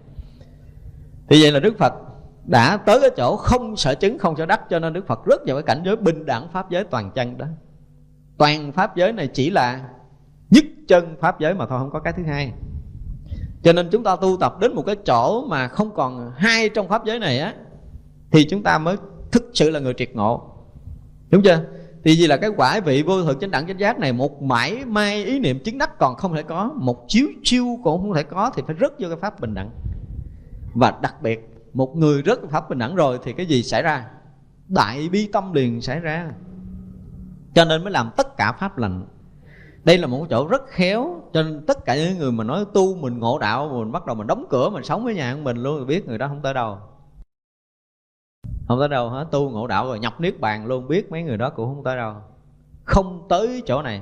Thì 1.29 1.43
vậy 1.43 1.53
là 1.53 1.61
đức 1.61 1.79
phật 1.79 1.93
đã 2.47 2.77
tới 2.77 3.01
cái 3.01 3.11
chỗ 3.17 3.37
không 3.37 3.77
sợ 3.77 3.95
chứng, 3.95 4.19
không 4.19 4.37
sợ 4.37 4.47
đắc, 4.47 4.61
cho 4.71 4.79
nên 4.79 4.93
đức 4.93 5.07
phật 5.07 5.25
rất 5.25 5.41
vào 5.47 5.57
cái 5.57 5.63
cảnh 5.63 5.83
giới 5.85 5.97
bình 5.97 6.27
đẳng 6.27 6.49
pháp 6.53 6.71
giới 6.71 6.85
toàn 6.85 7.11
chân 7.15 7.39
đó. 7.39 7.47
Toàn 8.39 8.73
pháp 8.73 8.97
giới 8.97 9.13
này 9.13 9.29
chỉ 9.29 9.51
là 9.51 9.89
nhất 10.51 10.65
chân 10.89 11.17
pháp 11.21 11.41
giới 11.41 11.55
mà 11.55 11.67
thôi, 11.67 11.79
không 11.79 11.91
có 11.91 12.01
cái 12.01 12.13
thứ 12.13 12.23
hai. 12.23 12.53
Cho 13.63 13.73
nên 13.73 13.89
chúng 13.91 14.05
ta 14.05 14.17
tu 14.17 14.37
tập 14.41 14.61
đến 14.61 14.75
một 14.75 14.83
cái 14.87 14.97
chỗ 15.07 15.47
mà 15.49 15.69
không 15.69 15.95
còn 15.95 16.33
hai 16.37 16.69
trong 16.69 16.89
pháp 16.89 17.05
giới 17.05 17.19
này 17.19 17.39
á, 17.39 17.55
thì 18.31 18.47
chúng 18.51 18.63
ta 18.63 18.79
mới 18.79 18.97
thực 19.33 19.51
sự 19.55 19.71
là 19.71 19.81
người 19.81 19.95
triệt 19.97 20.11
ngộ. 20.15 20.43
Đúng 21.31 21.43
chưa? 21.43 21.65
Thì 22.05 22.17
vì 22.19 22.27
là 22.27 22.37
cái 22.37 22.51
quả 22.57 22.81
vị 22.81 23.03
vô 23.03 23.23
thượng 23.23 23.39
chánh 23.39 23.51
đẳng 23.51 23.67
chánh 23.67 23.81
giác 23.81 23.99
này, 23.99 24.13
một 24.13 24.43
mãi 24.43 24.85
may 24.87 25.25
ý 25.25 25.41
niệm 25.41 25.59
chứng 25.65 25.79
đắc 25.79 25.99
còn 25.99 26.17
không 26.17 26.35
thể 26.35 26.43
có, 26.43 26.73
một 26.77 27.05
chiếu 27.09 27.27
chiêu 27.43 27.79
cũng 27.85 28.03
không 28.03 28.15
thể 28.15 28.23
có 28.23 28.51
thì 28.55 28.63
phải 28.67 28.77
rớt 28.81 28.93
vô 28.99 29.09
cái 29.09 29.17
pháp 29.21 29.41
bình 29.41 29.55
đẳng. 29.55 29.71
Và 30.75 30.99
đặc 31.03 31.23
biệt, 31.23 31.49
một 31.73 31.97
người 31.97 32.23
rớt 32.27 32.39
pháp 32.51 32.69
bình 32.69 32.79
đẳng 32.79 32.95
rồi 32.95 33.19
thì 33.25 33.33
cái 33.33 33.47
gì 33.47 33.63
xảy 33.63 33.83
ra? 33.83 34.07
Đại 34.69 35.09
bi 35.09 35.29
tâm 35.33 35.53
liền 35.53 35.81
xảy 35.81 36.01
ra. 36.01 36.31
Cho 37.55 37.65
nên 37.65 37.85
mới 37.85 37.93
làm 37.93 38.11
tất 38.17 38.37
cả 38.37 38.53
pháp 38.53 38.79
lành. 38.79 39.07
Đây 39.85 39.99
là 39.99 40.07
một 40.07 40.27
chỗ 40.31 40.49
rất 40.49 40.63
khéo, 40.67 41.23
cho 41.33 41.43
nên 41.43 41.67
tất 41.67 41.85
cả 41.85 41.97
những 41.97 42.19
người 42.19 42.33
mà 42.33 42.45
nói 42.45 42.65
tu 42.75 42.95
mình 42.95 43.19
ngộ 43.19 43.39
đạo, 43.39 43.69
mình 43.79 43.93
bắt 43.93 44.07
đầu 44.07 44.17
mình 44.17 44.27
đóng 44.27 44.47
cửa, 44.51 44.71
mình 44.71 44.85
sống 44.85 45.05
với 45.05 45.15
nhà 45.15 45.35
của 45.35 45.41
mình 45.41 45.57
luôn 45.57 45.79
thì 45.79 45.85
biết 45.85 46.09
người 46.09 46.19
đó 46.19 46.29
không 46.29 46.43
tới 46.43 46.55
đâu 46.55 46.79
không 48.69 48.79
tới 48.79 48.89
đâu 48.89 49.09
hết, 49.09 49.27
tu 49.31 49.51
ngộ 49.51 49.67
đạo 49.67 49.87
rồi 49.87 49.99
nhập 49.99 50.21
niết 50.21 50.41
bàn 50.41 50.67
luôn, 50.67 50.89
biết 50.89 51.11
mấy 51.11 51.23
người 51.23 51.37
đó 51.37 51.51
cũng 51.51 51.75
không 51.75 51.85
tới 51.85 51.97
đâu. 51.97 52.15
Không 52.85 53.27
tới 53.29 53.63
chỗ 53.67 53.83
này. 53.83 54.01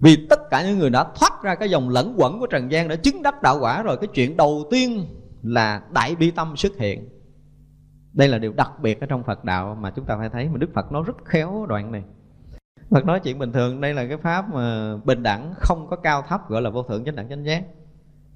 Vì 0.00 0.26
tất 0.30 0.50
cả 0.50 0.62
những 0.62 0.78
người 0.78 0.90
đã 0.90 1.04
thoát 1.04 1.42
ra 1.42 1.54
cái 1.54 1.70
dòng 1.70 1.88
lẫn 1.88 2.14
quẩn 2.18 2.40
của 2.40 2.46
trần 2.46 2.72
gian 2.72 2.88
đã 2.88 2.96
chứng 2.96 3.22
đắc 3.22 3.42
đạo 3.42 3.58
quả 3.60 3.82
rồi, 3.82 3.96
cái 3.96 4.08
chuyện 4.14 4.36
đầu 4.36 4.64
tiên 4.70 5.06
là 5.42 5.82
đại 5.94 6.14
bi 6.14 6.30
tâm 6.30 6.56
xuất 6.56 6.76
hiện. 6.76 7.08
Đây 8.12 8.28
là 8.28 8.38
điều 8.38 8.52
đặc 8.52 8.70
biệt 8.82 9.00
ở 9.00 9.06
trong 9.06 9.22
phật 9.22 9.44
đạo 9.44 9.76
mà 9.80 9.90
chúng 9.90 10.04
ta 10.04 10.16
phải 10.18 10.28
thấy, 10.28 10.48
mà 10.48 10.56
đức 10.58 10.70
phật 10.74 10.92
nói 10.92 11.02
rất 11.06 11.16
khéo 11.24 11.66
đoạn 11.68 11.92
này. 11.92 12.02
Phật 12.90 13.04
nói 13.04 13.20
chuyện 13.20 13.38
bình 13.38 13.52
thường, 13.52 13.80
đây 13.80 13.94
là 13.94 14.06
cái 14.06 14.16
pháp 14.16 14.54
mà 14.54 14.96
bình 14.96 15.22
đẳng, 15.22 15.54
không 15.56 15.86
có 15.90 15.96
cao 15.96 16.22
thấp, 16.28 16.48
gọi 16.48 16.62
là 16.62 16.70
vô 16.70 16.82
thượng 16.82 17.04
chánh 17.04 17.16
đẳng 17.16 17.28
chánh 17.28 17.44
giác 17.44 17.64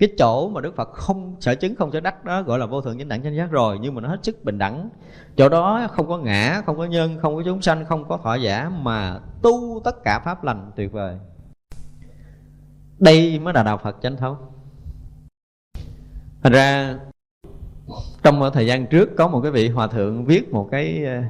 cái 0.03 0.11
chỗ 0.19 0.49
mà 0.49 0.61
Đức 0.61 0.77
Phật 0.77 0.93
không 0.93 1.37
sở 1.41 1.55
chứng, 1.55 1.77
không 1.77 1.93
sở 1.93 2.01
đắc 2.01 2.25
đó 2.25 2.43
gọi 2.43 2.59
là 2.59 2.67
vô 2.67 2.81
thượng 2.81 2.99
chánh 2.99 3.09
đẳng 3.09 3.23
chánh 3.23 3.37
giác 3.37 3.51
rồi, 3.51 3.79
nhưng 3.81 3.95
mà 3.95 4.01
nó 4.01 4.09
hết 4.09 4.19
sức 4.23 4.45
bình 4.45 4.59
đẳng. 4.59 4.89
Chỗ 5.37 5.49
đó 5.49 5.87
không 5.93 6.09
có 6.09 6.19
ngã, 6.19 6.63
không 6.67 6.79
có 6.79 6.85
nhân, 6.85 7.19
không 7.23 7.37
có 7.37 7.43
chúng 7.45 7.63
sanh, 7.63 7.85
không 7.85 8.09
có 8.09 8.19
thọ 8.23 8.35
giả 8.35 8.69
mà 8.69 9.21
tu 9.43 9.81
tất 9.85 10.05
cả 10.05 10.21
pháp 10.25 10.45
lành 10.45 10.71
tuyệt 10.77 10.93
vời. 10.93 11.19
Đây 12.99 13.39
mới 13.39 13.55
là 13.55 13.63
đạo 13.63 13.79
Phật 13.79 13.97
chánh 14.03 14.17
thống. 14.17 14.37
Thành 16.43 16.53
ra, 16.53 16.99
trong 18.23 18.51
thời 18.53 18.67
gian 18.67 18.87
trước 18.87 19.11
có 19.17 19.29
một 19.29 19.41
cái 19.41 19.53
vị 19.53 19.69
hòa 19.69 19.87
thượng 19.87 20.25
viết 20.25 20.53
một 20.53 20.69
cái 20.71 21.05
ờ, 21.05 21.23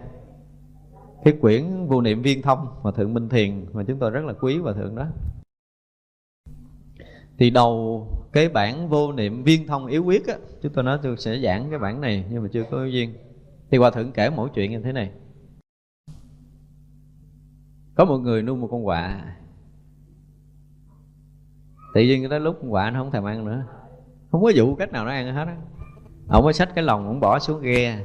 cái 1.24 1.34
quyển 1.40 1.86
vô 1.86 2.00
niệm 2.00 2.22
viên 2.22 2.42
thông, 2.42 2.66
hòa 2.80 2.92
thượng 2.96 3.14
minh 3.14 3.28
thiền, 3.28 3.66
mà 3.72 3.82
chúng 3.88 3.98
tôi 3.98 4.10
rất 4.10 4.24
là 4.24 4.32
quý 4.40 4.58
hòa 4.58 4.72
thượng 4.72 4.94
đó 4.94 5.06
thì 7.38 7.50
đầu 7.50 8.06
cái 8.32 8.48
bản 8.48 8.88
vô 8.88 9.12
niệm 9.12 9.42
viên 9.42 9.66
thông 9.66 9.86
yếu 9.86 10.04
quyết 10.04 10.26
á 10.26 10.34
chúng 10.62 10.72
tôi 10.72 10.84
nói 10.84 10.98
tôi 11.02 11.16
sẽ 11.16 11.38
giảng 11.38 11.70
cái 11.70 11.78
bản 11.78 12.00
này 12.00 12.24
nhưng 12.30 12.42
mà 12.42 12.48
chưa 12.52 12.64
có 12.70 12.84
duyên. 12.84 13.14
Thì 13.70 13.78
hòa 13.78 13.90
thượng 13.90 14.12
kể 14.12 14.30
mỗi 14.30 14.48
chuyện 14.54 14.70
như 14.70 14.80
thế 14.80 14.92
này. 14.92 15.10
Có 17.94 18.04
một 18.04 18.18
người 18.18 18.42
nuôi 18.42 18.56
một 18.56 18.68
con 18.70 18.84
quạ. 18.84 19.24
Tự 21.94 22.00
nhiên 22.00 22.30
tới 22.30 22.40
lúc 22.40 22.58
con 22.60 22.70
quạ 22.70 22.90
nó 22.90 23.00
không 23.00 23.10
thèm 23.10 23.24
ăn 23.24 23.44
nữa. 23.44 23.64
Không 24.30 24.42
có 24.42 24.48
dụ 24.48 24.74
cách 24.74 24.92
nào 24.92 25.04
nó 25.04 25.10
ăn 25.10 25.34
hết 25.34 25.44
á. 25.44 25.56
Ông 26.28 26.44
mới 26.44 26.52
xách 26.52 26.74
cái 26.74 26.84
lòng 26.84 27.06
ông 27.06 27.20
bỏ 27.20 27.38
xuống 27.38 27.62
ghe. 27.62 28.04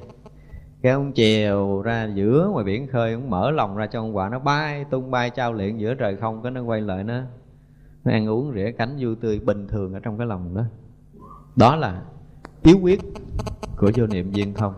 Cái 0.82 0.92
ông 0.92 1.14
chèo 1.14 1.82
ra 1.82 2.10
giữa 2.16 2.50
ngoài 2.52 2.66
biển 2.66 2.88
khơi, 2.88 3.14
ông 3.14 3.30
mở 3.30 3.52
lòng 3.52 3.76
ra 3.76 3.88
cho 3.88 4.02
con 4.02 4.14
quạ 4.14 4.30
nó 4.30 4.40
bay, 4.40 4.86
tung 4.90 5.12
bay 5.12 5.30
trao 5.30 5.54
luyện 5.54 5.78
giữa 5.78 5.96
trời 5.96 6.16
không, 6.16 6.44
cái 6.44 6.52
nó 6.52 6.62
quay 6.62 6.82
lại 6.82 7.04
nó 7.04 7.22
ăn 8.08 8.28
uống 8.28 8.54
rỉa 8.56 8.72
cánh 8.78 8.98
vui 9.00 9.16
tươi 9.16 9.40
bình 9.40 9.68
thường 9.68 9.94
ở 9.94 10.00
trong 10.00 10.18
cái 10.18 10.28
lòng 10.28 10.56
đó. 10.56 10.64
Đó 11.56 11.76
là 11.76 12.04
yếu 12.64 12.80
quyết 12.82 13.02
của 13.78 13.92
vô 13.96 14.08
niệm 14.08 14.32
viên 14.32 14.54
thông. 14.54 14.74